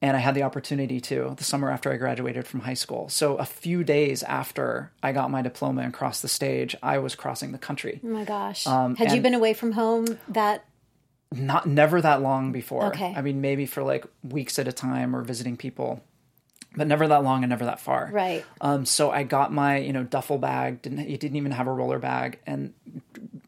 And 0.00 0.16
I 0.16 0.20
had 0.20 0.34
the 0.34 0.44
opportunity 0.44 1.00
to 1.00 1.34
the 1.36 1.44
summer 1.44 1.70
after 1.72 1.90
I 1.92 1.96
graduated 1.96 2.46
from 2.46 2.60
high 2.60 2.74
school. 2.74 3.08
So, 3.08 3.36
a 3.36 3.44
few 3.44 3.82
days 3.84 4.22
after 4.22 4.92
I 5.02 5.12
got 5.12 5.30
my 5.30 5.42
diploma 5.42 5.82
and 5.82 5.92
crossed 5.92 6.22
the 6.22 6.28
stage, 6.28 6.76
I 6.82 6.98
was 6.98 7.14
crossing 7.14 7.52
the 7.52 7.58
country. 7.58 8.00
Oh 8.04 8.08
my 8.08 8.24
gosh. 8.24 8.64
Had 8.64 9.10
you 9.10 9.16
Um, 9.16 9.22
been 9.22 9.34
away 9.34 9.54
from 9.54 9.72
home 9.72 10.18
that 10.28 10.64
Not 11.32 11.66
never 11.66 12.00
that 12.00 12.22
long 12.22 12.52
before. 12.52 12.86
Okay. 12.86 13.12
I 13.14 13.22
mean, 13.22 13.40
maybe 13.40 13.66
for 13.66 13.82
like 13.82 14.06
weeks 14.22 14.58
at 14.58 14.68
a 14.68 14.72
time 14.72 15.14
or 15.16 15.22
visiting 15.22 15.56
people, 15.56 16.00
but 16.78 16.86
never 16.86 17.08
that 17.08 17.22
long 17.22 17.42
and 17.42 17.50
never 17.50 17.64
that 17.66 17.80
far. 17.80 18.08
Right. 18.12 18.44
Um, 18.60 18.86
so 18.86 19.10
I 19.10 19.24
got 19.24 19.52
my, 19.52 19.78
you 19.78 19.92
know, 19.92 20.04
duffel 20.04 20.38
bag. 20.38 20.80
Didn't 20.82 21.00
it 21.00 21.20
didn't 21.20 21.36
even 21.36 21.52
have 21.52 21.66
a 21.66 21.72
roller 21.72 21.98
bag, 21.98 22.38
and 22.46 22.72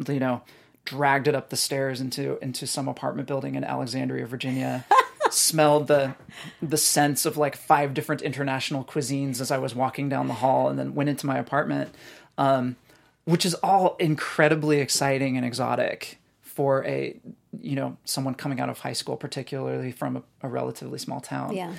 you 0.06 0.20
know, 0.20 0.42
dragged 0.84 1.28
it 1.28 1.34
up 1.34 1.48
the 1.48 1.56
stairs 1.56 2.00
into 2.00 2.38
into 2.42 2.66
some 2.66 2.88
apartment 2.88 3.28
building 3.28 3.54
in 3.54 3.64
Alexandria, 3.64 4.26
Virginia. 4.26 4.84
smelled 5.30 5.86
the 5.86 6.14
the 6.60 6.76
scents 6.76 7.24
of 7.24 7.36
like 7.36 7.56
five 7.56 7.94
different 7.94 8.20
international 8.20 8.84
cuisines 8.84 9.40
as 9.40 9.52
I 9.52 9.58
was 9.58 9.74
walking 9.74 10.08
down 10.08 10.26
the 10.26 10.34
hall, 10.34 10.68
and 10.68 10.78
then 10.78 10.94
went 10.94 11.08
into 11.08 11.26
my 11.26 11.38
apartment, 11.38 11.94
um, 12.36 12.76
which 13.24 13.46
is 13.46 13.54
all 13.54 13.96
incredibly 14.00 14.80
exciting 14.80 15.36
and 15.36 15.46
exotic 15.46 16.18
for 16.42 16.84
a 16.84 17.16
you 17.60 17.76
know 17.76 17.96
someone 18.04 18.34
coming 18.34 18.58
out 18.60 18.68
of 18.68 18.80
high 18.80 18.92
school, 18.92 19.16
particularly 19.16 19.92
from 19.92 20.16
a, 20.16 20.22
a 20.42 20.48
relatively 20.48 20.98
small 20.98 21.20
town 21.20 21.54
yeah. 21.54 21.74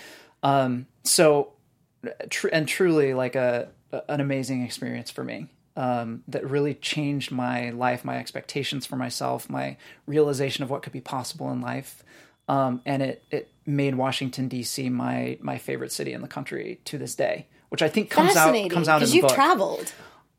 So 1.03 1.53
tr- 2.29 2.47
and 2.49 2.67
truly 2.67 3.13
like 3.13 3.35
a 3.35 3.69
an 4.07 4.21
amazing 4.21 4.63
experience 4.63 5.11
for 5.11 5.23
me 5.23 5.47
um, 5.75 6.23
that 6.27 6.49
really 6.49 6.73
changed 6.73 7.31
my 7.31 7.69
life 7.71 8.03
my 8.05 8.17
expectations 8.17 8.85
for 8.85 8.95
myself 8.95 9.49
my 9.49 9.77
realization 10.05 10.63
of 10.63 10.69
what 10.69 10.81
could 10.83 10.93
be 10.93 11.01
possible 11.01 11.51
in 11.51 11.61
life 11.61 12.03
um, 12.47 12.81
and 12.85 13.01
it 13.01 13.23
it 13.31 13.49
made 13.65 13.95
washington 13.95 14.47
d.c 14.47 14.89
my 14.89 15.37
my 15.41 15.57
favorite 15.57 15.91
city 15.91 16.13
in 16.13 16.21
the 16.21 16.27
country 16.27 16.79
to 16.85 16.97
this 16.97 17.15
day 17.15 17.47
which 17.69 17.81
i 17.81 17.87
think 17.89 18.09
comes 18.09 18.35
out 18.35 18.53
comes 18.69 18.87
out 18.87 18.95
in 18.95 18.99
Because 18.99 19.11
the 19.11 19.15
you've 19.17 19.23
book 19.27 19.35
traveled. 19.35 19.91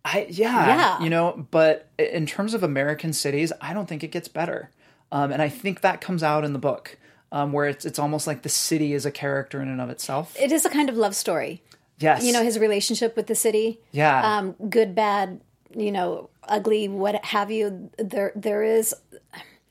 I 0.05 0.27
yeah, 0.29 0.67
Yeah. 0.67 1.01
you 1.05 1.11
know, 1.11 1.47
but 1.53 1.89
in 1.97 2.27
terms 2.27 2.55
of 2.55 2.65
American 2.65 3.13
cities, 3.13 3.53
I 3.61 3.73
don't 3.73 3.89
think 3.89 4.03
it 4.03 4.09
gets 4.11 4.27
better, 4.27 4.71
um, 5.13 5.31
and 5.31 5.41
I 5.41 5.49
think 5.49 5.83
that 5.83 6.01
comes 6.01 6.25
out 6.25 6.45
in 6.45 6.53
the 6.55 6.59
book, 6.59 6.99
um, 7.33 7.51
where 7.53 7.67
it's 7.67 7.85
it's 7.85 7.99
almost 7.99 8.27
like 8.27 8.43
the 8.43 8.49
city 8.49 8.93
is 8.93 9.05
a 9.05 9.11
character 9.11 9.61
in 9.61 9.69
and 9.69 9.81
of 9.81 9.91
itself. 9.91 10.37
It 10.39 10.53
is 10.53 10.65
a 10.65 10.71
kind 10.71 10.89
of 10.89 10.97
love 10.97 11.17
story. 11.17 11.63
yes, 11.99 12.23
You 12.25 12.33
know, 12.33 12.45
his 12.45 12.59
relationship 12.59 13.17
with 13.17 13.27
the 13.27 13.35
city. 13.35 13.81
yeah, 13.91 14.39
Um, 14.39 14.55
good, 14.69 14.95
bad, 14.95 15.41
you 15.75 15.91
know, 15.91 16.29
ugly, 16.45 16.87
what 16.89 17.25
have 17.25 17.51
you. 17.51 17.91
There, 17.99 18.33
there 18.37 18.63
is, 18.63 18.95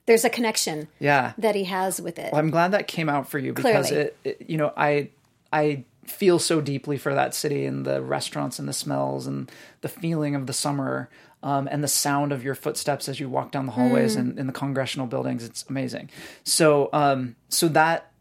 there's 0.07 0.25
a 0.25 0.29
connection 0.29 0.87
yeah. 0.99 1.33
that 1.37 1.55
he 1.55 1.65
has 1.65 2.01
with 2.01 2.17
it. 2.17 2.33
Well, 2.33 2.39
I'm 2.39 2.49
glad 2.49 2.71
that 2.71 2.87
came 2.87 3.07
out 3.07 3.29
for 3.29 3.37
you 3.37 3.53
because 3.53 3.91
it, 3.91 4.17
it, 4.23 4.45
you 4.47 4.57
know, 4.57 4.73
I 4.75 5.09
I 5.53 5.83
feel 6.05 6.39
so 6.39 6.61
deeply 6.61 6.97
for 6.97 7.13
that 7.13 7.35
city 7.35 7.65
and 7.65 7.85
the 7.85 8.01
restaurants 8.01 8.57
and 8.57 8.67
the 8.67 8.73
smells 8.73 9.27
and 9.27 9.51
the 9.81 9.87
feeling 9.89 10.33
of 10.35 10.47
the 10.47 10.53
summer. 10.53 11.09
Um, 11.43 11.67
and 11.71 11.83
the 11.83 11.87
sound 11.87 12.31
of 12.31 12.43
your 12.43 12.53
footsteps 12.53 13.09
as 13.09 13.19
you 13.19 13.27
walk 13.27 13.51
down 13.51 13.65
the 13.65 13.71
hallways 13.71 14.15
and 14.15 14.37
in 14.37 14.45
the 14.45 14.53
congressional 14.53 15.07
buildings, 15.07 15.43
it's 15.43 15.65
amazing. 15.67 16.11
So, 16.43 16.89
um, 16.93 17.35
so 17.49 17.67
that 17.69 18.11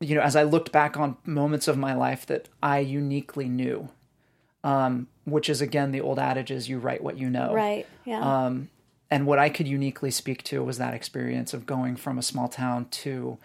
you 0.00 0.14
know, 0.14 0.22
as 0.22 0.34
I 0.34 0.44
looked 0.44 0.72
back 0.72 0.96
on 0.96 1.16
moments 1.24 1.68
of 1.68 1.76
my 1.76 1.94
life 1.94 2.26
that 2.26 2.48
I 2.62 2.78
uniquely 2.78 3.48
knew, 3.48 3.90
um, 4.64 5.08
which 5.24 5.48
is 5.48 5.60
again 5.60 5.92
the 5.92 6.00
old 6.00 6.18
adage 6.18 6.50
is 6.50 6.68
you 6.68 6.78
write 6.78 7.02
what 7.02 7.18
you 7.18 7.28
know, 7.28 7.52
right. 7.52 7.86
Yeah. 8.04 8.46
um, 8.46 8.70
and 9.10 9.26
what 9.26 9.38
I 9.38 9.50
could 9.50 9.68
uniquely 9.68 10.10
speak 10.10 10.42
to 10.44 10.62
was 10.62 10.78
that 10.78 10.94
experience 10.94 11.52
of 11.52 11.66
going 11.66 11.96
from 11.96 12.18
a 12.18 12.22
small 12.22 12.48
town 12.48 12.86
to, 12.90 13.38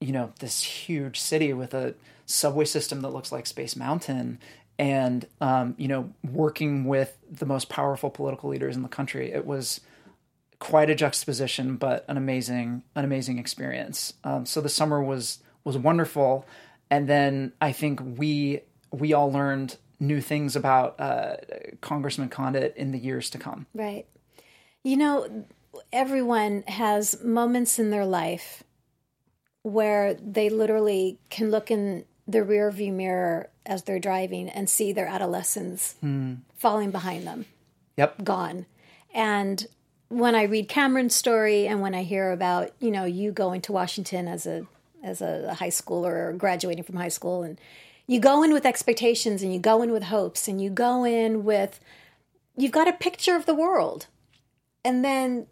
you 0.00 0.12
know, 0.12 0.32
this 0.38 0.62
huge 0.62 1.18
city 1.18 1.52
with 1.52 1.72
a 1.74 1.94
subway 2.26 2.66
system 2.66 3.00
that 3.00 3.08
looks 3.08 3.32
like 3.32 3.46
Space 3.46 3.74
Mountain, 3.74 4.38
and 4.78 5.26
um, 5.40 5.74
you 5.78 5.88
know, 5.88 6.12
working 6.22 6.84
with 6.84 7.16
the 7.30 7.46
most 7.46 7.68
powerful 7.68 8.10
political 8.10 8.50
leaders 8.50 8.76
in 8.76 8.82
the 8.82 8.88
country. 8.88 9.32
It 9.32 9.46
was 9.46 9.80
quite 10.58 10.90
a 10.90 10.94
juxtaposition, 10.94 11.76
but 11.76 12.04
an 12.08 12.16
amazing, 12.16 12.82
an 12.94 13.04
amazing 13.04 13.38
experience. 13.38 14.14
Um, 14.24 14.46
so 14.46 14.60
the 14.60 14.68
summer 14.68 15.02
was 15.02 15.38
was 15.64 15.76
wonderful, 15.76 16.46
and 16.90 17.08
then 17.08 17.52
I 17.60 17.72
think 17.72 18.00
we 18.18 18.60
we 18.92 19.12
all 19.12 19.30
learned 19.30 19.76
new 19.98 20.20
things 20.20 20.56
about 20.56 21.00
uh, 21.00 21.36
Congressman 21.80 22.28
Condit 22.28 22.74
in 22.76 22.92
the 22.92 22.98
years 22.98 23.30
to 23.30 23.38
come. 23.38 23.66
Right. 23.74 24.06
You 24.84 24.96
know, 24.96 25.46
everyone 25.92 26.64
has 26.68 27.22
moments 27.22 27.78
in 27.78 27.90
their 27.90 28.06
life 28.06 28.62
where 29.62 30.14
they 30.14 30.48
literally 30.48 31.18
can 31.30 31.50
look 31.50 31.70
in 31.70 32.04
the 32.28 32.42
rear 32.42 32.70
view 32.70 32.92
mirror 32.92 33.50
as 33.66 33.82
they're 33.82 33.98
driving 33.98 34.48
and 34.48 34.68
see 34.68 34.92
their 34.92 35.06
adolescence 35.06 35.96
hmm. 36.00 36.34
falling 36.56 36.90
behind 36.90 37.26
them, 37.26 37.46
Yep. 37.96 38.24
gone. 38.24 38.66
And 39.14 39.66
when 40.08 40.34
I 40.34 40.44
read 40.44 40.68
Cameron's 40.68 41.14
story 41.14 41.66
and 41.66 41.80
when 41.80 41.94
I 41.94 42.02
hear 42.02 42.30
about, 42.30 42.72
you 42.78 42.90
know, 42.90 43.04
you 43.04 43.32
going 43.32 43.60
to 43.62 43.72
Washington 43.72 44.28
as 44.28 44.46
a 44.46 44.66
as 45.02 45.20
a 45.20 45.54
high 45.54 45.68
schooler 45.68 46.28
or 46.28 46.32
graduating 46.32 46.82
from 46.82 46.96
high 46.96 47.08
school 47.08 47.42
and 47.42 47.60
you 48.06 48.18
go 48.18 48.42
in 48.42 48.52
with 48.52 48.66
expectations 48.66 49.42
and 49.42 49.52
you 49.52 49.60
go 49.60 49.82
in 49.82 49.92
with 49.92 50.04
hopes 50.04 50.48
and 50.48 50.60
you 50.60 50.70
go 50.70 51.04
in 51.04 51.44
with 51.44 51.80
you've 52.56 52.72
got 52.72 52.88
a 52.88 52.92
picture 52.92 53.36
of 53.36 53.46
the 53.46 53.54
world. 53.54 54.06
And 54.84 55.04
then 55.04 55.46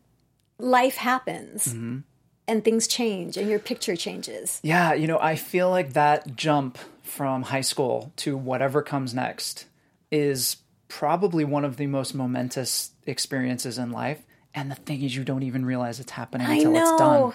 life 0.58 0.96
happens 0.96 1.68
mm-hmm. 1.68 1.98
And 2.46 2.64
things 2.64 2.86
change 2.86 3.36
and 3.36 3.48
your 3.48 3.58
picture 3.58 3.96
changes 3.96 4.60
Yeah, 4.62 4.92
you 4.94 5.06
know, 5.06 5.18
I 5.18 5.36
feel 5.36 5.70
like 5.70 5.94
that 5.94 6.36
jump 6.36 6.78
from 7.02 7.42
high 7.42 7.60
school 7.62 8.12
to 8.16 8.36
whatever 8.36 8.82
comes 8.82 9.14
next 9.14 9.66
is 10.10 10.56
probably 10.88 11.44
one 11.44 11.64
of 11.64 11.76
the 11.76 11.86
most 11.86 12.14
momentous 12.14 12.90
experiences 13.06 13.78
in 13.78 13.90
life. 13.90 14.22
And 14.54 14.70
the 14.70 14.76
thing 14.76 15.02
is, 15.02 15.14
you 15.16 15.24
don't 15.24 15.42
even 15.42 15.64
realize 15.66 15.98
it's 15.98 16.12
happening 16.12 16.46
until 16.46 16.76
it's 16.76 16.96
done. 16.98 17.32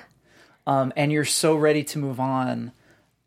Um, 0.65 0.93
and 0.95 1.11
you're 1.11 1.25
so 1.25 1.55
ready 1.55 1.83
to 1.85 1.99
move 1.99 2.19
on. 2.19 2.71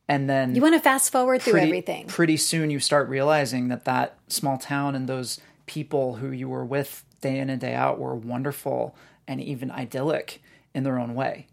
And 0.09 0.29
then 0.29 0.55
You 0.55 0.63
want 0.63 0.75
to 0.75 0.81
fast 0.81 1.13
forward 1.13 1.43
through 1.43 1.61
everything. 1.61 2.07
pretty 2.07 2.37
soon 2.37 2.71
you 2.71 2.81
start 2.81 3.09
realizing 3.09 3.69
that 3.69 3.85
that 3.85 4.17
small 4.29 4.57
town 4.59 4.95
and 4.95 5.09
those 5.09 5.39
people 5.67 6.17
who 6.17 6.31
you 6.31 6.49
were 6.49 6.65
with 6.65 7.05
day 7.21 7.39
in 7.39 7.51
and 7.51 7.61
day 7.61 7.75
out 7.75 7.99
were 7.99 8.15
wonderful 8.15 8.97
and 9.29 9.41
even 9.41 9.71
idyllic 9.71 10.43
in 10.75 10.83
their 10.83 10.99
own 10.99 11.15
way. 11.15 11.47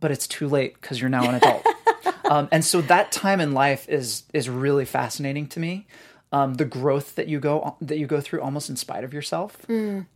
But 0.00 0.10
it's 0.10 0.26
too 0.26 0.48
late 0.48 0.74
because 0.74 1.00
you're 1.00 1.10
now 1.10 1.28
an 1.28 1.34
adult. 1.36 1.66
um, 2.30 2.48
and 2.52 2.64
so 2.64 2.80
that 2.82 3.12
time 3.12 3.40
in 3.40 3.52
life 3.52 3.88
is 3.88 4.24
is 4.32 4.48
really 4.48 4.84
fascinating 4.84 5.46
to 5.48 5.60
me. 5.60 5.86
Um, 6.30 6.54
the 6.54 6.66
growth 6.66 7.14
that 7.14 7.28
you 7.28 7.40
go 7.40 7.76
that 7.80 7.98
you 7.98 8.06
go 8.06 8.20
through 8.20 8.42
almost 8.42 8.68
in 8.68 8.76
spite 8.76 9.02
of 9.02 9.14
yourself, 9.14 9.58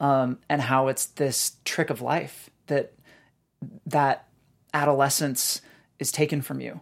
um, 0.00 0.38
and 0.48 0.60
how 0.60 0.88
it's 0.88 1.06
this 1.06 1.56
trick 1.64 1.90
of 1.90 2.02
life 2.02 2.50
that 2.66 2.92
that 3.86 4.28
adolescence 4.74 5.62
is 5.98 6.12
taken 6.12 6.42
from 6.42 6.60
you. 6.60 6.80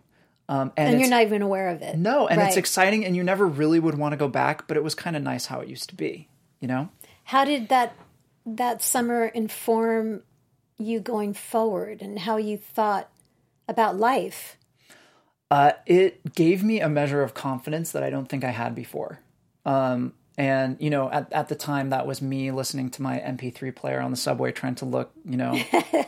Um, 0.49 0.73
and 0.77 0.91
and 0.91 1.01
you're 1.01 1.09
not 1.09 1.23
even 1.23 1.43
aware 1.43 1.69
of 1.69 1.81
it. 1.81 1.97
no, 1.97 2.27
and 2.27 2.41
it's 2.41 2.57
exciting, 2.57 3.05
and 3.05 3.15
you 3.15 3.23
never 3.23 3.47
really 3.47 3.79
would 3.79 3.97
want 3.97 4.13
to 4.13 4.17
go 4.17 4.27
back, 4.27 4.67
but 4.67 4.77
it 4.77 4.83
was 4.83 4.97
kind 4.97 5.15
of 5.15 5.23
nice 5.23 5.47
how 5.47 5.61
it 5.61 5.69
used 5.69 5.91
to 5.91 5.95
be, 5.95 6.29
you 6.59 6.67
know? 6.67 6.89
How 7.23 7.45
did 7.45 7.69
that 7.69 7.95
that 8.45 8.83
summer 8.83 9.27
inform 9.27 10.25
you 10.81 11.01
going 11.01 11.35
forward 11.35 12.03
and 12.03 12.19
how 12.19 12.37
you 12.37 12.57
thought 12.57 13.11
about 13.69 13.97
life? 13.97 14.57
Uh, 15.51 15.73
it 15.87 16.35
gave 16.35 16.63
me 16.63 16.81
a 16.81 16.89
measure 16.89 17.23
of 17.23 17.35
confidence 17.35 17.93
that 17.93 18.03
I 18.03 18.11
don't 18.11 18.29
think 18.29 18.45
I 18.45 18.51
had 18.51 18.75
before. 18.75 19.19
Um, 19.67 20.15
and, 20.39 20.77
you 20.81 20.91
know, 20.91 21.11
at, 21.11 21.33
at 21.33 21.49
the 21.49 21.55
time, 21.55 21.91
that 21.91 22.07
was 22.07 22.23
me 22.23 22.51
listening 22.51 22.91
to 22.93 23.03
my 23.03 23.19
MP3 23.19 23.75
player 23.75 24.01
on 24.01 24.11
the 24.11 24.17
subway 24.17 24.53
trying 24.53 24.77
to 24.77 24.85
look, 24.85 25.13
you 25.25 25.37
know, 25.37 25.61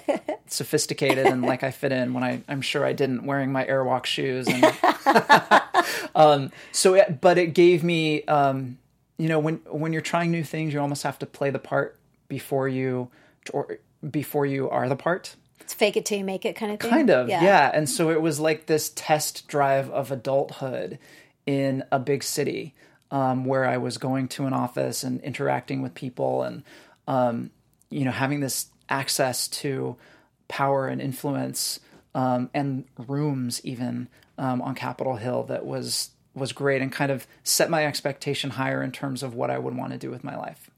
sophisticated 0.47 1.27
and 1.27 1.43
like 1.43 1.63
I 1.63 1.71
fit 1.71 1.93
in 1.93 2.15
when 2.15 2.25
I, 2.25 2.43
I'm 2.49 2.63
sure 2.63 2.85
I 2.85 2.93
didn't, 2.93 3.27
wearing 3.27 3.53
my 3.53 3.65
Airwalk 3.65 4.07
shoes. 4.07 4.47
And, 4.49 4.65
um, 6.15 6.53
so, 6.71 6.95
it, 6.95 7.21
but 7.21 7.37
it 7.37 7.49
gave 7.49 7.83
me, 7.83 8.25
um, 8.25 8.79
you 9.19 9.29
know, 9.29 9.39
when, 9.39 9.57
when 9.67 9.93
you're 9.93 10.03
trying 10.03 10.31
new 10.31 10.45
things, 10.45 10.73
you 10.73 10.81
almost 10.81 11.03
have 11.03 11.19
to 11.19 11.27
play 11.27 11.51
the 11.51 11.59
part 11.59 11.99
before 12.29 12.69
you, 12.69 13.11
or 13.53 13.79
before 14.09 14.47
you 14.47 14.69
are 14.71 14.89
the 14.89 14.97
part. 14.97 15.37
It's 15.61 15.75
fake 15.75 15.97
it 15.97 16.05
till 16.05 16.19
you 16.19 16.25
make 16.25 16.45
it 16.45 16.57
kind 16.57 16.73
of 16.73 16.81
thing. 16.81 16.91
Kind 16.91 17.11
of, 17.11 17.29
yeah. 17.29 17.71
And 17.73 17.89
so 17.89 18.11
it 18.11 18.21
was 18.21 18.41
like 18.41 18.67
this 18.67 18.91
test 18.95 19.47
drive 19.47 19.91
of 19.91 20.11
adulthood 20.11 20.99
in 21.47 21.85
a 21.93 21.99
big 21.99 22.23
city 22.23 22.75
um, 23.11 23.45
where 23.45 23.65
I 23.65 23.77
was 23.77 23.99
going 23.99 24.29
to 24.29 24.47
an 24.47 24.53
office 24.53 25.05
and 25.05 25.21
interacting 25.21 25.83
with 25.83 25.95
people 25.95 26.43
and, 26.43 26.65
um, 27.07 27.51
you 27.91 28.05
know, 28.05 28.11
having 28.11 28.41
this 28.41 28.67
access 28.89 29.47
to 29.49 29.97
power 30.49 30.89
and 30.89 31.01
influence 31.01 31.79
um, 32.15 32.51
and 32.53 32.85
rooms 33.09 33.61
even 33.65 34.09
um, 34.39 34.61
on 34.63 34.75
Capitol 34.75 35.17
Hill 35.17 35.45
that 35.45 35.65
was 35.65 36.11
was 36.35 36.53
great 36.53 36.81
and 36.81 36.91
kind 36.91 37.13
of 37.13 37.27
set 37.45 37.69
my 37.69 37.85
expectation 37.85 38.51
higher 38.51 38.83
in 38.83 38.91
terms 38.91 39.23
of 39.23 39.35
what 39.35 39.51
I 39.51 39.59
would 39.59 39.77
want 39.77 39.93
to 39.93 39.99
do 39.99 40.11
with 40.11 40.25
my 40.25 40.37
life. 40.37 40.71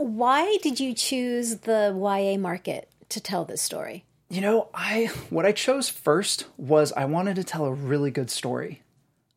Why 0.00 0.56
did 0.62 0.80
you 0.80 0.94
choose 0.94 1.56
the 1.56 1.94
YA 1.94 2.38
market 2.38 2.88
to 3.10 3.20
tell 3.20 3.44
this 3.44 3.60
story? 3.60 4.06
You 4.30 4.40
know, 4.40 4.70
I 4.72 5.10
what 5.28 5.44
I 5.44 5.52
chose 5.52 5.90
first 5.90 6.46
was 6.56 6.90
I 6.94 7.04
wanted 7.04 7.36
to 7.36 7.44
tell 7.44 7.66
a 7.66 7.72
really 7.72 8.10
good 8.10 8.30
story. 8.30 8.80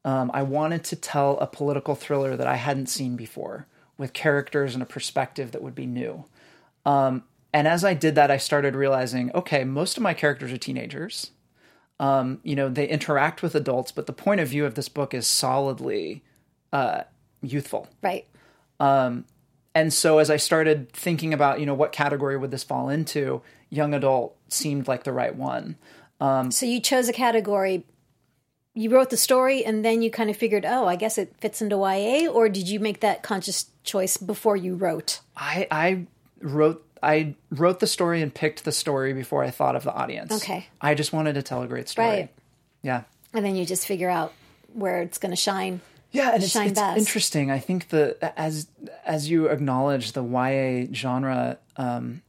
Um, 0.06 0.32
I 0.34 0.44
wanted 0.44 0.86
to 0.86 0.96
tell 0.96 1.38
a 1.40 1.48
political 1.48 1.96
thriller 1.96 2.38
that 2.38 2.48
I 2.48 2.56
hadn't 2.56 2.88
seen 2.88 3.18
before, 3.18 3.68
with 3.98 4.14
characters 4.14 4.74
and 4.74 4.82
a 4.82 4.86
perspective 4.86 5.52
that 5.52 5.62
would 5.62 5.76
be 5.76 5.86
new. 5.86 6.24
Um, 6.86 7.24
and 7.52 7.68
as 7.68 7.84
I 7.84 7.94
did 7.94 8.16
that, 8.16 8.32
I 8.32 8.38
started 8.38 8.74
realizing, 8.74 9.32
okay, 9.36 9.66
most 9.66 9.98
of 9.98 10.04
my 10.04 10.14
characters 10.14 10.54
are 10.54 10.58
teenagers. 10.58 11.32
Um, 12.00 12.40
you 12.42 12.56
know, 12.56 12.70
they 12.70 12.88
interact 12.88 13.44
with 13.44 13.54
adults, 13.54 13.92
but 13.92 14.08
the 14.08 14.14
point 14.14 14.40
of 14.40 14.48
view 14.48 14.66
of 14.66 14.76
this 14.76 14.88
book 14.88 15.14
is 15.14 15.28
solidly 15.28 16.24
uh, 16.72 17.04
youthful. 17.42 17.90
Right. 18.02 18.28
And 19.76 19.92
so 19.92 20.20
as 20.20 20.30
I 20.30 20.38
started 20.38 20.92
thinking 20.94 21.34
about, 21.34 21.60
you 21.60 21.66
know, 21.66 21.74
what 21.74 21.92
category 21.92 22.38
would 22.38 22.52
this 22.52 22.64
fall 22.64 22.90
into, 22.90 23.42
young 23.70 23.94
adult 23.94 24.36
seemed 24.48 24.88
like 24.88 25.04
the 25.04 25.12
right 25.12 25.36
one. 25.36 25.78
Um, 26.20 26.52
so 26.52 26.66
you 26.66 26.80
chose 26.80 27.10
a 27.10 27.14
category. 27.14 27.86
You 28.76 28.90
wrote 28.90 29.10
the 29.10 29.18
story, 29.18 29.64
and 29.64 29.84
then 29.86 30.02
you 30.02 30.10
kind 30.10 30.30
of 30.30 30.38
figured, 30.38 30.66
oh, 30.66 30.88
I 30.88 30.96
guess 30.96 31.18
it 31.18 31.36
fits 31.40 31.62
into 31.62 31.76
YA, 31.76 32.28
or 32.28 32.50
did 32.50 32.68
you 32.68 32.80
make 32.80 33.02
that 33.02 33.22
conscious 33.22 33.68
choice 33.84 34.18
before 34.18 34.56
you 34.56 34.76
wrote? 34.76 35.20
I 35.38 35.68
I 35.70 36.08
wrote 36.42 36.86
I 37.04 37.36
wrote 37.52 37.80
the 37.80 37.88
story 37.88 38.22
and 38.22 38.34
picked 38.34 38.64
the 38.64 38.72
story 38.72 39.14
before 39.14 39.44
I 39.44 39.52
thought 39.52 39.76
of 39.76 39.84
the 39.84 39.94
audience. 39.94 40.32
Okay. 40.32 40.68
I 40.80 40.96
just 40.96 41.12
wanted 41.12 41.34
to 41.34 41.44
tell 41.44 41.62
a 41.62 41.68
great 41.68 41.90
story. 41.90 42.08
Right. 42.08 42.30
Yeah. 42.82 43.04
And 43.34 43.46
then 43.46 43.56
you 43.56 43.66
just 43.66 43.86
figure 43.86 44.10
out 44.10 44.34
where 44.74 45.02
it's 45.02 45.18
going 45.18 45.32
to 45.32 45.36
shine. 45.36 45.82
Yeah, 46.14 46.34
and 46.34 46.44
it's, 46.44 46.56
it's 46.56 46.80
best. 46.80 46.98
interesting. 46.98 47.52
I 47.52 47.60
think 47.60 47.90
the 47.90 48.18
as 48.40 48.68
as 49.06 49.30
you 49.30 49.48
acknowledge 49.48 50.14
the 50.14 50.24
YA 50.24 50.94
genre 50.94 51.58
um, 51.76 52.22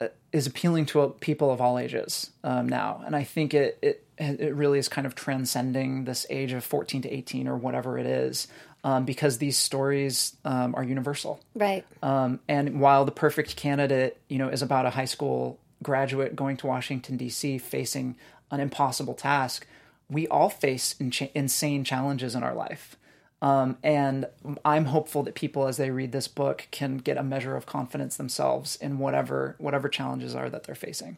uh, 0.00 0.08
is 0.32 0.46
appealing 0.46 0.86
to 0.86 1.08
people 1.20 1.50
of 1.50 1.60
all 1.60 1.78
ages 1.78 2.30
um, 2.44 2.68
now, 2.68 3.02
and 3.04 3.14
I 3.14 3.24
think 3.24 3.54
it, 3.54 3.78
it 3.82 4.04
it 4.18 4.54
really 4.54 4.78
is 4.78 4.88
kind 4.88 5.06
of 5.06 5.16
transcending 5.16 6.04
this 6.04 6.26
age 6.30 6.52
of 6.52 6.64
fourteen 6.64 7.02
to 7.02 7.10
eighteen 7.12 7.48
or 7.48 7.56
whatever 7.56 7.98
it 7.98 8.06
is, 8.06 8.46
um, 8.84 9.04
because 9.04 9.38
these 9.38 9.58
stories 9.58 10.36
um, 10.44 10.74
are 10.76 10.84
universal. 10.84 11.40
Right. 11.54 11.84
Um, 12.02 12.38
and 12.48 12.80
while 12.80 13.04
the 13.04 13.12
perfect 13.12 13.56
candidate, 13.56 14.16
you 14.28 14.38
know, 14.38 14.48
is 14.48 14.62
about 14.62 14.86
a 14.86 14.90
high 14.90 15.06
school 15.06 15.58
graduate 15.82 16.36
going 16.36 16.56
to 16.58 16.68
Washington 16.68 17.16
D.C. 17.16 17.58
facing 17.58 18.14
an 18.52 18.60
impossible 18.60 19.14
task, 19.14 19.66
we 20.12 20.28
all 20.28 20.48
face 20.48 20.94
in- 21.00 21.12
insane 21.34 21.84
challenges 21.84 22.34
in 22.34 22.42
our 22.42 22.54
life. 22.54 22.96
Um, 23.40 23.76
and 23.82 24.26
I'm 24.64 24.84
hopeful 24.84 25.24
that 25.24 25.34
people, 25.34 25.66
as 25.66 25.76
they 25.76 25.90
read 25.90 26.12
this 26.12 26.28
book, 26.28 26.68
can 26.70 26.98
get 26.98 27.16
a 27.16 27.24
measure 27.24 27.56
of 27.56 27.66
confidence 27.66 28.16
themselves 28.16 28.76
in 28.76 28.98
whatever 28.98 29.56
whatever 29.58 29.88
challenges 29.88 30.34
are 30.36 30.48
that 30.48 30.62
they're 30.62 30.76
facing. 30.76 31.16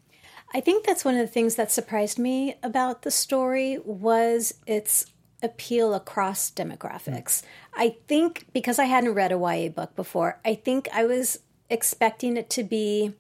I 0.54 0.61
think 0.61 0.87
that's 0.87 1.04
one 1.04 1.14
of 1.14 1.20
the 1.20 1.33
things 1.33 1.57
that 1.57 1.70
surprised 1.70 2.18
me 2.18 2.54
about 2.62 3.02
the 3.02 3.11
story 3.11 3.78
was 3.85 4.54
its 4.66 5.07
appeal 5.42 5.92
across 5.92 6.50
demographics. 6.50 7.42
I 7.74 7.96
think 8.09 8.46
because 8.54 8.78
I 8.78 8.87
hadn't 8.87 9.14
read 9.14 9.33
a 9.33 9.38
YA 9.38 9.68
book 9.68 9.94
before, 9.94 10.40
I 10.44 10.54
think 10.54 10.88
I 10.94 11.04
was 11.04 11.40
expecting 11.68 12.38
it 12.38 12.48
to 12.50 12.62
be 12.62 13.12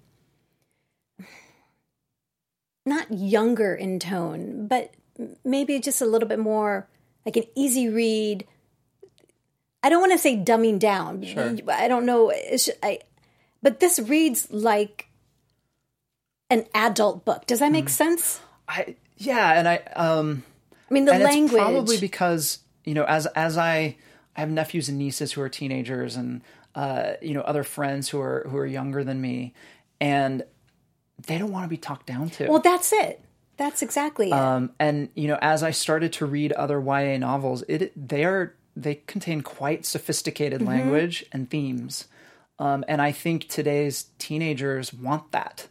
not 2.86 3.12
younger 3.12 3.74
in 3.74 3.98
tone, 3.98 4.66
but 4.66 4.94
maybe 5.44 5.78
just 5.80 6.00
a 6.00 6.06
little 6.06 6.28
bit 6.28 6.38
more 6.38 6.88
like 7.24 7.36
an 7.36 7.44
easy 7.54 7.88
read. 7.88 8.46
I 9.82 9.88
don't 9.88 10.00
want 10.00 10.12
to 10.12 10.18
say 10.18 10.36
dumbing 10.36 10.78
down. 10.78 11.22
Sure. 11.22 11.56
I 11.68 11.88
don't 11.88 12.06
know. 12.06 12.30
It's, 12.30 12.70
I, 12.82 13.00
but 13.62 13.80
this 13.80 13.98
reads 13.98 14.50
like 14.50 15.08
an 16.50 16.66
adult 16.74 17.24
book. 17.24 17.46
Does 17.46 17.60
that 17.60 17.72
make 17.72 17.88
sense? 17.88 18.40
I 18.68 18.96
yeah, 19.16 19.58
and 19.58 19.68
I 19.68 19.76
um 19.96 20.42
I 20.90 20.94
mean, 20.94 21.04
the 21.04 21.12
and 21.12 21.22
language. 21.22 21.52
it's 21.52 21.62
probably 21.62 21.98
because 21.98 22.58
you 22.84 22.94
know 22.94 23.04
as 23.04 23.26
as 23.26 23.58
I 23.58 23.96
I 24.36 24.40
have 24.40 24.50
nephews 24.50 24.88
and 24.88 24.98
nieces 24.98 25.32
who 25.32 25.40
are 25.40 25.48
teenagers 25.48 26.16
and 26.16 26.42
uh, 26.74 27.14
you 27.22 27.34
know 27.34 27.40
other 27.42 27.62
friends 27.64 28.08
who 28.08 28.20
are 28.20 28.46
who 28.48 28.56
are 28.56 28.66
younger 28.66 29.04
than 29.04 29.20
me, 29.20 29.54
and 30.00 30.42
they 31.26 31.38
don't 31.38 31.52
want 31.52 31.64
to 31.64 31.68
be 31.68 31.76
talked 31.76 32.06
down 32.06 32.30
to. 32.30 32.48
well, 32.48 32.60
that's 32.60 32.92
it. 32.92 33.23
That's 33.56 33.82
exactly 33.82 34.28
it. 34.28 34.32
um, 34.32 34.70
and 34.78 35.08
you 35.14 35.28
know 35.28 35.38
as 35.40 35.62
I 35.62 35.70
started 35.70 36.12
to 36.14 36.26
read 36.26 36.52
other 36.52 36.80
YA 36.80 37.18
novels, 37.18 37.62
it 37.68 37.92
they 37.96 38.24
are 38.24 38.54
they 38.76 38.96
contain 39.06 39.40
quite 39.42 39.86
sophisticated 39.86 40.60
Mm-hmm. 40.60 40.68
language 40.68 41.24
and 41.32 41.48
themes, 41.48 42.06
um, 42.58 42.84
and 42.88 43.00
I 43.00 43.12
think 43.12 43.48
today's 43.48 44.06
teenagers 44.18 44.92
want 44.92 45.30
that. 45.32 45.68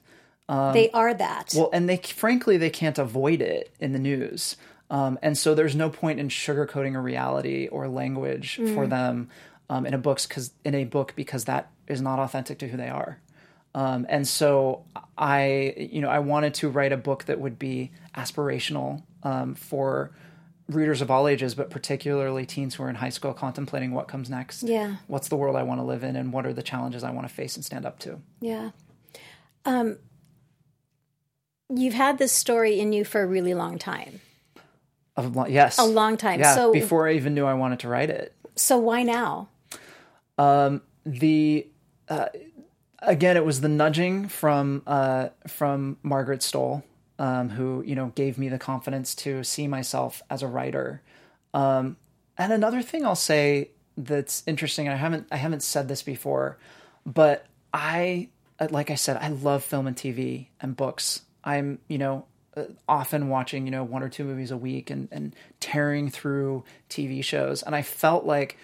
they 0.48 0.90
are 0.92 1.14
that. 1.14 1.54
Well, 1.56 1.70
and 1.74 1.90
they 1.90 1.98
frankly 1.98 2.58
they 2.58 2.70
can't 2.70 2.98
avoid 2.98 3.42
it 3.42 3.74
in 3.80 3.92
the 3.94 4.00
news, 4.00 4.56
um, 4.90 5.20
and 5.22 5.38
so 5.38 5.54
there's 5.56 5.76
no 5.76 5.90
point 5.90 6.20
in 6.20 6.30
sugarcoating 6.30 6.96
a 6.96 7.00
reality 7.02 7.68
or 7.68 7.88
language 7.88 8.60
for 8.74 8.88
them 8.88 9.30
um, 9.70 9.86
in 9.86 9.94
a 9.94 9.98
books 9.98 10.26
because 10.28 10.52
in 10.64 10.76
a 10.76 10.84
book 10.86 11.14
because 11.16 11.46
that 11.46 11.70
is 11.88 12.02
not 12.02 12.20
authentic 12.20 12.60
to 12.60 12.68
who 12.68 12.78
they 12.78 12.90
are. 12.90 13.20
Um, 13.76 14.06
and 14.10 14.28
so 14.28 14.84
I, 15.18 15.74
you 15.78 16.02
know, 16.02 16.10
I 16.10 16.20
wanted 16.20 16.54
to 16.56 16.70
write 16.70 16.92
a 16.92 16.98
book 16.98 17.26
that 17.26 17.40
would 17.40 17.58
be 17.58 17.92
aspirational 18.16 19.02
um, 19.24 19.56
for 19.56 20.12
readers 20.70 21.02
of 21.02 21.10
all 21.12 21.28
ages, 21.28 21.56
but 21.56 21.70
particularly 21.70 22.46
teens 22.46 22.76
who 22.76 22.84
are 22.84 22.90
in 22.90 22.96
high 22.96 23.10
school 23.10 23.34
contemplating 23.34 23.92
what 23.92 24.08
comes 24.08 24.30
next. 24.30 24.64
Yeah. 24.64 24.98
What's 25.08 25.28
the 25.28 25.36
world 25.36 25.56
I 25.56 25.64
want 25.64 25.80
to 25.80 25.84
live 25.84 26.04
in, 26.04 26.16
and 26.16 26.32
what 26.32 26.46
are 26.46 26.54
the 26.54 26.64
challenges 26.64 27.04
I 27.04 27.12
want 27.12 27.28
to 27.28 27.34
face 27.34 27.56
and 27.56 27.66
stand 27.66 27.86
up 27.86 28.00
to? 28.00 28.20
yeah. 28.40 28.72
Um, 29.66 29.98
you've 31.74 31.94
had 31.94 32.18
this 32.18 32.32
story 32.34 32.80
in 32.80 32.92
you 32.94 33.06
for 33.06 33.22
a 33.22 33.26
really 33.26 33.54
long 33.54 33.80
time. 33.80 34.20
Of 35.16 35.36
lo- 35.36 35.46
yes, 35.48 35.78
A 35.80 35.84
long 35.86 36.18
time. 36.18 36.40
Yeah, 36.40 36.56
So- 36.56 36.74
before 36.74 37.08
I 37.08 37.14
even 37.14 37.34
knew 37.34 37.46
I 37.46 37.54
wanted 37.54 37.80
to 37.80 37.88
write 37.88 38.10
it. 38.10 38.36
So 38.56 38.78
why 38.78 39.04
now? 39.04 39.50
Um, 40.38 40.82
the 41.06 41.68
uh, 42.10 42.28
again, 43.06 43.38
it 43.38 43.46
was 43.46 43.62
the 43.62 43.70
nudging 43.70 44.28
from 44.28 44.82
uh, 44.88 45.30
from 45.48 45.98
Margaret 46.04 46.42
Stohl, 46.42 46.84
um, 47.20 47.50
who 47.50 47.84
you 47.86 47.96
know 47.96 48.12
gave 48.16 48.38
me 48.38 48.50
the 48.50 48.60
confidence 48.60 49.16
to 49.16 49.44
see 49.44 49.68
myself 49.68 50.22
as 50.30 50.42
a 50.42 50.48
writer. 50.48 51.02
Um, 51.54 51.98
and 52.38 52.52
another 52.52 52.82
thing 52.82 53.06
I'll 53.06 53.16
say 53.16 53.70
that's 53.98 54.44
interesting, 54.48 54.88
and 54.88 54.94
I 54.94 54.98
haven't 54.98 55.28
I 55.32 55.38
haven't 55.38 55.64
said 55.64 55.88
this 55.88 56.02
before, 56.02 56.58
but 57.06 57.46
I 57.74 58.30
like 58.70 58.90
I 58.90 58.96
said, 58.96 59.18
I 59.18 59.30
love 59.30 59.64
film 59.64 59.88
and 59.88 59.96
TV 59.96 60.48
and 60.62 60.76
books. 60.76 61.22
I'm 61.44 61.80
you 61.88 61.98
know 61.98 62.26
uh, 62.56 62.64
often 62.88 63.30
watching 63.30 63.66
you 63.66 63.72
know 63.72 63.84
one 63.84 64.04
or 64.04 64.10
two 64.10 64.24
movies 64.24 64.52
a 64.52 64.58
week 64.58 64.90
and 64.90 65.08
and 65.12 65.36
tearing 65.60 66.10
through 66.10 66.64
TV 66.90 67.24
shows, 67.24 67.64
and 67.64 67.76
I 67.76 67.82
felt 67.82 68.26
like 68.26 68.58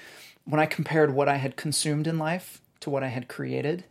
when 0.45 0.59
I 0.59 0.65
compared 0.65 1.13
what 1.13 1.27
I 1.27 1.35
had 1.35 1.55
consumed 1.55 2.07
in 2.07 2.17
life 2.17 2.61
to 2.79 2.89
what 2.89 3.03
I 3.03 3.09
had 3.09 3.27
created, 3.27 3.83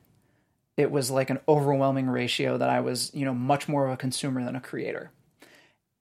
it 0.79 0.93
was 0.93 1.11
like 1.11 1.29
an 1.29 1.41
overwhelming 1.49 2.09
ratio 2.09 2.57
that 2.57 2.71
I 2.71 2.79
was, 2.79 3.11
you 3.13 3.25
know, 3.25 3.35
much 3.35 3.69
more 3.69 3.87
of 3.87 3.93
a 3.93 3.97
consumer 3.97 4.45
than 4.45 4.55
a 4.55 4.61
creator. 4.61 5.11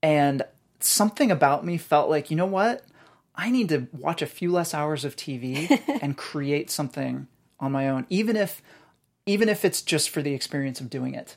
And 0.04 0.44
something 0.78 1.32
about 1.32 1.66
me 1.66 1.76
felt 1.76 2.08
like, 2.08 2.30
you 2.30 2.36
know 2.36 2.46
what? 2.46 2.84
I 3.34 3.50
need 3.50 3.68
to 3.70 3.88
watch 3.92 4.22
a 4.22 4.26
few 4.26 4.52
less 4.52 4.72
hours 4.72 5.04
of 5.04 5.16
TV 5.16 5.82
and 6.02 6.16
create 6.16 6.70
something 6.70 7.26
on 7.58 7.72
my 7.72 7.88
own, 7.88 8.06
even 8.08 8.36
if 8.36 8.62
even 9.26 9.48
if 9.48 9.64
it's 9.64 9.82
just 9.82 10.08
for 10.10 10.22
the 10.22 10.32
experience 10.32 10.80
of 10.80 10.88
doing 10.88 11.14
it. 11.14 11.36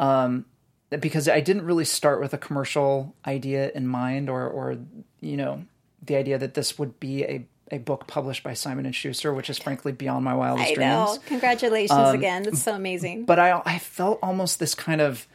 Um, 0.00 0.46
because 0.88 1.28
I 1.28 1.40
didn't 1.40 1.64
really 1.64 1.84
start 1.84 2.20
with 2.20 2.34
a 2.34 2.38
commercial 2.38 3.14
idea 3.26 3.70
in 3.74 3.86
mind 3.86 4.30
or 4.30 4.48
or 4.48 4.78
you 5.20 5.36
know, 5.36 5.64
the 6.02 6.16
idea 6.16 6.38
that 6.38 6.54
this 6.54 6.78
would 6.78 6.98
be 6.98 7.22
a 7.24 7.46
a 7.72 7.78
book 7.78 8.06
published 8.06 8.44
by 8.44 8.52
Simon 8.52 8.84
and 8.84 8.94
Schuster, 8.94 9.32
which 9.32 9.48
is 9.48 9.58
frankly 9.58 9.92
beyond 9.92 10.24
my 10.24 10.34
wildest 10.34 10.70
I 10.70 10.74
dreams. 10.74 10.90
know. 10.90 11.18
Congratulations 11.26 11.98
um, 11.98 12.14
again. 12.14 12.42
That's 12.42 12.62
so 12.62 12.74
amazing. 12.74 13.24
But 13.24 13.38
I 13.38 13.62
I 13.64 13.78
felt 13.78 14.18
almost 14.22 14.60
this 14.60 14.74
kind 14.74 15.00
of 15.00 15.26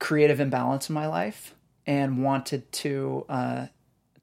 creative 0.00 0.40
imbalance 0.40 0.88
in 0.88 0.94
my 0.94 1.06
life 1.06 1.54
and 1.86 2.22
wanted 2.22 2.70
to 2.72 3.24
uh, 3.28 3.66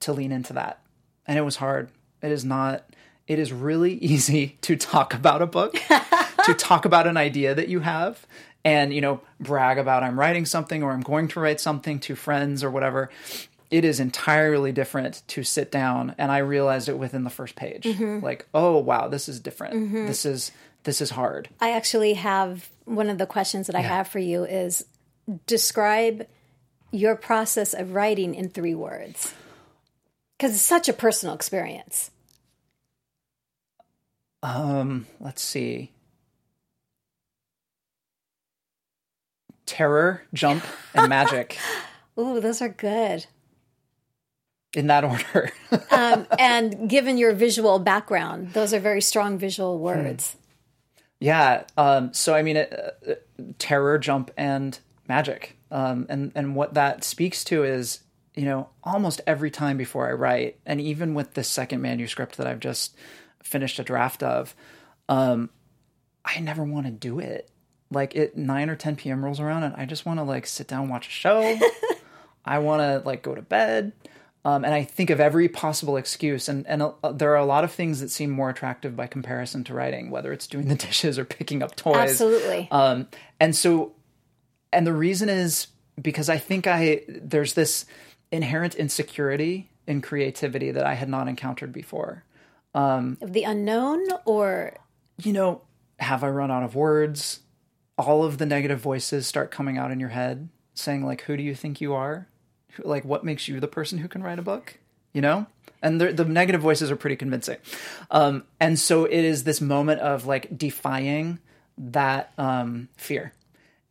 to 0.02 0.14
lean 0.14 0.34
into 0.34 0.54
that. 0.54 0.82
And 1.26 1.38
it 1.38 1.42
was 1.42 1.56
hard. 1.56 1.90
It 2.22 2.32
is 2.32 2.44
not 2.44 2.84
it 3.28 3.40
is 3.40 3.54
really 3.54 3.94
easy 4.02 4.58
to 4.62 4.76
talk 4.76 5.14
about 5.14 5.42
a 5.42 5.48
book, 5.48 5.74
to 6.46 6.54
talk 6.54 6.86
about 6.86 7.08
an 7.08 7.18
idea 7.18 7.56
that 7.56 7.70
you 7.70 7.80
have 7.80 8.28
and 8.66 8.94
you 8.94 9.00
know 9.00 9.22
brag 9.40 9.78
about 9.78 10.04
I'm 10.04 10.20
writing 10.20 10.46
something 10.46 10.84
or 10.84 10.92
I'm 10.92 11.02
going 11.02 11.30
to 11.30 11.40
write 11.40 11.62
something 11.62 12.00
to 12.02 12.16
friends 12.16 12.64
or 12.64 12.70
whatever 12.70 13.10
it 13.70 13.84
is 13.84 14.00
entirely 14.00 14.72
different 14.72 15.24
to 15.28 15.44
sit 15.44 15.72
down 15.72 16.16
and 16.18 16.32
i 16.32 16.38
realized 16.38 16.90
it 16.90 16.98
within 16.98 17.24
the 17.24 17.30
first 17.30 17.56
page. 17.56 17.84
Mm-hmm. 17.84 18.24
like 18.24 18.48
oh 18.54 18.78
wow 18.78 19.08
this 19.08 19.28
is 19.28 19.40
different. 19.40 19.76
Mm-hmm. 19.76 20.08
this 20.08 20.26
is 20.26 20.52
this 20.84 21.02
is 21.02 21.10
hard. 21.10 21.50
I 21.60 21.72
actually 21.72 22.14
have 22.14 22.70
one 22.86 23.10
of 23.10 23.18
the 23.18 23.26
questions 23.26 23.68
that 23.68 23.76
i 23.76 23.82
yeah. 23.82 23.88
have 23.88 24.08
for 24.08 24.20
you 24.20 24.44
is 24.44 24.86
describe 25.46 26.28
your 26.92 27.16
process 27.16 27.74
of 27.74 27.94
writing 27.94 28.34
in 28.36 28.50
three 28.50 28.76
words. 28.76 29.34
Because 30.38 30.54
it's 30.54 30.64
such 30.64 30.88
a 30.88 30.94
personal 30.94 31.36
experience. 31.36 32.12
Um 34.44 35.08
let's 35.20 35.42
see. 35.42 35.92
Terror 39.66 40.24
jump 40.34 40.64
and 40.94 41.10
magic. 41.10 41.58
Ooh, 42.20 42.40
those 42.40 42.62
are 42.62 42.70
good 42.70 43.26
in 44.74 44.88
that 44.88 45.04
order. 45.04 45.52
um, 45.92 46.28
and 46.38 46.90
given 46.90 47.18
your 47.18 47.34
visual 47.34 47.80
background, 47.80 48.54
those 48.54 48.74
are 48.74 48.80
very 48.80 49.02
strong 49.02 49.38
visual 49.38 49.80
words. 49.80 50.34
Hmm. 50.34 50.38
Yeah. 51.20 51.64
Um, 51.78 52.14
so 52.14 52.36
I 52.36 52.44
mean, 52.44 52.58
uh, 52.58 52.92
uh, 53.08 53.14
terror, 53.58 53.98
jump, 53.98 54.32
and 54.38 54.78
magic, 55.08 55.58
um, 55.72 56.06
and 56.10 56.32
and 56.36 56.56
what 56.56 56.76
that 56.76 57.04
speaks 57.04 57.44
to 57.46 57.64
is 57.64 58.02
you 58.36 58.46
know 58.46 58.70
almost 58.84 59.22
every 59.26 59.50
time 59.50 59.78
before 59.78 60.08
I 60.08 60.14
write, 60.14 60.60
and 60.66 60.80
even 60.80 61.14
with 61.16 61.34
the 61.34 61.44
second 61.44 61.82
manuscript 61.82 62.38
that 62.38 62.46
I've 62.48 62.60
just 62.60 62.96
finished 63.42 63.80
a 63.80 63.84
draft 63.84 64.22
of, 64.22 64.56
um, 65.10 65.50
I 66.24 66.40
never 66.40 66.64
want 66.64 66.86
to 66.86 66.92
do 66.92 67.20
it. 67.20 67.50
Like 67.90 68.16
it 68.16 68.38
nine 68.38 68.70
or 68.70 68.76
ten 68.76 68.96
p.m. 68.96 69.24
rolls 69.24 69.40
around, 69.40 69.64
and 69.64 69.76
I 69.76 69.86
just 69.86 70.06
want 70.06 70.20
to 70.20 70.24
like 70.24 70.46
sit 70.46 70.68
down, 70.68 70.90
watch 70.90 71.08
a 71.08 71.12
show. 71.12 71.58
I 72.46 72.60
want 72.60 72.82
to 72.82 73.08
like 73.08 73.24
go 73.24 73.34
to 73.34 73.42
bed. 73.42 73.94
Um, 74.48 74.64
and 74.64 74.74
I 74.74 74.86
think 74.86 75.10
of 75.10 75.20
every 75.20 75.50
possible 75.50 75.98
excuse, 75.98 76.48
and 76.48 76.66
and 76.68 76.82
uh, 76.82 77.12
there 77.12 77.34
are 77.34 77.36
a 77.36 77.46
lot 77.46 77.66
of 77.66 77.72
things 77.74 78.00
that 78.00 78.10
seem 78.10 78.30
more 78.30 78.50
attractive 78.50 78.96
by 78.96 79.06
comparison 79.06 79.66
to 79.66 79.74
writing, 79.74 80.10
whether 80.10 80.32
it's 80.32 80.48
doing 80.48 80.70
the 80.70 80.76
dishes 80.88 81.20
or 81.20 81.26
picking 81.26 81.62
up 81.62 81.76
toys. 81.76 81.98
Absolutely. 81.98 82.70
Um, 82.72 83.10
and 83.42 83.54
so, 83.54 83.92
and 84.72 84.88
the 84.88 84.94
reason 84.94 85.28
is 85.28 85.68
because 86.02 86.30
I 86.30 86.38
think 86.38 86.66
I 86.66 87.02
there's 87.10 87.56
this 87.56 87.86
inherent 88.32 88.76
insecurity 88.76 89.70
in 89.86 90.02
creativity 90.02 90.72
that 90.72 90.86
I 90.86 90.94
had 90.94 91.10
not 91.10 91.28
encountered 91.28 91.74
before. 91.74 92.24
Um, 92.74 93.18
the 93.22 93.44
unknown, 93.44 94.00
or 94.24 94.78
you 95.22 95.34
know, 95.34 95.64
have 96.00 96.24
I 96.24 96.30
run 96.30 96.52
out 96.52 96.64
of 96.64 96.74
words? 96.74 97.42
All 97.98 98.24
of 98.24 98.38
the 98.38 98.46
negative 98.46 98.80
voices 98.80 99.28
start 99.28 99.52
coming 99.52 99.78
out 99.78 99.92
in 99.92 100.00
your 100.00 100.10
head, 100.10 100.48
saying 100.74 101.06
like, 101.06 101.24
"Who 101.24 101.36
do 101.36 101.44
you 101.44 101.54
think 101.54 101.82
you 101.82 101.94
are?" 101.94 102.30
Like 102.80 103.06
what 103.06 103.24
makes 103.24 103.48
you 103.48 103.60
the 103.60 103.68
person 103.68 103.98
who 103.98 104.08
can 104.08 104.24
write 104.24 104.40
a 104.40 104.44
book 104.44 104.80
you 105.18 105.22
know? 105.22 105.48
And 105.82 106.00
the, 106.00 106.14
the 106.14 106.26
negative 106.26 106.62
voices 106.62 106.92
are 106.92 106.96
pretty 106.96 107.16
convincing. 107.16 107.58
Um, 108.12 108.44
and 108.60 108.78
so 108.78 109.06
it 109.06 109.24
is 109.24 109.44
this 109.44 109.60
moment 109.60 110.00
of 110.02 110.28
like 110.28 110.56
defying 110.56 111.40
that 111.78 112.34
um, 112.38 112.90
fear 112.98 113.34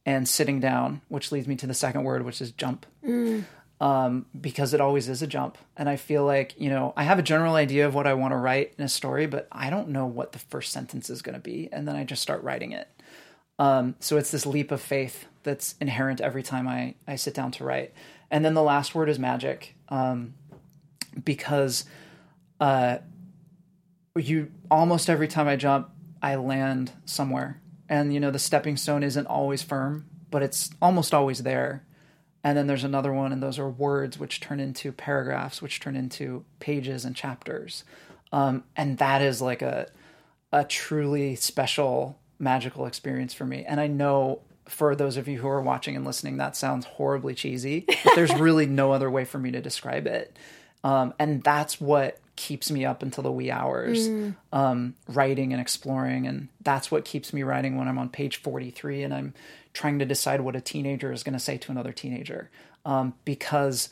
and 0.04 0.28
sitting 0.28 0.60
down 0.60 1.00
which 1.08 1.32
leads 1.32 1.48
me 1.48 1.56
to 1.56 1.66
the 1.66 1.74
second 1.74 2.04
word 2.04 2.24
which 2.24 2.40
is 2.40 2.52
jump. 2.52 2.86
Mm. 3.04 3.44
um, 3.80 4.26
because 4.40 4.72
it 4.72 4.80
always 4.80 5.08
is 5.08 5.20
a 5.20 5.26
jump. 5.26 5.58
And 5.76 5.88
i 5.88 5.96
feel 5.96 6.24
like 6.24 6.54
you 6.58 6.70
know 6.70 6.92
i 6.96 7.02
have 7.02 7.18
a 7.18 7.22
general 7.22 7.54
idea 7.54 7.86
of 7.86 7.94
what 7.94 8.06
i 8.06 8.14
want 8.14 8.32
to 8.32 8.36
write 8.36 8.74
in 8.78 8.84
a 8.84 8.88
story 8.88 9.26
but 9.26 9.46
i 9.52 9.68
don't 9.68 9.88
know 9.88 10.06
what 10.06 10.32
the 10.32 10.38
first 10.38 10.72
sentence 10.72 11.10
is 11.10 11.22
going 11.22 11.34
to 11.34 11.40
be 11.40 11.68
and 11.72 11.86
then 11.86 11.96
i 11.96 12.04
just 12.04 12.22
start 12.22 12.42
writing 12.42 12.72
it. 12.72 12.88
Um, 13.58 13.94
so 14.00 14.16
it's 14.16 14.30
this 14.30 14.46
leap 14.46 14.70
of 14.70 14.80
faith 14.80 15.26
that's 15.42 15.76
inherent 15.80 16.20
every 16.20 16.42
time 16.42 16.68
I, 16.68 16.94
I 17.08 17.16
sit 17.16 17.34
down 17.34 17.52
to 17.52 17.64
write 17.64 17.94
and 18.30 18.44
then 18.44 18.54
the 18.54 18.62
last 18.62 18.94
word 18.94 19.08
is 19.08 19.18
magic, 19.18 19.74
um, 19.88 20.34
because 21.24 21.84
uh, 22.60 22.98
you 24.16 24.50
almost 24.70 25.08
every 25.08 25.28
time 25.28 25.48
I 25.48 25.56
jump, 25.56 25.90
I 26.22 26.36
land 26.36 26.92
somewhere, 27.04 27.60
and 27.88 28.12
you 28.12 28.20
know 28.20 28.30
the 28.30 28.38
stepping 28.38 28.76
stone 28.76 29.02
isn't 29.02 29.26
always 29.26 29.62
firm, 29.62 30.06
but 30.30 30.42
it's 30.42 30.70
almost 30.80 31.14
always 31.14 31.42
there. 31.42 31.84
And 32.44 32.56
then 32.56 32.68
there's 32.68 32.84
another 32.84 33.12
one, 33.12 33.32
and 33.32 33.42
those 33.42 33.58
are 33.58 33.68
words 33.68 34.18
which 34.18 34.40
turn 34.40 34.60
into 34.60 34.92
paragraphs, 34.92 35.60
which 35.60 35.80
turn 35.80 35.96
into 35.96 36.44
pages 36.60 37.04
and 37.04 37.16
chapters, 37.16 37.84
um, 38.32 38.64
and 38.76 38.98
that 38.98 39.20
is 39.22 39.42
like 39.42 39.62
a 39.62 39.88
a 40.52 40.64
truly 40.64 41.34
special 41.34 42.18
magical 42.38 42.86
experience 42.86 43.34
for 43.34 43.44
me. 43.44 43.64
And 43.66 43.80
I 43.80 43.86
know 43.86 44.42
for 44.68 44.94
those 44.96 45.16
of 45.16 45.28
you 45.28 45.38
who 45.38 45.48
are 45.48 45.62
watching 45.62 45.96
and 45.96 46.04
listening, 46.04 46.36
that 46.38 46.56
sounds 46.56 46.86
horribly 46.86 47.34
cheesy, 47.34 47.84
but 48.04 48.14
there's 48.14 48.34
really 48.38 48.66
no 48.66 48.92
other 48.92 49.10
way 49.10 49.24
for 49.24 49.38
me 49.38 49.50
to 49.52 49.60
describe 49.60 50.06
it. 50.06 50.36
Um, 50.84 51.14
and 51.18 51.42
that's 51.42 51.80
what 51.80 52.18
keeps 52.36 52.70
me 52.70 52.84
up 52.84 53.02
until 53.02 53.24
the 53.24 53.32
wee 53.32 53.50
hours, 53.50 54.08
mm. 54.08 54.36
um, 54.52 54.94
writing 55.08 55.52
and 55.52 55.60
exploring. 55.60 56.26
And 56.26 56.48
that's 56.62 56.90
what 56.90 57.04
keeps 57.04 57.32
me 57.32 57.42
writing 57.42 57.76
when 57.76 57.88
I'm 57.88 57.98
on 57.98 58.08
page 58.08 58.36
43 58.36 59.02
and 59.02 59.14
I'm 59.14 59.34
trying 59.72 59.98
to 59.98 60.04
decide 60.04 60.42
what 60.42 60.54
a 60.54 60.60
teenager 60.60 61.12
is 61.12 61.22
going 61.22 61.32
to 61.32 61.38
say 61.38 61.56
to 61.58 61.72
another 61.72 61.92
teenager. 61.92 62.50
Um, 62.84 63.14
because 63.24 63.88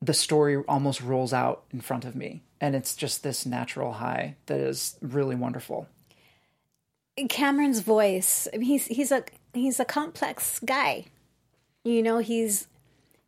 the 0.00 0.14
story 0.14 0.56
almost 0.66 1.02
rolls 1.02 1.32
out 1.32 1.64
in 1.72 1.80
front 1.80 2.04
of 2.04 2.16
me. 2.16 2.42
And 2.60 2.74
it's 2.74 2.94
just 2.94 3.22
this 3.22 3.44
natural 3.44 3.94
high 3.94 4.36
that 4.46 4.58
is 4.58 4.96
really 5.02 5.34
wonderful. 5.34 5.88
Cameron's 7.28 7.80
voice, 7.80 8.48
I 8.54 8.58
mean, 8.58 8.66
he's, 8.66 8.86
he's 8.86 9.12
a 9.12 9.24
he's 9.52 9.80
a 9.80 9.84
complex 9.84 10.60
guy. 10.60 11.06
You 11.84 12.02
know, 12.02 12.18
he's 12.18 12.68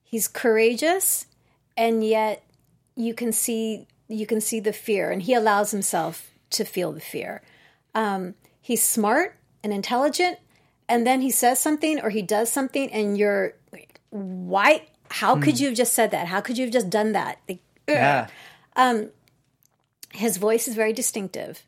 he's 0.03 0.29
courageous 0.29 1.27
and 1.77 2.05
yet 2.05 2.45
you 2.97 3.15
can 3.15 3.33
see 3.33 3.87
you 4.09 4.27
can 4.27 4.41
see 4.41 4.61
the 4.61 4.73
fear 4.73 5.11
and 5.11 5.23
he 5.23 5.35
allows 5.35 5.71
himself 5.71 6.31
to 6.51 6.65
feel 6.65 6.93
the 6.93 7.01
fear. 7.01 7.43
Um, 7.95 8.35
he's 8.61 8.83
smart 8.83 9.37
and 9.65 9.73
intelligent 9.73 10.39
and 10.89 11.07
then 11.07 11.23
he 11.23 11.31
says 11.31 11.59
something 11.59 12.01
or 12.01 12.11
he 12.11 12.23
does 12.23 12.51
something 12.51 12.93
and 12.93 13.17
you're 13.17 13.55
why 14.11 14.87
how 15.09 15.37
could 15.37 15.57
hmm. 15.57 15.63
you 15.63 15.67
have 15.69 15.77
just 15.77 15.93
said 15.93 16.11
that? 16.11 16.27
How 16.27 16.41
could 16.41 16.57
you 16.57 16.65
have 16.65 16.73
just 16.73 16.91
done 16.91 17.13
that? 17.13 17.39
Like, 17.49 17.61
yeah. 17.87 18.29
Um, 18.77 19.11
his 20.13 20.39
voice 20.39 20.67
is 20.69 20.75
very 20.75 20.93
distinctive. 20.93 21.65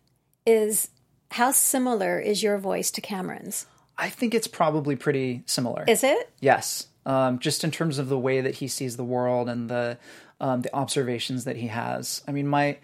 Is 0.46 0.88
how 1.32 1.52
similar 1.52 2.18
is 2.18 2.42
your 2.42 2.58
voice 2.58 2.90
to 2.92 3.00
Cameron's? 3.00 3.66
I 3.96 4.08
think 4.08 4.34
it's 4.34 4.46
probably 4.46 4.96
pretty 4.96 5.42
similar. 5.46 5.84
Is 5.86 6.02
it? 6.02 6.30
Yes. 6.40 6.88
Um, 7.06 7.38
just 7.38 7.64
in 7.64 7.70
terms 7.70 7.98
of 7.98 8.08
the 8.08 8.18
way 8.18 8.40
that 8.40 8.56
he 8.56 8.68
sees 8.68 8.96
the 8.96 9.04
world 9.04 9.48
and 9.48 9.68
the 9.68 9.98
um, 10.40 10.62
the 10.62 10.74
observations 10.74 11.44
that 11.44 11.56
he 11.56 11.68
has. 11.68 12.22
I 12.26 12.32
mean, 12.32 12.48
my 12.48 12.78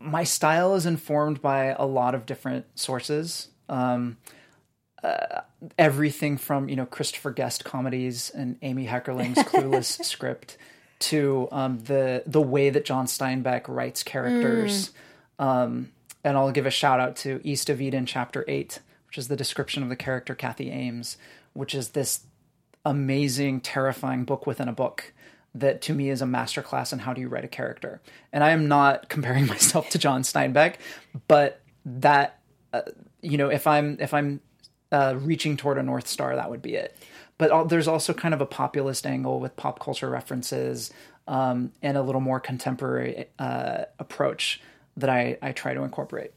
my 0.00 0.24
style 0.24 0.74
is 0.74 0.86
informed 0.86 1.40
by 1.40 1.66
a 1.66 1.84
lot 1.84 2.14
of 2.14 2.26
different 2.26 2.66
sources. 2.74 3.48
Um, 3.68 4.18
uh, 5.02 5.40
everything 5.78 6.36
from 6.36 6.68
you 6.68 6.76
know 6.76 6.86
Christopher 6.86 7.30
Guest 7.32 7.64
comedies 7.64 8.30
and 8.30 8.56
Amy 8.62 8.86
Heckerling's 8.86 9.38
Clueless 9.38 10.04
script 10.04 10.56
to 11.00 11.48
um, 11.50 11.78
the 11.80 12.22
the 12.26 12.40
way 12.40 12.70
that 12.70 12.84
John 12.84 13.06
Steinbeck 13.06 13.66
writes 13.66 14.02
characters. 14.02 14.90
Um, 15.38 15.90
and 16.24 16.36
I'll 16.36 16.52
give 16.52 16.66
a 16.66 16.70
shout 16.70 17.00
out 17.00 17.16
to 17.16 17.40
East 17.42 17.68
of 17.68 17.80
Eden, 17.80 18.06
chapter 18.06 18.44
eight, 18.46 18.78
which 19.12 19.18
is 19.18 19.28
the 19.28 19.36
description 19.36 19.82
of 19.82 19.90
the 19.90 19.96
character 19.96 20.34
Cathy 20.34 20.70
Ames, 20.70 21.18
which 21.52 21.74
is 21.74 21.90
this 21.90 22.20
amazing, 22.82 23.60
terrifying 23.60 24.24
book 24.24 24.46
within 24.46 24.68
a 24.68 24.72
book 24.72 25.12
that 25.54 25.82
to 25.82 25.92
me 25.92 26.08
is 26.08 26.22
a 26.22 26.24
masterclass 26.24 26.94
in 26.94 27.00
how 27.00 27.12
do 27.12 27.20
you 27.20 27.28
write 27.28 27.44
a 27.44 27.48
character. 27.48 28.00
And 28.32 28.42
I 28.42 28.52
am 28.52 28.68
not 28.68 29.08
comparing 29.10 29.46
myself 29.46 29.90
to 29.90 29.98
John 29.98 30.22
Steinbeck, 30.22 30.76
but 31.28 31.60
that 31.84 32.40
uh, 32.72 32.80
you 33.20 33.36
know, 33.36 33.50
if 33.50 33.66
I'm 33.66 33.98
if 34.00 34.14
I'm 34.14 34.40
uh, 34.90 35.16
reaching 35.18 35.58
toward 35.58 35.76
a 35.76 35.82
north 35.82 36.08
star, 36.08 36.34
that 36.34 36.48
would 36.48 36.62
be 36.62 36.76
it. 36.76 36.96
But 37.36 37.50
all, 37.50 37.66
there's 37.66 37.88
also 37.88 38.14
kind 38.14 38.32
of 38.32 38.40
a 38.40 38.46
populist 38.46 39.04
angle 39.04 39.40
with 39.40 39.56
pop 39.56 39.78
culture 39.78 40.08
references 40.08 40.90
um, 41.28 41.72
and 41.82 41.98
a 41.98 42.02
little 42.02 42.22
more 42.22 42.40
contemporary 42.40 43.26
uh, 43.38 43.84
approach 43.98 44.62
that 44.96 45.10
I, 45.10 45.36
I 45.42 45.52
try 45.52 45.74
to 45.74 45.82
incorporate. 45.82 46.32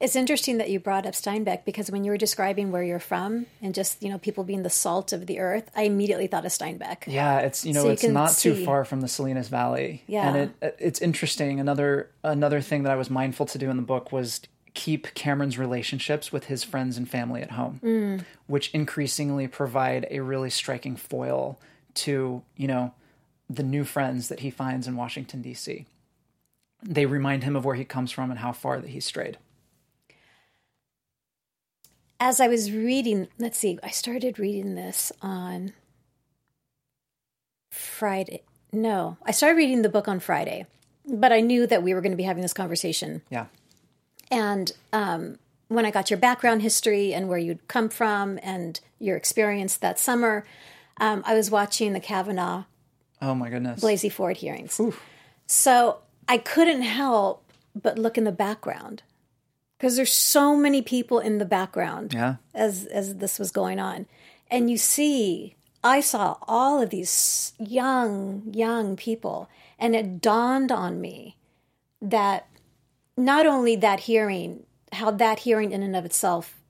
It's 0.00 0.16
interesting 0.16 0.56
that 0.58 0.70
you 0.70 0.80
brought 0.80 1.04
up 1.04 1.12
Steinbeck 1.12 1.66
because 1.66 1.90
when 1.90 2.04
you 2.04 2.10
were 2.10 2.16
describing 2.16 2.72
where 2.72 2.82
you're 2.82 2.98
from 2.98 3.44
and 3.60 3.74
just, 3.74 4.02
you 4.02 4.08
know, 4.08 4.16
people 4.18 4.44
being 4.44 4.62
the 4.62 4.70
salt 4.70 5.12
of 5.12 5.26
the 5.26 5.38
earth, 5.40 5.70
I 5.76 5.82
immediately 5.82 6.26
thought 6.26 6.46
of 6.46 6.52
Steinbeck. 6.52 7.04
Yeah, 7.06 7.40
it's 7.40 7.66
you 7.66 7.74
know, 7.74 7.82
So 7.82 7.86
you 7.88 7.92
it's 7.92 8.04
not 8.04 8.32
too 8.32 8.64
far 8.64 8.86
from 8.86 9.02
the 9.02 9.08
Salinas 9.08 9.48
Valley. 9.48 10.02
Yeah. 10.06 10.28
And 10.28 10.36
it 10.62 10.76
it's 10.78 11.02
interesting. 11.02 11.60
Another 11.60 12.10
another 12.24 12.62
thing 12.62 12.84
that 12.84 12.92
I 12.92 12.96
was 12.96 13.10
mindful 13.10 13.44
to 13.46 13.58
do 13.58 13.68
in 13.68 13.76
the 13.76 13.82
book 13.82 14.10
was 14.10 14.40
keep 14.72 15.12
Cameron's 15.14 15.58
relationships 15.58 16.32
with 16.32 16.44
his 16.46 16.64
friends 16.64 16.96
and 16.96 17.06
family 17.08 17.42
at 17.42 17.50
home, 17.50 17.80
Mm. 17.82 18.24
which 18.46 18.70
increasingly 18.72 19.48
provide 19.48 20.06
a 20.10 20.20
really 20.20 20.48
striking 20.48 20.96
foil 20.96 21.58
to, 21.94 22.42
you 22.56 22.68
know, 22.68 22.94
the 23.50 23.64
new 23.64 23.84
friends 23.84 24.28
that 24.28 24.40
he 24.40 24.50
finds 24.50 24.86
in 24.86 24.96
Washington 24.96 25.42
DC. 25.42 25.84
They 26.82 27.04
remind 27.04 27.44
him 27.44 27.56
of 27.56 27.64
where 27.66 27.74
he 27.74 27.84
comes 27.84 28.12
from 28.12 28.30
and 28.30 28.38
how 28.40 28.52
far 28.52 28.80
that 28.80 28.90
he 28.90 29.00
strayed. 29.00 29.36
As 32.22 32.38
I 32.38 32.48
was 32.48 32.70
reading, 32.70 33.28
let's 33.38 33.58
see, 33.58 33.78
I 33.82 33.88
started 33.90 34.38
reading 34.38 34.74
this 34.74 35.10
on 35.22 35.72
Friday. 37.70 38.42
No, 38.72 39.16
I 39.24 39.30
started 39.30 39.56
reading 39.56 39.80
the 39.82 39.88
book 39.88 40.06
on 40.06 40.20
Friday, 40.20 40.66
but 41.06 41.32
I 41.32 41.40
knew 41.40 41.66
that 41.66 41.82
we 41.82 41.94
were 41.94 42.02
going 42.02 42.12
to 42.12 42.16
be 42.16 42.24
having 42.24 42.42
this 42.42 42.52
conversation. 42.52 43.22
Yeah. 43.30 43.46
And 44.30 44.70
um, 44.92 45.38
when 45.68 45.86
I 45.86 45.90
got 45.90 46.10
your 46.10 46.18
background 46.18 46.60
history 46.60 47.14
and 47.14 47.26
where 47.28 47.38
you'd 47.38 47.66
come 47.68 47.88
from 47.88 48.38
and 48.42 48.78
your 48.98 49.16
experience 49.16 49.78
that 49.78 49.98
summer, 49.98 50.44
um, 50.98 51.22
I 51.26 51.34
was 51.34 51.50
watching 51.50 51.94
the 51.94 52.00
Kavanaugh 52.00 52.64
Oh 53.22 53.34
my 53.34 53.50
goodness. 53.50 53.82
Blasey 53.82 54.10
Ford 54.10 54.38
hearings. 54.38 54.80
So 55.46 55.98
I 56.28 56.38
couldn't 56.38 56.82
help 56.82 57.44
but 57.74 57.98
look 57.98 58.16
in 58.16 58.24
the 58.24 58.32
background 58.32 59.02
because 59.80 59.96
there's 59.96 60.12
so 60.12 60.54
many 60.54 60.82
people 60.82 61.20
in 61.20 61.38
the 61.38 61.46
background 61.46 62.12
Yeah. 62.12 62.36
as 62.54 62.84
as 62.86 63.16
this 63.16 63.38
was 63.38 63.50
going 63.50 63.80
on, 63.80 64.06
and 64.50 64.70
you 64.70 64.76
see, 64.76 65.56
I 65.82 66.02
saw 66.02 66.36
all 66.46 66.82
of 66.82 66.90
these 66.90 67.54
young 67.58 68.52
young 68.52 68.94
people, 68.94 69.48
and 69.78 69.96
it 69.96 70.20
dawned 70.20 70.70
on 70.70 71.00
me 71.00 71.36
that 72.02 72.46
not 73.16 73.46
only 73.46 73.74
that 73.76 74.00
hearing, 74.00 74.66
how 74.92 75.10
that 75.12 75.40
hearing 75.40 75.72
in 75.72 75.82
and 75.82 75.96
of 75.96 76.04
itself 76.04 76.60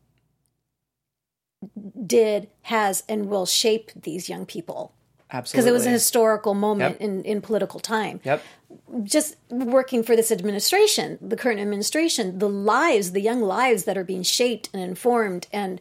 did, 2.07 2.49
has, 2.63 3.03
and 3.09 3.29
will 3.29 3.45
shape 3.47 3.91
these 3.95 4.29
young 4.29 4.47
people 4.47 4.93
Absolutely. 5.33 5.57
because 5.57 5.67
it 5.67 5.73
was 5.73 5.87
a 5.87 5.91
historical 5.91 6.55
moment 6.55 6.93
Yep. 7.01 7.01
in, 7.01 7.23
in 7.25 7.41
political 7.41 7.81
time. 7.81 8.21
Yep. 8.25 8.43
Just 9.03 9.37
working 9.51 10.03
for 10.03 10.15
this 10.17 10.31
administration, 10.33 11.19
the 11.21 11.37
current 11.37 11.61
administration, 11.61 12.39
the 12.39 12.49
lives, 12.49 13.13
the 13.13 13.21
young 13.21 13.41
lives 13.43 13.85
that 13.85 13.97
are 13.99 14.05
being 14.05 14.23
shaped 14.23 14.69
and 14.73 14.83
informed, 14.83 15.47
and 15.53 15.81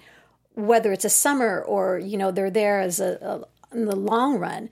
whether 0.55 0.91
it's 0.91 1.05
a 1.05 1.09
summer 1.09 1.62
or 1.62 1.97
you 1.99 2.17
know 2.17 2.31
they're 2.31 2.49
there 2.51 2.79
as 2.79 2.99
a, 2.99 3.45
a 3.71 3.75
in 3.77 3.85
the 3.85 3.95
long 3.95 4.38
run, 4.39 4.69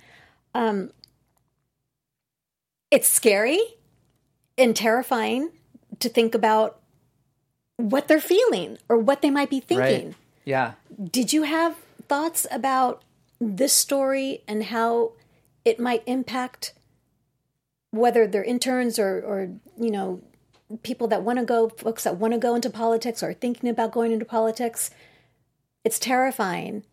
um, 0.55 0.91
it's 2.91 3.07
scary 3.07 3.59
and 4.57 4.75
terrifying 4.75 5.51
to 5.99 6.09
think 6.09 6.33
about 6.33 6.79
what 7.77 8.07
they're 8.07 8.19
feeling 8.19 8.77
or 8.89 8.97
what 8.97 9.21
they 9.21 9.29
might 9.29 9.49
be 9.49 9.59
thinking 9.59 10.07
Right. 10.07 10.15
Yeah. 10.45 10.71
did 11.11 11.31
you 11.33 11.43
have 11.43 11.75
thoughts 12.07 12.47
about 12.49 13.03
this 13.39 13.73
story 13.73 14.43
and 14.47 14.65
how 14.65 15.13
it 15.63 15.80
might 15.80 16.04
impact 16.06 16.73
whether 17.91 18.28
they're 18.28 18.43
interns 18.43 19.00
or, 19.00 19.21
or 19.21 19.50
you 19.80 19.91
know 19.91 20.21
people 20.84 21.08
that 21.08 21.23
want 21.23 21.39
to 21.39 21.45
go 21.45 21.69
folks 21.69 22.04
that 22.04 22.17
want 22.17 22.34
to 22.34 22.39
go 22.39 22.56
into 22.56 22.69
politics 22.69 23.23
or 23.23 23.34
thinking 23.34 23.69
about 23.69 23.91
going 23.91 24.12
into 24.12 24.26
politics 24.26 24.91
it's 25.88 26.00
terrifying. 26.00 26.84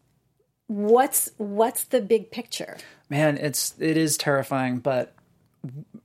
What's 0.69 1.29
what's 1.37 1.83
the 1.85 2.01
big 2.01 2.31
picture? 2.31 2.77
Man 3.11 3.37
it's 3.39 3.75
it 3.81 3.97
is 3.97 4.17
terrifying 4.17 4.79
but 4.79 5.15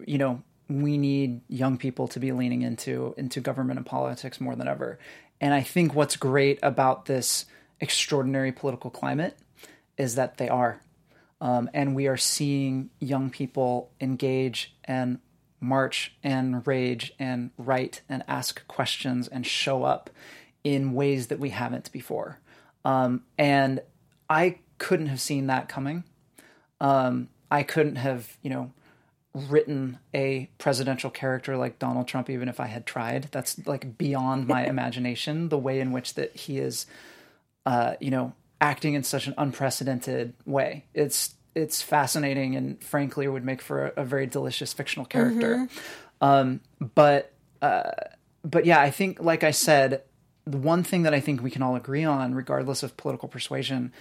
you 0.05 0.17
know 0.17 0.41
we 0.67 0.97
need 0.97 1.41
young 1.47 1.77
people 1.77 2.07
to 2.07 2.19
be 2.19 2.31
leaning 2.31 2.63
into 2.63 3.13
into 3.15 3.41
government 3.41 3.77
and 3.77 3.85
politics 3.85 4.41
more 4.41 4.55
than 4.55 4.67
ever. 4.67 4.97
And 5.39 5.53
i 5.53 5.61
think 5.61 5.93
what's 5.93 6.15
great 6.15 6.57
about 6.63 7.05
this 7.05 7.45
extraordinary 7.79 8.51
political 8.51 8.89
climate 8.89 9.37
is 9.99 10.15
that 10.15 10.37
they 10.37 10.49
are 10.49 10.81
um, 11.41 11.69
and 11.73 11.95
we 11.95 12.07
are 12.07 12.17
seeing 12.17 12.89
young 12.99 13.29
people 13.29 13.91
engage 14.01 14.75
and 14.85 15.19
march 15.61 16.15
and 16.23 16.65
rage 16.65 17.13
and 17.19 17.51
write 17.57 18.01
and 18.09 18.23
ask 18.27 18.65
questions 18.67 19.27
and 19.27 19.45
show 19.45 19.83
up 19.83 20.09
in 20.63 20.93
ways 20.93 21.27
that 21.27 21.39
we 21.39 21.49
haven't 21.51 21.91
before 21.91 22.39
um, 22.83 23.21
and 23.37 23.81
i 24.27 24.57
couldn't 24.79 25.07
have 25.07 25.21
seen 25.21 25.45
that 25.45 25.69
coming 25.69 26.03
um, 26.81 27.29
I 27.51 27.63
couldn't 27.63 27.97
have, 27.97 28.37
you 28.41 28.49
know, 28.49 28.71
written 29.33 29.99
a 30.13 30.49
presidential 30.57 31.09
character 31.09 31.55
like 31.55 31.79
Donald 31.79 32.07
Trump 32.07 32.29
even 32.29 32.49
if 32.49 32.59
I 32.59 32.67
had 32.67 32.85
tried. 32.85 33.29
That's 33.31 33.65
like 33.67 33.97
beyond 33.97 34.47
my 34.47 34.65
imagination. 34.67 35.49
The 35.49 35.57
way 35.57 35.79
in 35.79 35.91
which 35.91 36.15
that 36.15 36.35
he 36.35 36.59
is, 36.59 36.85
uh, 37.65 37.95
you 37.99 38.11
know, 38.11 38.33
acting 38.61 38.93
in 38.93 39.03
such 39.03 39.27
an 39.27 39.33
unprecedented 39.37 40.33
way. 40.45 40.85
It's 40.93 41.35
it's 41.55 41.81
fascinating 41.81 42.55
and 42.55 42.81
frankly 42.83 43.27
would 43.27 43.43
make 43.43 43.61
for 43.61 43.87
a, 43.87 44.01
a 44.01 44.05
very 44.05 44.27
delicious 44.27 44.73
fictional 44.73 45.05
character. 45.05 45.67
Um, 46.21 46.61
but 46.79 47.33
uh, 47.61 47.91
but 48.43 48.65
yeah, 48.65 48.79
I 48.79 48.91
think 48.91 49.21
like 49.21 49.43
I 49.43 49.51
said, 49.51 50.03
the 50.45 50.57
one 50.57 50.83
thing 50.83 51.03
that 51.03 51.13
I 51.13 51.19
think 51.19 51.41
we 51.41 51.51
can 51.51 51.61
all 51.61 51.75
agree 51.75 52.03
on, 52.03 52.33
regardless 52.33 52.83
of 52.83 52.97
political 52.97 53.27
persuasion, 53.27 53.93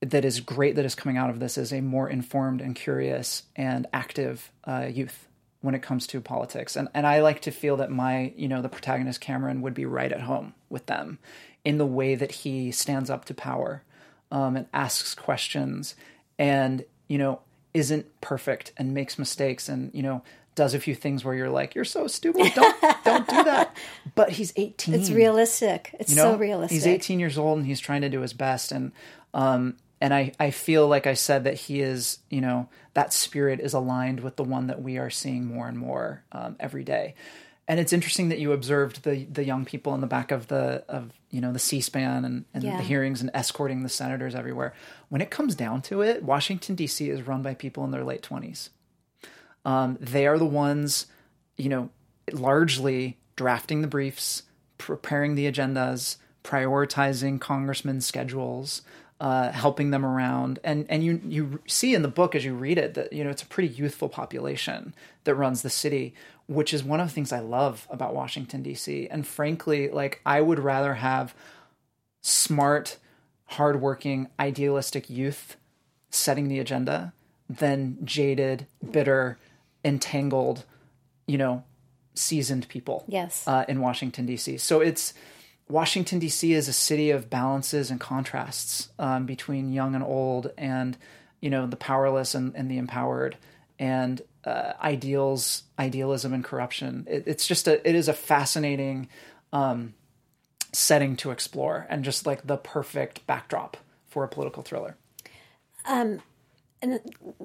that 0.00 0.24
is 0.24 0.40
great 0.40 0.76
that 0.76 0.84
is 0.84 0.94
coming 0.94 1.16
out 1.16 1.30
of 1.30 1.40
this 1.40 1.56
is 1.56 1.72
a 1.72 1.80
more 1.80 2.08
informed 2.08 2.60
and 2.60 2.74
curious 2.74 3.44
and 3.54 3.86
active 3.92 4.50
uh, 4.64 4.88
youth 4.90 5.28
when 5.60 5.74
it 5.74 5.82
comes 5.82 6.06
to 6.08 6.20
politics. 6.20 6.76
And 6.76 6.88
and 6.94 7.06
I 7.06 7.20
like 7.20 7.42
to 7.42 7.50
feel 7.50 7.76
that 7.78 7.90
my 7.90 8.32
you 8.36 8.48
know 8.48 8.62
the 8.62 8.68
protagonist 8.68 9.20
Cameron 9.20 9.62
would 9.62 9.74
be 9.74 9.86
right 9.86 10.12
at 10.12 10.20
home 10.20 10.54
with 10.68 10.86
them 10.86 11.18
in 11.64 11.78
the 11.78 11.86
way 11.86 12.14
that 12.14 12.32
he 12.32 12.70
stands 12.70 13.10
up 13.10 13.24
to 13.26 13.34
power 13.34 13.82
um, 14.30 14.56
and 14.56 14.66
asks 14.72 15.14
questions 15.14 15.94
and 16.38 16.84
you 17.08 17.18
know 17.18 17.40
isn't 17.74 18.06
perfect 18.20 18.72
and 18.76 18.92
makes 18.92 19.18
mistakes 19.18 19.68
and 19.68 19.90
you 19.94 20.02
know 20.02 20.22
does 20.54 20.74
a 20.74 20.80
few 20.80 20.94
things 20.94 21.24
where 21.24 21.34
you're 21.34 21.50
like 21.50 21.74
you're 21.74 21.84
so 21.84 22.06
stupid. 22.06 22.52
Don't 22.54 22.80
don't 23.04 23.28
do 23.28 23.42
that. 23.44 23.76
But 24.14 24.30
he's 24.30 24.52
18 24.56 24.94
it's 24.94 25.10
realistic. 25.10 25.94
It's 25.98 26.10
you 26.10 26.16
know? 26.16 26.32
so 26.32 26.36
realistic. 26.36 26.74
He's 26.74 26.86
18 26.86 27.20
years 27.20 27.38
old 27.38 27.58
and 27.58 27.66
he's 27.66 27.80
trying 27.80 28.02
to 28.02 28.08
do 28.08 28.20
his 28.20 28.32
best 28.32 28.72
and 28.72 28.92
um 29.32 29.76
and 30.02 30.12
I, 30.12 30.32
I 30.40 30.50
feel 30.50 30.88
like 30.88 31.06
I 31.06 31.14
said 31.14 31.44
that 31.44 31.54
he 31.54 31.80
is, 31.80 32.18
you 32.28 32.40
know, 32.40 32.68
that 32.94 33.12
spirit 33.12 33.60
is 33.60 33.72
aligned 33.72 34.18
with 34.18 34.34
the 34.34 34.42
one 34.42 34.66
that 34.66 34.82
we 34.82 34.98
are 34.98 35.10
seeing 35.10 35.46
more 35.46 35.68
and 35.68 35.78
more 35.78 36.24
um, 36.32 36.56
every 36.58 36.82
day. 36.82 37.14
And 37.68 37.78
it's 37.78 37.92
interesting 37.92 38.28
that 38.30 38.40
you 38.40 38.50
observed 38.50 39.04
the 39.04 39.24
the 39.26 39.44
young 39.44 39.64
people 39.64 39.94
in 39.94 40.00
the 40.00 40.08
back 40.08 40.32
of 40.32 40.48
the 40.48 40.84
of 40.88 41.12
you 41.32 41.40
know 41.40 41.52
the 41.52 41.58
C-SPAN 41.58 42.24
and, 42.24 42.44
and 42.54 42.62
Yeah. 42.62 42.76
the 42.76 42.82
hearings 42.84 43.20
and 43.20 43.30
escorting 43.34 43.82
the 43.82 43.88
senators 43.88 44.34
everywhere. 44.36 44.72
When 45.08 45.20
it 45.20 45.30
comes 45.30 45.54
down 45.56 45.82
to 45.82 46.00
it, 46.02 46.22
Washington 46.22 46.76
D.C. 46.76 47.10
is 47.10 47.26
run 47.26 47.42
by 47.42 47.54
people 47.54 47.84
in 47.84 47.90
their 47.90 48.04
late 48.04 48.22
twenties. 48.22 48.70
Um, 49.64 49.96
they 50.00 50.26
are 50.26 50.38
the 50.38 50.44
ones, 50.46 51.06
you 51.56 51.68
know, 51.68 51.90
largely 52.32 53.18
drafting 53.36 53.80
the 53.82 53.88
briefs, 53.88 54.42
preparing 54.78 55.34
the 55.34 55.50
agendas, 55.50 56.16
prioritizing 56.44 57.40
congressmen's 57.40 58.04
schedules, 58.06 58.82
uh, 59.22 59.52
helping 59.52 59.92
them 59.92 60.04
around, 60.04 60.58
and 60.64 60.84
and 60.88 61.04
you 61.04 61.20
you 61.24 61.60
see 61.68 61.94
in 61.94 62.02
the 62.02 62.08
book 62.08 62.34
as 62.34 62.44
you 62.44 62.54
read 62.54 62.76
it 62.76 62.94
that 62.94 63.12
you 63.12 63.22
know 63.22 63.30
it's 63.30 63.44
a 63.44 63.46
pretty 63.46 63.68
youthful 63.68 64.08
population 64.08 64.92
that 65.22 65.36
runs 65.36 65.62
the 65.62 65.70
city, 65.70 66.12
which 66.48 66.74
is 66.74 66.82
one 66.82 66.98
of 66.98 67.06
the 67.06 67.14
things 67.14 67.32
I 67.32 67.38
love 67.38 67.86
about 67.88 68.16
Washington 68.16 68.64
D.C. 68.64 69.06
And 69.12 69.24
frankly, 69.24 69.88
like 69.88 70.20
I 70.26 70.40
would 70.40 70.58
rather 70.58 70.94
have 70.94 71.36
smart, 72.20 72.98
hardworking, 73.44 74.26
idealistic 74.40 75.08
youth 75.08 75.56
setting 76.10 76.48
the 76.48 76.58
agenda 76.58 77.12
than 77.48 77.98
jaded, 78.04 78.66
bitter, 78.90 79.38
entangled, 79.84 80.64
you 81.28 81.38
know, 81.38 81.62
seasoned 82.14 82.66
people. 82.68 83.04
Yes. 83.06 83.46
Uh, 83.46 83.64
in 83.68 83.80
Washington 83.80 84.26
D.C. 84.26 84.58
So 84.58 84.80
it's 84.80 85.14
Washington 85.68 86.18
D.C. 86.18 86.52
is 86.52 86.68
a 86.68 86.72
city 86.72 87.10
of 87.10 87.30
balances 87.30 87.90
and 87.90 88.00
contrasts 88.00 88.90
um, 88.98 89.26
between 89.26 89.72
young 89.72 89.94
and 89.94 90.04
old, 90.04 90.52
and 90.58 90.96
you 91.40 91.50
know 91.50 91.66
the 91.66 91.76
powerless 91.76 92.34
and, 92.34 92.54
and 92.54 92.70
the 92.70 92.78
empowered, 92.78 93.36
and 93.78 94.22
uh, 94.44 94.72
ideals, 94.82 95.62
idealism, 95.78 96.32
and 96.32 96.44
corruption. 96.44 97.06
It, 97.08 97.24
it's 97.26 97.46
just 97.46 97.68
a 97.68 97.86
it 97.88 97.94
is 97.94 98.08
a 98.08 98.12
fascinating 98.12 99.08
um, 99.52 99.94
setting 100.72 101.16
to 101.16 101.30
explore, 101.30 101.86
and 101.88 102.04
just 102.04 102.26
like 102.26 102.46
the 102.46 102.56
perfect 102.56 103.26
backdrop 103.26 103.76
for 104.08 104.24
a 104.24 104.28
political 104.28 104.62
thriller. 104.62 104.96
And 105.84 106.20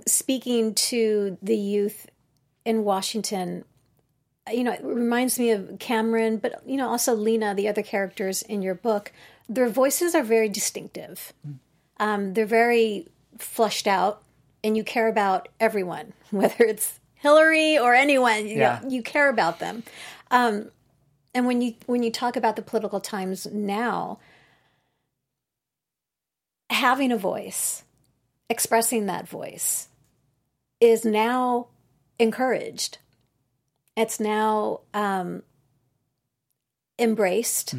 speaking 0.08 0.74
to 0.74 1.38
the 1.42 1.56
youth 1.56 2.10
in 2.66 2.84
Washington, 2.84 3.64
you 4.54 4.64
know, 4.64 4.72
it 4.74 4.82
reminds 4.84 5.38
me 5.40 5.52
of 5.52 5.78
Cameron, 5.80 6.38
but 6.38 6.62
you 6.66 6.78
know, 6.78 6.90
also 6.90 7.14
Lena, 7.16 7.54
the 7.56 7.68
other 7.68 7.84
characters 7.84 8.42
in 8.42 8.62
your 8.62 8.76
book. 8.76 9.12
Their 9.50 9.70
voices 9.70 10.14
are 10.14 10.24
very 10.24 10.50
distinctive. 10.50 11.34
Um, 12.00 12.34
they're 12.34 12.46
very 12.46 13.08
flushed 13.38 13.88
out, 13.88 14.22
and 14.64 14.76
you 14.76 14.84
care 14.84 15.08
about 15.08 15.48
everyone, 15.60 16.14
whether 16.32 16.64
it's 16.66 17.00
Hillary 17.16 17.78
or 17.78 17.94
anyone. 17.94 18.48
You, 18.48 18.58
Yeah. 18.58 18.80
know, 18.84 18.90
you 18.90 19.02
care 19.02 19.30
about 19.30 19.60
them. 19.60 19.84
Um, 20.32 20.72
and 21.34 21.46
when 21.48 21.62
you 21.62 21.76
when 21.86 22.04
you 22.04 22.12
talk 22.12 22.36
about 22.36 22.56
the 22.56 22.62
political 22.62 23.00
times 23.00 23.46
now, 23.46 24.20
having 26.70 27.12
a 27.12 27.18
voice, 27.18 27.84
expressing 28.50 29.06
that 29.06 29.28
voice, 29.28 29.88
is 30.80 31.06
now 31.06 31.68
encouraged. 32.20 32.98
It's 33.98 34.20
now 34.20 34.82
um, 34.94 35.42
embraced 37.00 37.74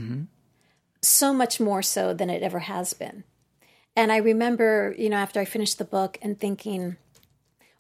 so 1.01 1.33
much 1.33 1.61
more 1.61 1.83
so 1.83 2.13
than 2.15 2.29
it 2.31 2.43
ever 2.43 2.59
has 2.61 2.93
been. 2.93 3.25
And 3.97 4.13
I 4.13 4.17
remember, 4.19 4.95
you 4.99 5.09
know, 5.09 5.17
after 5.17 5.41
I 5.41 5.45
finished 5.45 5.79
the 5.79 5.85
book 5.85 6.19
and 6.23 6.39
thinking, 6.39 6.97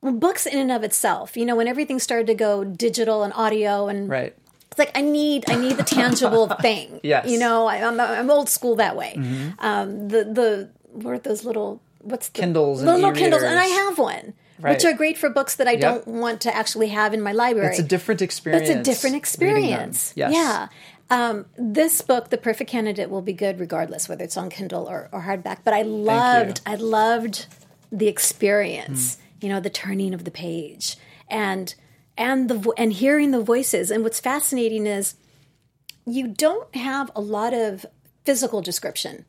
well, 0.00 0.12
books 0.12 0.46
in 0.46 0.58
and 0.58 0.72
of 0.72 0.82
itself, 0.84 1.36
you 1.36 1.44
know, 1.44 1.54
when 1.56 1.68
everything 1.68 1.98
started 1.98 2.26
to 2.28 2.34
go 2.34 2.64
digital 2.64 3.22
and 3.22 3.32
audio 3.34 3.88
and 3.88 4.08
Right. 4.08 4.34
it's 4.70 4.78
like 4.78 4.96
I 4.96 5.00
need 5.00 5.48
I 5.50 5.56
need 5.56 5.76
the 5.76 5.84
tangible 5.84 6.48
thing. 6.60 7.00
Yes. 7.02 7.24
Mm-hmm. 7.24 7.32
you 7.32 7.38
know, 7.38 7.66
I, 7.66 7.76
I'm 7.86 8.00
I'm 8.00 8.30
old 8.30 8.48
school 8.48 8.76
that 8.76 8.96
way. 8.96 9.14
Um, 9.58 10.08
the 10.08 10.24
the 10.24 10.70
what 10.92 11.14
are 11.14 11.18
those 11.18 11.44
little 11.44 11.80
what's 12.00 12.28
the 12.30 12.40
Kindles 12.40 12.80
and 12.82 12.90
little 12.90 13.12
Kindles, 13.12 13.42
and 13.42 13.58
I 13.58 13.66
have 13.66 13.98
one, 13.98 14.34
Right. 14.60 14.74
which 14.74 14.84
are 14.84 14.92
great 14.92 15.16
for 15.16 15.30
books 15.30 15.56
that 15.56 15.68
I 15.68 15.76
don't 15.76 16.06
want 16.06 16.40
to 16.42 16.54
actually 16.54 16.88
have 16.88 17.14
in 17.14 17.20
my 17.20 17.32
library. 17.32 17.70
It's 17.70 17.78
a 17.78 17.82
different 17.82 18.22
experience. 18.22 18.68
It's 18.68 18.78
a 18.78 18.82
different 18.82 19.16
experience. 19.16 20.12
Yes. 20.16 20.32
Yeah. 20.34 20.68
Um, 21.10 21.46
this 21.56 22.02
book, 22.02 22.30
The 22.30 22.36
Perfect 22.38 22.70
Candidate, 22.70 23.08
will 23.08 23.22
be 23.22 23.32
good 23.32 23.60
regardless 23.60 24.08
whether 24.08 24.24
it's 24.24 24.36
on 24.36 24.50
Kindle 24.50 24.88
or, 24.88 25.08
or 25.12 25.22
hardback. 25.22 25.58
But 25.64 25.74
I 25.74 25.82
loved, 25.82 26.60
I 26.66 26.74
loved 26.74 27.46
the 27.90 28.08
experience. 28.08 29.16
Hmm. 29.16 29.22
You 29.40 29.48
know, 29.50 29.60
the 29.60 29.70
turning 29.70 30.12
of 30.14 30.24
the 30.24 30.32
page 30.32 30.96
and 31.28 31.74
and 32.16 32.50
the 32.50 32.56
vo- 32.56 32.74
and 32.76 32.92
hearing 32.92 33.30
the 33.30 33.40
voices. 33.40 33.90
And 33.90 34.02
what's 34.02 34.18
fascinating 34.18 34.86
is 34.86 35.14
you 36.04 36.26
don't 36.26 36.74
have 36.74 37.10
a 37.14 37.20
lot 37.20 37.54
of 37.54 37.86
physical 38.24 38.60
description 38.60 39.24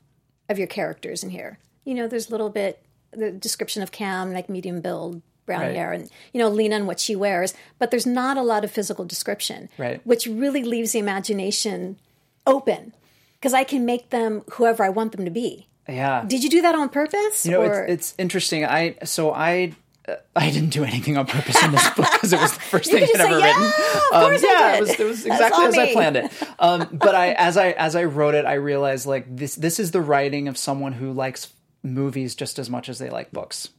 of 0.50 0.58
your 0.58 0.68
characters 0.68 1.24
in 1.24 1.30
here. 1.30 1.60
You 1.86 1.94
know, 1.94 2.08
there's 2.08 2.28
a 2.30 2.32
little 2.32 2.50
bit 2.50 2.84
the 3.12 3.32
description 3.32 3.82
of 3.84 3.92
Cam, 3.92 4.34
like 4.34 4.50
medium 4.50 4.82
build, 4.82 5.22
brown 5.46 5.62
Right. 5.62 5.76
hair, 5.76 5.92
and 5.94 6.10
you 6.34 6.40
know 6.40 6.50
Lena 6.50 6.76
and 6.76 6.88
what 6.88 7.00
she 7.00 7.16
wears, 7.16 7.54
but 7.80 7.90
there's 7.92 8.06
not 8.06 8.38
a 8.38 8.42
lot 8.44 8.64
of 8.64 8.72
physical 8.72 9.06
description, 9.06 9.70
Right. 9.78 10.00
which 10.06 10.28
really 10.28 10.64
leaves 10.64 10.92
the 10.92 11.00
imagination 11.00 11.98
open 12.46 12.94
because 13.40 13.54
I 13.54 13.64
can 13.64 13.86
make 13.86 14.10
them 14.10 14.44
whoever 14.54 14.84
I 14.84 14.90
want 14.90 15.12
them 15.14 15.26
to 15.26 15.32
be. 15.32 15.68
Yeah. 15.88 16.24
Did 16.28 16.44
you 16.44 16.50
do 16.50 16.62
that 16.62 16.76
on 16.76 16.90
purpose? 16.90 17.46
You 17.46 17.54
know, 17.54 17.62
or- 17.64 17.84
it's, 17.86 18.12
it's 18.12 18.16
interesting. 18.20 18.64
I 18.66 18.96
so 19.06 19.32
I 19.34 19.74
uh, 20.08 20.16
I 20.36 20.52
didn't 20.52 20.70
do 20.70 20.84
anything 20.84 21.18
on 21.18 21.26
purpose 21.26 21.62
in 21.64 21.72
this 21.72 21.90
book 21.92 22.08
because 22.14 22.32
it 22.34 22.40
was 22.40 22.54
the 22.54 22.60
first 22.60 22.92
thing 22.92 23.04
I'd 23.04 23.10
ever 23.22 23.36
written. 23.36 23.62
"Yeah, 23.64 24.20
of 24.20 24.24
Um, 24.24 24.34
yeah, 24.42 24.76
it 24.76 24.80
was 24.82 24.90
it 25.00 25.04
was 25.06 25.26
exactly 25.26 25.66
as 25.66 25.78
I 25.78 25.92
planned 25.94 26.16
it. 26.18 26.32
Um, 26.60 26.88
but 26.92 27.16
I 27.16 27.32
as 27.38 27.58
I 27.58 27.72
as 27.72 27.96
I 27.96 28.04
wrote 28.04 28.36
it, 28.36 28.46
I 28.46 28.54
realized 28.54 29.08
like 29.08 29.26
this 29.36 29.56
this 29.56 29.80
is 29.80 29.90
the 29.92 30.02
writing 30.02 30.48
of 30.48 30.58
someone 30.58 30.94
who 30.94 31.12
likes 31.12 31.48
movies 31.84 32.36
just 32.36 32.60
as 32.60 32.70
much 32.70 32.90
as 32.90 33.00
they 33.00 33.10
like 33.10 33.32
books. 33.32 33.70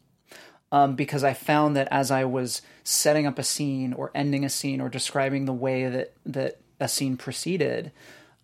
Um, 0.72 0.94
because 0.94 1.24
I 1.24 1.32
found 1.34 1.76
that 1.76 1.88
as 1.90 2.10
I 2.12 2.24
was 2.24 2.62
setting 2.84 3.26
up 3.26 3.38
a 3.38 3.42
scene 3.42 3.92
or 3.92 4.12
ending 4.14 4.44
a 4.44 4.48
scene 4.48 4.80
or 4.80 4.88
describing 4.88 5.44
the 5.44 5.52
way 5.52 5.88
that 5.88 6.12
that 6.26 6.58
a 6.78 6.86
scene 6.88 7.16
proceeded, 7.16 7.90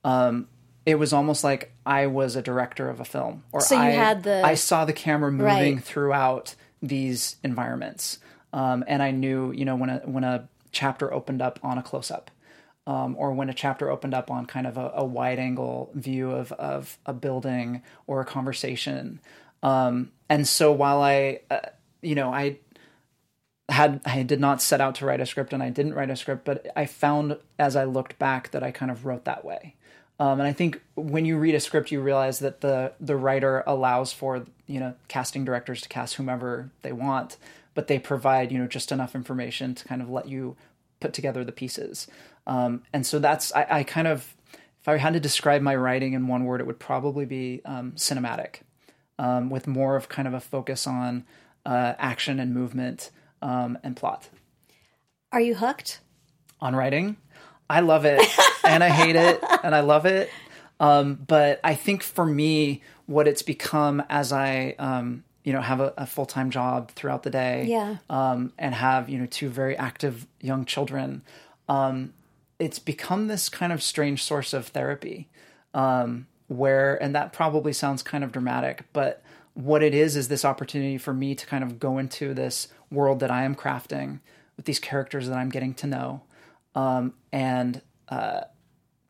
um, 0.04 0.48
it 0.84 0.96
was 0.96 1.12
almost 1.12 1.44
like 1.44 1.72
I 1.84 2.06
was 2.08 2.34
a 2.36 2.42
director 2.42 2.88
of 2.90 3.00
a 3.00 3.04
film. 3.04 3.44
Or 3.52 3.60
So 3.60 3.76
I, 3.76 3.90
had 3.90 4.22
the- 4.24 4.42
I 4.44 4.54
saw 4.54 4.84
the 4.84 4.92
camera 4.92 5.30
moving 5.32 5.76
Right. 5.76 5.82
throughout 5.84 6.54
these 6.82 7.36
environments, 7.44 8.18
um, 8.52 8.84
and 8.86 9.02
I 9.02 9.10
knew, 9.12 9.52
you 9.52 9.64
know, 9.64 9.76
when 9.76 9.90
a 9.90 9.98
when 10.04 10.24
a 10.24 10.48
chapter 10.72 11.12
opened 11.12 11.40
up 11.40 11.58
on 11.62 11.78
a 11.78 11.82
close 11.82 12.10
up, 12.10 12.30
um, 12.88 13.14
or 13.18 13.32
when 13.32 13.48
a 13.48 13.54
chapter 13.54 13.88
opened 13.90 14.14
up 14.14 14.30
on 14.30 14.46
kind 14.46 14.66
of 14.66 14.76
a, 14.76 14.92
a 14.96 15.04
wide 15.04 15.38
angle 15.38 15.90
view 15.94 16.30
of 16.32 16.50
of 16.52 16.98
a 17.06 17.12
building 17.12 17.82
or 18.08 18.20
a 18.20 18.24
conversation. 18.24 19.20
Um, 19.66 20.12
and 20.28 20.46
so 20.46 20.70
while 20.70 21.02
I, 21.02 21.40
uh, 21.50 21.58
you 22.00 22.14
know, 22.14 22.32
I 22.32 22.58
had 23.68 24.00
I 24.04 24.22
did 24.22 24.38
not 24.38 24.62
set 24.62 24.80
out 24.80 24.94
to 24.96 25.06
write 25.06 25.20
a 25.20 25.26
script 25.26 25.52
and 25.52 25.60
I 25.60 25.70
didn't 25.70 25.94
write 25.94 26.08
a 26.08 26.14
script, 26.14 26.44
but 26.44 26.68
I 26.76 26.86
found 26.86 27.36
as 27.58 27.74
I 27.74 27.82
looked 27.82 28.16
back 28.16 28.52
that 28.52 28.62
I 28.62 28.70
kind 28.70 28.92
of 28.92 29.04
wrote 29.04 29.24
that 29.24 29.44
way. 29.44 29.74
Um, 30.20 30.38
and 30.38 30.48
I 30.48 30.52
think 30.52 30.80
when 30.94 31.24
you 31.24 31.36
read 31.36 31.56
a 31.56 31.60
script, 31.60 31.90
you 31.90 32.00
realize 32.00 32.38
that 32.38 32.60
the 32.60 32.92
the 33.00 33.16
writer 33.16 33.64
allows 33.66 34.12
for 34.12 34.46
you 34.68 34.78
know 34.78 34.94
casting 35.08 35.44
directors 35.44 35.80
to 35.80 35.88
cast 35.88 36.14
whomever 36.14 36.70
they 36.82 36.92
want, 36.92 37.36
but 37.74 37.88
they 37.88 37.98
provide 37.98 38.52
you 38.52 38.58
know 38.58 38.68
just 38.68 38.92
enough 38.92 39.16
information 39.16 39.74
to 39.74 39.84
kind 39.84 40.00
of 40.00 40.08
let 40.08 40.28
you 40.28 40.56
put 41.00 41.12
together 41.12 41.42
the 41.42 41.50
pieces. 41.50 42.06
Um, 42.46 42.84
and 42.92 43.04
so 43.04 43.18
that's 43.18 43.52
I, 43.52 43.66
I 43.68 43.82
kind 43.82 44.06
of 44.06 44.36
if 44.80 44.88
I 44.88 44.98
had 44.98 45.14
to 45.14 45.20
describe 45.20 45.60
my 45.60 45.74
writing 45.74 46.12
in 46.12 46.28
one 46.28 46.44
word, 46.44 46.60
it 46.60 46.66
would 46.68 46.78
probably 46.78 47.26
be 47.26 47.60
um, 47.64 47.94
cinematic, 47.96 48.60
um, 49.18 49.50
with 49.50 49.66
more 49.66 49.96
of 49.96 50.08
kind 50.08 50.26
of 50.28 50.34
a 50.34 50.40
focus 50.40 50.86
on 50.86 51.24
uh, 51.64 51.94
action 51.98 52.38
and 52.40 52.52
movement 52.54 53.10
um, 53.42 53.78
and 53.82 53.96
plot. 53.96 54.28
Are 55.32 55.40
you 55.40 55.54
hooked? 55.56 56.00
On 56.60 56.74
writing, 56.74 57.16
I 57.68 57.80
love 57.80 58.04
it 58.06 58.22
and 58.64 58.82
I 58.82 58.88
hate 58.88 59.14
it 59.16 59.42
and 59.62 59.74
I 59.74 59.80
love 59.80 60.06
it. 60.06 60.30
Um, 60.80 61.14
but 61.26 61.60
I 61.62 61.74
think 61.74 62.02
for 62.02 62.24
me, 62.24 62.82
what 63.06 63.28
it's 63.28 63.42
become 63.42 64.02
as 64.08 64.32
I, 64.32 64.74
um, 64.78 65.22
you 65.44 65.52
know, 65.52 65.60
have 65.60 65.80
a, 65.80 65.92
a 65.98 66.06
full 66.06 66.26
time 66.26 66.50
job 66.50 66.90
throughout 66.92 67.22
the 67.24 67.30
day, 67.30 67.66
Yeah. 67.68 67.96
um, 68.10 68.52
and 68.58 68.74
have 68.74 69.08
you 69.08 69.18
know 69.18 69.26
two 69.26 69.48
very 69.48 69.76
active 69.76 70.26
young 70.40 70.64
children, 70.64 71.22
um, 71.68 72.14
it's 72.58 72.78
become 72.78 73.28
this 73.28 73.48
kind 73.48 73.72
of 73.72 73.82
strange 73.82 74.22
source 74.22 74.52
of 74.52 74.68
therapy. 74.68 75.28
Um, 75.74 76.26
where, 76.48 77.00
and 77.02 77.14
that 77.14 77.32
probably 77.32 77.72
sounds 77.72 78.02
kind 78.02 78.22
of 78.22 78.32
dramatic, 78.32 78.84
but 78.92 79.22
what 79.54 79.82
it 79.82 79.94
is 79.94 80.16
is 80.16 80.28
this 80.28 80.44
opportunity 80.44 80.98
for 80.98 81.14
me 81.14 81.34
to 81.34 81.46
kind 81.46 81.64
of 81.64 81.80
go 81.80 81.96
into 81.96 82.34
this 82.34 82.68
world 82.90 83.20
that 83.20 83.30
I 83.30 83.44
am 83.44 83.54
crafting 83.54 84.20
with 84.56 84.66
these 84.66 84.78
characters 84.78 85.28
that 85.28 85.38
I'm 85.38 85.48
getting 85.48 85.74
to 85.74 85.86
know, 85.86 86.22
um, 86.74 87.14
and 87.32 87.80
uh, 88.08 88.42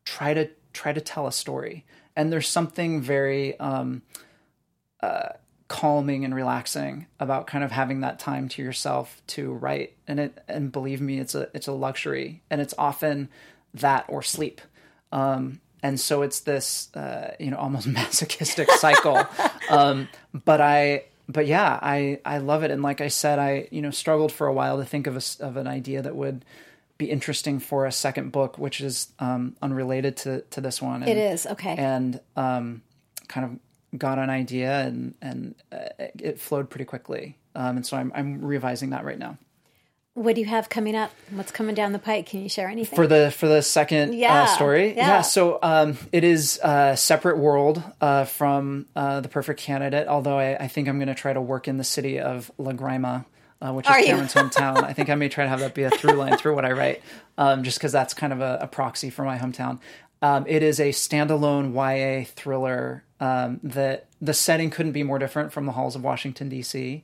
try 0.05 0.33
to 0.33 0.49
try 0.73 0.93
to 0.93 1.01
tell 1.01 1.27
a 1.27 1.31
story. 1.31 1.85
And 2.15 2.31
there's 2.31 2.47
something 2.47 3.01
very 3.01 3.59
um, 3.59 4.01
uh, 5.01 5.33
calming 5.67 6.23
and 6.23 6.33
relaxing 6.33 7.07
about 7.19 7.45
kind 7.45 7.63
of 7.63 7.71
having 7.71 7.99
that 7.99 8.17
time 8.17 8.47
to 8.49 8.61
yourself 8.61 9.21
to 9.27 9.53
write. 9.53 9.97
And 10.07 10.19
it 10.19 10.43
and 10.47 10.71
believe 10.71 11.01
me, 11.01 11.19
it's 11.19 11.35
a 11.35 11.49
it's 11.53 11.67
a 11.67 11.73
luxury, 11.73 12.41
and 12.49 12.61
it's 12.61 12.73
often 12.77 13.29
that 13.73 14.05
or 14.07 14.23
sleep. 14.23 14.61
Um, 15.11 15.59
and 15.83 15.99
so 15.99 16.21
it's 16.21 16.41
this 16.41 16.93
uh, 16.95 17.35
you 17.39 17.51
know 17.51 17.57
almost 17.57 17.87
masochistic 18.01 18.69
cycle. 18.71 19.25
um, 19.69 20.07
but 20.45 20.61
I 20.61 21.05
but 21.29 21.45
yeah, 21.47 21.79
I 21.81 22.19
I 22.25 22.37
love 22.39 22.63
it. 22.63 22.71
And 22.71 22.81
like 22.81 23.01
I 23.01 23.07
said, 23.09 23.39
I 23.39 23.67
you 23.71 23.81
know 23.81 23.91
struggled 23.91 24.31
for 24.31 24.47
a 24.47 24.53
while 24.53 24.77
to 24.77 24.85
think 24.85 25.07
of 25.07 25.15
a 25.15 25.43
of 25.45 25.57
an 25.57 25.67
idea 25.67 26.01
that 26.01 26.15
would 26.15 26.45
be 26.97 27.11
interesting 27.11 27.59
for 27.59 27.85
a 27.85 27.91
second 27.91 28.31
book, 28.31 28.57
which 28.57 28.81
is 28.81 29.11
um, 29.19 29.55
unrelated 29.61 30.17
to 30.17 30.41
to 30.41 30.61
this 30.61 30.81
one. 30.81 31.03
And, 31.03 31.11
It 31.11 31.17
is 31.17 31.45
okay. 31.45 31.75
and 31.77 32.19
um, 32.35 32.81
kind 33.27 33.45
of 33.45 33.99
got 33.99 34.19
an 34.19 34.29
idea 34.29 34.81
and 34.81 35.13
and 35.21 35.55
uh, 35.71 35.89
it 35.99 36.39
flowed 36.39 36.69
pretty 36.69 36.85
quickly. 36.85 37.37
Um, 37.55 37.77
and 37.77 37.85
so 37.85 37.97
I'm 37.97 38.11
I'm 38.15 38.43
revising 38.43 38.91
that 38.91 39.03
right 39.05 39.19
now. 39.19 39.37
What 40.17 40.33
do 40.33 40.41
you 40.41 40.47
have 40.47 40.67
coming 40.67 40.95
up? 40.95 41.11
What's 41.29 41.51
coming 41.51 41.75
down 41.75 41.91
the 41.91 41.99
pike? 41.99 42.25
Can 42.25 42.41
you 42.41 42.49
share 42.49 42.67
anything? 42.69 42.95
for 42.95 43.05
the 43.05 43.29
for 43.29 43.47
the 43.47 43.61
second 43.61 44.15
Yeah, 44.15 44.43
uh, 44.43 44.45
story. 44.47 44.95
yeah. 44.95 45.21
so 45.21 45.59
um, 45.61 45.95
it 46.11 46.23
is 46.23 46.59
a 46.63 46.97
separate 46.97 47.37
world 47.37 47.83
uh, 48.01 48.25
from 48.25 48.87
uh, 48.95 49.21
the 49.21 49.29
Perfect 49.29 49.59
Candidate. 49.59 50.07
Although 50.07 50.39
I, 50.39 50.55
I 50.55 50.67
think 50.69 50.87
I'm 50.87 50.97
going 50.97 51.07
to 51.07 51.13
try 51.13 51.33
to 51.33 51.39
work 51.41 51.67
in 51.67 51.77
the 51.77 51.83
city 51.83 52.19
of 52.19 52.49
La 52.57 52.71
Grima, 52.71 53.25
uh, 53.61 53.71
which 53.73 53.85
is 53.85 53.91
Are 53.91 53.99
you? 53.99 54.07
Cameron's 54.07 54.33
hometown. 54.33 54.83
I 54.83 54.93
think 54.93 55.11
I 55.11 55.15
may 55.15 55.29
try 55.29 55.43
to 55.43 55.49
have 55.49 55.59
that 55.59 55.75
be 55.75 55.83
a 55.83 55.91
through 55.91 56.13
line 56.13 56.35
through 56.35 56.55
what 56.55 56.65
I 56.65 56.71
write, 56.71 57.03
um, 57.37 57.61
just 57.61 57.77
because 57.77 57.91
that's 57.91 58.15
kind 58.15 58.33
of 58.33 58.41
a, 58.41 58.57
a 58.61 58.67
proxy 58.67 59.11
for 59.11 59.23
my 59.23 59.37
hometown. 59.37 59.77
Um, 60.23 60.45
it 60.47 60.63
is 60.63 60.79
a 60.79 60.89
standalone 60.89 61.73
YA 61.75 62.25
thriller 62.35 63.03
um, 63.19 63.59
that 63.61 64.07
the 64.19 64.33
setting 64.33 64.71
couldn't 64.71 64.93
be 64.93 65.03
more 65.03 65.19
different 65.19 65.53
from 65.53 65.67
the 65.67 65.73
halls 65.73 65.95
of 65.95 66.03
Washington 66.03 66.49
D.C. 66.49 67.03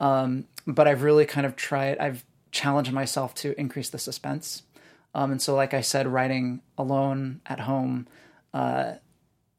Um, 0.00 0.46
but 0.66 0.88
I've 0.88 1.02
really 1.02 1.26
kind 1.26 1.46
of 1.46 1.56
tried. 1.56 1.98
I've 1.98 2.24
challenged 2.54 2.92
myself 2.92 3.34
to 3.34 3.58
increase 3.60 3.90
the 3.90 3.98
suspense. 3.98 4.62
Um, 5.14 5.32
and 5.32 5.42
so, 5.42 5.54
like 5.54 5.74
I 5.74 5.80
said, 5.80 6.06
writing 6.06 6.62
alone 6.78 7.40
at 7.44 7.60
home, 7.60 8.06
uh, 8.54 8.94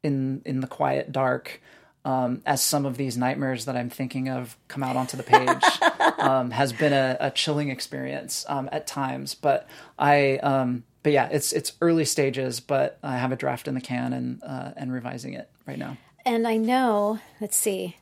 in 0.02 0.42
in 0.44 0.60
the 0.60 0.66
quiet 0.66 1.12
dark, 1.12 1.60
um, 2.04 2.42
as 2.46 2.62
some 2.62 2.86
of 2.86 2.96
these 2.96 3.16
nightmares 3.16 3.66
that 3.66 3.76
I'm 3.76 3.90
thinking 3.90 4.28
of 4.28 4.56
come 4.68 4.82
out 4.82 4.96
onto 4.96 5.16
the 5.16 5.22
page, 5.22 5.64
um, 6.18 6.50
has 6.50 6.72
been 6.72 6.92
a, 6.92 7.16
a 7.20 7.30
chilling 7.30 7.68
experience 7.68 8.44
um, 8.48 8.68
at 8.72 8.86
times. 8.86 9.34
But 9.34 9.68
I, 9.98 10.38
um, 10.38 10.84
but 11.02 11.12
yeah, 11.12 11.28
it's 11.30 11.52
it's 11.52 11.72
early 11.80 12.04
stages, 12.04 12.60
but 12.60 12.98
I 13.02 13.18
have 13.18 13.32
a 13.32 13.36
draft 13.36 13.68
in 13.68 13.74
the 13.74 13.80
can 13.80 14.12
and 14.12 14.42
uh, 14.42 14.72
and 14.76 14.92
revising 14.92 15.34
it 15.34 15.48
right 15.66 15.78
now. 15.78 15.96
and 16.24 16.46
I 16.46 16.56
know, 16.56 17.20
let's 17.40 17.56
see, 17.56 17.96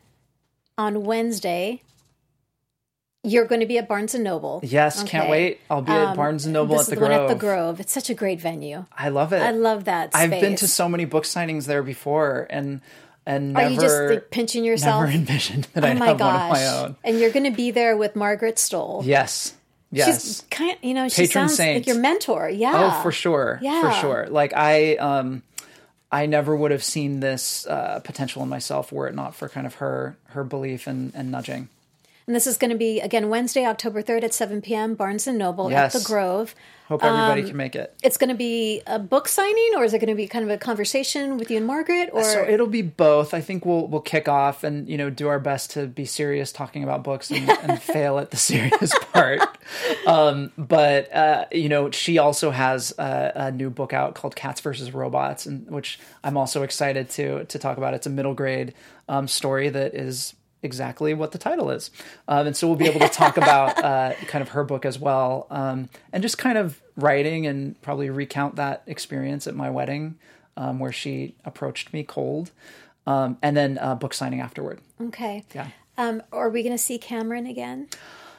on 0.78 1.04
Wednesday, 1.04 1.82
you're 3.24 3.46
going 3.46 3.60
to 3.60 3.66
be 3.66 3.78
at 3.78 3.88
Barnes 3.88 4.14
and 4.14 4.22
Noble. 4.22 4.60
Yes, 4.62 5.02
can't 5.02 5.28
wait. 5.30 5.60
I'll 5.70 5.82
be 5.82 5.92
at 5.92 6.14
Barnes 6.14 6.44
and 6.44 6.52
Noble 6.52 6.78
at 6.80 6.86
the 6.86 6.94
one 7.00 7.10
at 7.10 7.16
Grove. 7.16 7.28
the 7.30 7.34
Grove. 7.34 7.80
It's 7.80 7.92
such 7.92 8.10
a 8.10 8.14
great 8.14 8.40
venue. 8.40 8.84
I 8.96 9.08
love 9.08 9.32
it. 9.32 9.40
I 9.42 9.50
love 9.50 9.84
that. 9.84 10.10
I've 10.14 10.30
been 10.30 10.56
to 10.56 10.68
so 10.68 10.88
many 10.88 11.04
book 11.04 11.24
signings 11.24 11.66
there 11.66 11.82
before, 11.82 12.46
and 12.50 12.80
and 13.26 13.56
Are 13.56 13.62
never 13.62 13.74
you 13.74 13.80
just 13.80 14.00
like, 14.10 14.30
pinching 14.30 14.64
yourself? 14.64 15.00
never 15.04 15.12
envisioned 15.16 15.66
that 15.72 15.82
oh 15.84 15.88
I'd 15.88 15.98
have 15.98 16.18
gosh! 16.18 16.20
one 16.20 16.44
of 16.44 16.50
my 16.50 16.66
own. 16.84 16.96
And 17.02 17.18
you're 17.18 17.30
going 17.30 17.50
to 17.50 17.56
be 17.56 17.70
there 17.70 17.96
with 17.96 18.14
Margaret 18.14 18.56
Stohl. 18.56 19.02
Yes, 19.04 19.54
yes. 19.90 20.22
She's 20.22 20.40
kind, 20.50 20.76
you 20.82 20.92
know, 20.92 21.08
she 21.08 21.22
Patron 21.22 21.48
sounds 21.48 21.56
saint. 21.56 21.78
like 21.78 21.86
your 21.86 21.98
mentor. 21.98 22.50
Yeah. 22.50 22.96
Oh, 22.98 23.02
for 23.02 23.10
sure, 23.12 23.58
Yeah. 23.62 23.80
for 23.90 24.00
sure. 24.00 24.26
Like 24.28 24.52
I, 24.54 24.96
um, 24.96 25.42
I 26.12 26.26
never 26.26 26.54
would 26.54 26.70
have 26.70 26.84
seen 26.84 27.20
this 27.20 27.66
uh, 27.66 28.00
potential 28.04 28.42
in 28.42 28.48
myself 28.50 28.92
were 28.92 29.08
it 29.08 29.14
not 29.14 29.34
for 29.34 29.48
kind 29.48 29.66
of 29.66 29.76
her 29.76 30.16
her 30.28 30.44
belief 30.44 30.86
and, 30.86 31.10
and 31.14 31.30
nudging. 31.30 31.70
And 32.26 32.34
this 32.34 32.46
is 32.46 32.56
going 32.56 32.70
to 32.70 32.76
be 32.78 33.00
again 33.00 33.28
Wednesday, 33.28 33.66
October 33.66 34.00
third 34.00 34.24
at 34.24 34.32
seven 34.32 34.62
p.m. 34.62 34.94
Barnes 34.94 35.26
and 35.26 35.36
Noble 35.38 35.70
Yes. 35.70 35.94
at 35.94 36.00
the 36.02 36.06
Grove. 36.06 36.54
Hope 36.88 37.02
everybody 37.02 37.40
Um, 37.42 37.48
can 37.48 37.56
make 37.56 37.74
it. 37.76 37.94
It's 38.02 38.18
going 38.18 38.28
to 38.28 38.34
be 38.36 38.82
a 38.86 38.98
book 38.98 39.26
signing, 39.26 39.70
or 39.74 39.84
is 39.84 39.94
it 39.94 40.00
going 40.00 40.10
to 40.10 40.14
be 40.14 40.26
kind 40.26 40.44
of 40.44 40.50
a 40.50 40.58
conversation 40.58 41.38
with 41.38 41.50
you 41.50 41.56
and 41.56 41.66
Margaret? 41.66 42.10
Or 42.12 42.22
So 42.22 42.42
it'll 42.46 42.66
be 42.66 42.82
both. 42.82 43.32
I 43.34 43.40
think 43.40 43.64
we'll 43.66 43.86
we'll 43.88 44.00
kick 44.02 44.28
off 44.28 44.64
and 44.64 44.88
you 44.88 44.96
know 44.98 45.10
do 45.10 45.28
our 45.28 45.38
best 45.38 45.70
to 45.72 45.86
be 45.86 46.04
serious 46.06 46.50
talking 46.52 46.82
about 46.82 47.02
books 47.04 47.30
and, 47.30 47.48
and 47.48 47.80
fail 47.94 48.18
at 48.18 48.30
the 48.30 48.36
serious 48.36 48.92
part. 49.12 49.40
Um, 50.06 50.52
but 50.58 51.12
uh, 51.14 51.44
you 51.52 51.68
know 51.68 51.90
she 51.90 52.18
also 52.18 52.50
has 52.50 52.92
a, 52.98 53.32
a 53.34 53.50
new 53.52 53.70
book 53.70 53.92
out 53.92 54.14
called 54.14 54.34
Cats 54.36 54.60
versus 54.60 54.92
Robots, 54.92 55.46
and 55.46 55.66
which 55.70 55.98
I'm 56.22 56.36
also 56.36 56.62
excited 56.62 57.10
to 57.10 57.44
to 57.44 57.58
talk 57.58 57.76
about. 57.76 57.94
It's 57.94 58.06
a 58.06 58.10
middle 58.10 58.34
grade 58.34 58.74
um, 59.08 59.28
story 59.28 59.68
that 59.70 59.94
is 59.94 60.34
exactly 60.64 61.14
what 61.14 61.32
the 61.32 61.38
title 61.38 61.70
is, 61.70 61.90
um, 62.26 62.48
and 62.48 62.56
so 62.56 62.66
we'll 62.66 62.76
be 62.76 62.86
able 62.86 63.00
to 63.00 63.08
talk 63.08 63.36
about 63.36 63.78
uh, 63.84 64.14
kind 64.26 64.42
of 64.42 64.48
her 64.50 64.64
book 64.64 64.84
as 64.84 64.98
well, 64.98 65.46
um, 65.50 65.88
and 66.12 66.22
just 66.22 66.38
kind 66.38 66.58
of 66.58 66.80
writing 66.96 67.46
and 67.46 67.80
probably 67.82 68.10
recount 68.10 68.56
that 68.56 68.82
experience 68.86 69.46
at 69.46 69.54
my 69.54 69.70
wedding 69.70 70.16
um, 70.56 70.78
where 70.78 70.92
she 70.92 71.34
approached 71.44 71.92
me 71.92 72.02
cold, 72.02 72.50
um, 73.06 73.38
and 73.42 73.56
then 73.56 73.78
uh, 73.80 73.94
book 73.94 74.14
signing 74.14 74.40
afterward. 74.40 74.80
okay, 75.00 75.44
Yeah. 75.54 75.68
Um, 75.96 76.22
are 76.32 76.50
we 76.50 76.64
going 76.64 76.74
to 76.74 76.82
see 76.82 76.98
Cameron 76.98 77.46
again? 77.46 77.88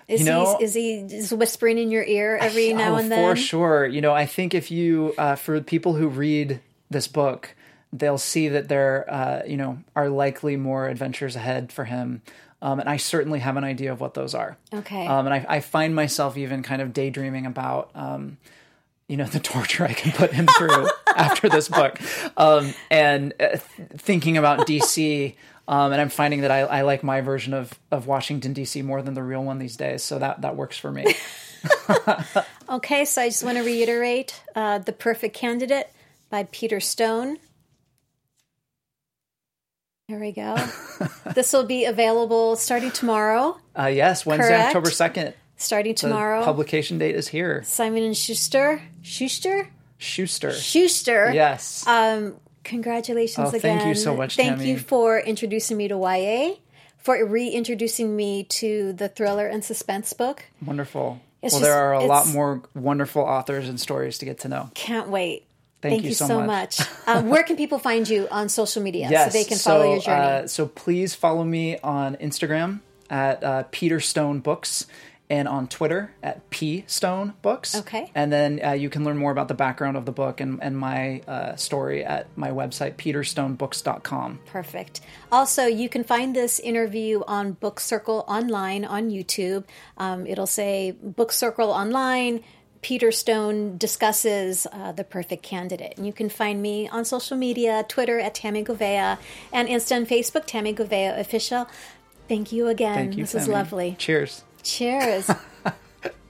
Is 0.08 0.20
You 0.20 0.26
know- 0.26 0.58
he 0.58 0.66
is 0.66 0.74
he 0.74 1.06
just 1.08 1.34
whispering 1.34 1.78
in 1.78 1.90
your 1.90 2.04
ear 2.04 2.38
every 2.40 2.74
now 2.74 2.94
oh, 2.94 2.98
and 2.98 3.12
then? 3.12 3.34
for 3.34 3.36
sure. 3.40 3.88
You 3.88 4.02
know, 4.02 4.14
I 4.14 4.26
think 4.26 4.54
if 4.54 4.70
you 4.70 5.14
uh, 5.18 5.36
for 5.36 5.62
people 5.62 5.94
who 5.94 6.08
read 6.08 6.60
this 6.90 7.08
book, 7.08 7.56
they'll 8.00 8.18
see 8.18 8.50
that 8.50 8.68
there, 8.68 9.06
uh, 9.12 9.42
you 9.46 9.58
know, 9.58 9.80
are 9.96 10.10
likely 10.10 10.58
more 10.58 10.88
adventures 10.88 11.36
ahead 11.36 11.72
for 11.72 11.86
him. 11.86 12.22
Um, 12.62 12.80
and 12.80 12.90
I 12.90 12.98
certainly 12.98 13.40
have 13.40 13.58
an 13.58 13.64
idea 13.64 13.92
of 13.92 14.00
what 14.00 14.14
those 14.14 14.34
are. 14.34 14.58
Okay. 14.74 15.06
Um, 15.06 15.28
and 15.28 15.34
I, 15.34 15.46
I 15.48 15.60
find 15.60 15.94
myself 15.94 16.38
even 16.38 16.64
kind 16.64 16.82
of 16.82 16.94
daydreaming 16.94 17.46
about, 17.46 17.92
um, 17.96 18.38
you 19.08 19.18
know, 19.18 19.26
the 19.26 19.40
torture 19.54 19.84
I 19.86 19.94
can 19.94 20.12
put 20.12 20.34
him 20.34 20.48
through 20.58 20.88
after 21.16 21.50
this 21.50 21.68
book, 21.68 22.00
um, 22.38 22.74
and 22.90 23.34
uh, 23.40 23.50
th- 23.50 23.62
thinking 23.98 24.38
about 24.38 24.68
DC. 24.68 25.36
Um, 25.68 25.92
and 25.92 26.00
I'm 26.00 26.10
finding 26.10 26.42
that 26.42 26.52
I, 26.52 26.60
I 26.62 26.82
like 26.84 27.04
my 27.04 27.22
version 27.22 27.54
of, 27.54 27.74
of 27.92 28.06
Washington 28.06 28.54
DC 28.54 28.84
more 28.84 29.02
than 29.02 29.16
the 29.16 29.24
real 29.24 29.44
one 29.44 29.58
these 29.58 29.76
days. 29.76 30.04
So 30.04 30.20
that 30.20 30.42
that 30.42 30.56
works 30.56 30.78
for 30.78 30.92
me. 30.92 31.16
Okay, 32.68 33.06
so 33.06 33.22
I 33.22 33.28
just 33.28 33.44
want 33.44 33.58
to 33.58 33.64
reiterate 33.64 34.42
uh, 34.56 34.80
The 34.80 34.92
Perfect 34.92 35.36
Candidate 35.36 35.88
by 36.32 36.48
Peter 36.52 36.80
Stone. 36.80 37.38
There 40.08 40.20
we 40.20 40.32
go. 40.34 40.56
this 41.34 41.52
will 41.52 41.66
be 41.66 41.86
available 41.86 42.56
starting 42.58 42.92
tomorrow. 42.92 43.58
Uh, 43.78 43.88
yes, 43.88 44.24
Wednesday, 44.26 44.50
Correct. 44.50 44.68
October 44.68 44.92
second. 44.92 45.34
Starting 45.58 45.94
The 45.94 46.00
tomorrow. 46.02 46.44
publication 46.44 47.00
date 47.00 47.16
is 47.16 47.28
here. 47.30 47.64
Simon 47.64 48.04
and 48.04 48.16
Schuster. 48.16 48.82
Schuster? 49.02 49.68
Schuster. 49.98 50.52
Schuster. 50.52 51.32
Yes. 51.34 51.88
Um, 51.88 52.36
congratulations 52.64 53.48
Oh, 53.48 53.50
again. 53.50 53.62
thank 53.80 53.86
you 53.88 53.96
so 53.96 54.16
much, 54.16 54.36
Thank 54.36 54.58
Tammy. 54.58 54.70
you 54.72 54.78
for 54.78 55.18
introducing 55.20 55.76
me 55.78 55.88
to 55.88 55.96
YA, 55.98 56.56
for 57.00 57.26
reintroducing 57.26 58.16
me 58.16 58.44
to 58.44 58.94
the 58.94 59.08
thriller 59.08 59.48
and 59.48 59.64
suspense 59.66 60.14
book. 60.14 60.44
Wonderful. 60.64 61.20
it's 61.42 61.54
well, 61.54 61.62
just- 61.62 61.64
there 61.72 61.80
are 61.82 61.94
a 61.94 62.04
lot 62.04 62.28
more 62.28 62.62
wonderful 62.76 63.24
authors 63.24 63.68
and 63.68 63.80
stories 63.80 64.20
to 64.20 64.26
get 64.26 64.40
to 64.42 64.50
know. 64.50 64.70
Can't 64.76 65.10
wait. 65.10 65.48
Thank 65.92 66.04
you 66.06 66.14
so 66.14 66.42
much. 66.42 66.80
much. 66.80 66.88
um, 67.08 67.30
where 67.30 67.44
can 67.44 67.56
people 67.56 67.80
find 67.80 68.08
you 68.08 68.28
on 68.32 68.50
social 68.50 68.82
media 68.82 69.08
Yes. 69.10 69.32
so 69.32 69.38
they 69.38 69.46
can 69.46 69.58
follow 69.58 69.84
so, 69.84 69.92
your 69.92 70.02
journey? 70.02 70.44
Uh, 70.44 70.48
so 70.48 70.68
please 70.68 71.16
follow 71.16 71.44
me 71.44 71.78
on 71.80 72.16
Instagram 72.18 72.80
at 73.10 73.44
uh, 73.44 73.64
Peter 73.72 74.00
Stone 74.00 74.40
Books 74.40 74.88
and 75.30 75.48
on 75.48 75.68
Twitter 75.68 76.12
at 76.22 76.48
P 76.52 76.84
Stone 76.88 77.34
Books. 77.42 77.76
Okay. 77.76 78.12
And 78.14 78.32
then 78.32 78.60
uh, 78.64 78.72
you 78.72 78.90
can 78.90 79.04
learn 79.04 79.18
more 79.18 79.32
about 79.32 79.48
the 79.48 79.56
background 79.56 79.98
of 79.98 80.06
the 80.06 80.12
book 80.12 80.40
and, 80.40 80.62
and 80.62 80.78
my 80.78 81.22
uh, 81.28 81.56
story 81.56 82.04
at 82.04 82.28
my 82.38 82.50
website, 82.52 82.96
peterstonebooks.com. 82.96 84.40
Perfect. 84.46 85.02
Also, 85.32 85.66
you 85.66 85.90
can 85.90 86.04
find 86.04 86.36
this 86.36 86.60
interview 86.60 87.24
on 87.28 87.54
Book 87.54 87.80
Circle 87.80 88.24
Online 88.28 88.86
on 88.86 89.10
YouTube. 89.10 89.64
Um, 89.98 90.28
it'll 90.28 90.46
say 90.48 90.92
Book 90.92 91.32
Circle 91.32 91.72
Online. 91.72 92.44
Peter 92.86 93.12
Stone 93.12 93.80
discusses 93.80 94.68
uh, 94.72 94.92
the 94.92 95.04
perfect 95.04 95.42
candidate. 95.42 95.96
And 95.98 96.06
you 96.06 96.14
can 96.14 96.30
find 96.30 96.62
me 96.62 96.88
on 96.88 97.04
social 97.04 97.36
media 97.36 97.84
Twitter 97.90 98.20
at 98.20 98.36
Tammy 98.36 98.64
Govea 98.64 99.18
and 99.52 99.68
Insta 99.68 99.94
and 99.94 100.08
Facebook, 100.08 100.46
Tammy 100.46 100.72
Govea 100.72 101.20
Official. 101.20 101.68
Thank 102.28 102.52
you 102.52 102.68
again. 102.68 102.94
Thank 102.94 103.18
you. 103.18 103.24
this 103.24 103.34
is 103.34 103.48
lovely. 103.48 103.96
Cheers. 103.98 104.44
Cheers 104.62 105.32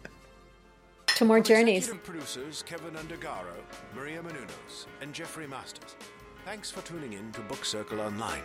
to 1.17 1.25
more 1.25 1.41
journeys. 1.41 1.89
Executive 1.89 2.05
producers 2.05 2.63
Keven 2.65 2.93
Undergaro, 2.93 3.57
Maria 3.93 4.23
Menounos, 4.23 4.85
and 5.01 5.13
Jeffrey 5.13 5.47
Masters. 5.47 5.97
Thanks 6.45 6.71
for 6.71 6.79
tuning 6.83 7.11
in 7.11 7.33
to 7.33 7.41
Book 7.41 7.65
Circle 7.65 7.99
Online. 7.99 8.43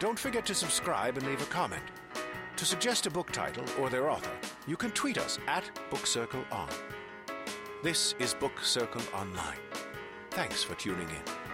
Don't 0.00 0.18
forget 0.18 0.44
to 0.46 0.56
subscribe 0.56 1.16
and 1.16 1.24
leave 1.24 1.40
a 1.40 1.46
comment. 1.46 1.84
To 2.56 2.64
suggest 2.64 3.06
a 3.06 3.10
book 3.10 3.30
title 3.30 3.64
or 3.78 3.90
their 3.90 4.10
author, 4.10 4.32
you 4.66 4.76
can 4.76 4.90
tweet 4.90 5.18
us 5.18 5.38
at 5.46 5.70
Book 5.88 6.04
Circle 6.04 6.42
On. 6.50 6.68
This 7.80 8.16
is 8.18 8.34
Book 8.34 8.58
Circle 8.60 9.02
Online. 9.14 9.56
Thanks 10.32 10.64
for 10.64 10.74
tuning 10.74 11.08
in. 11.08 11.47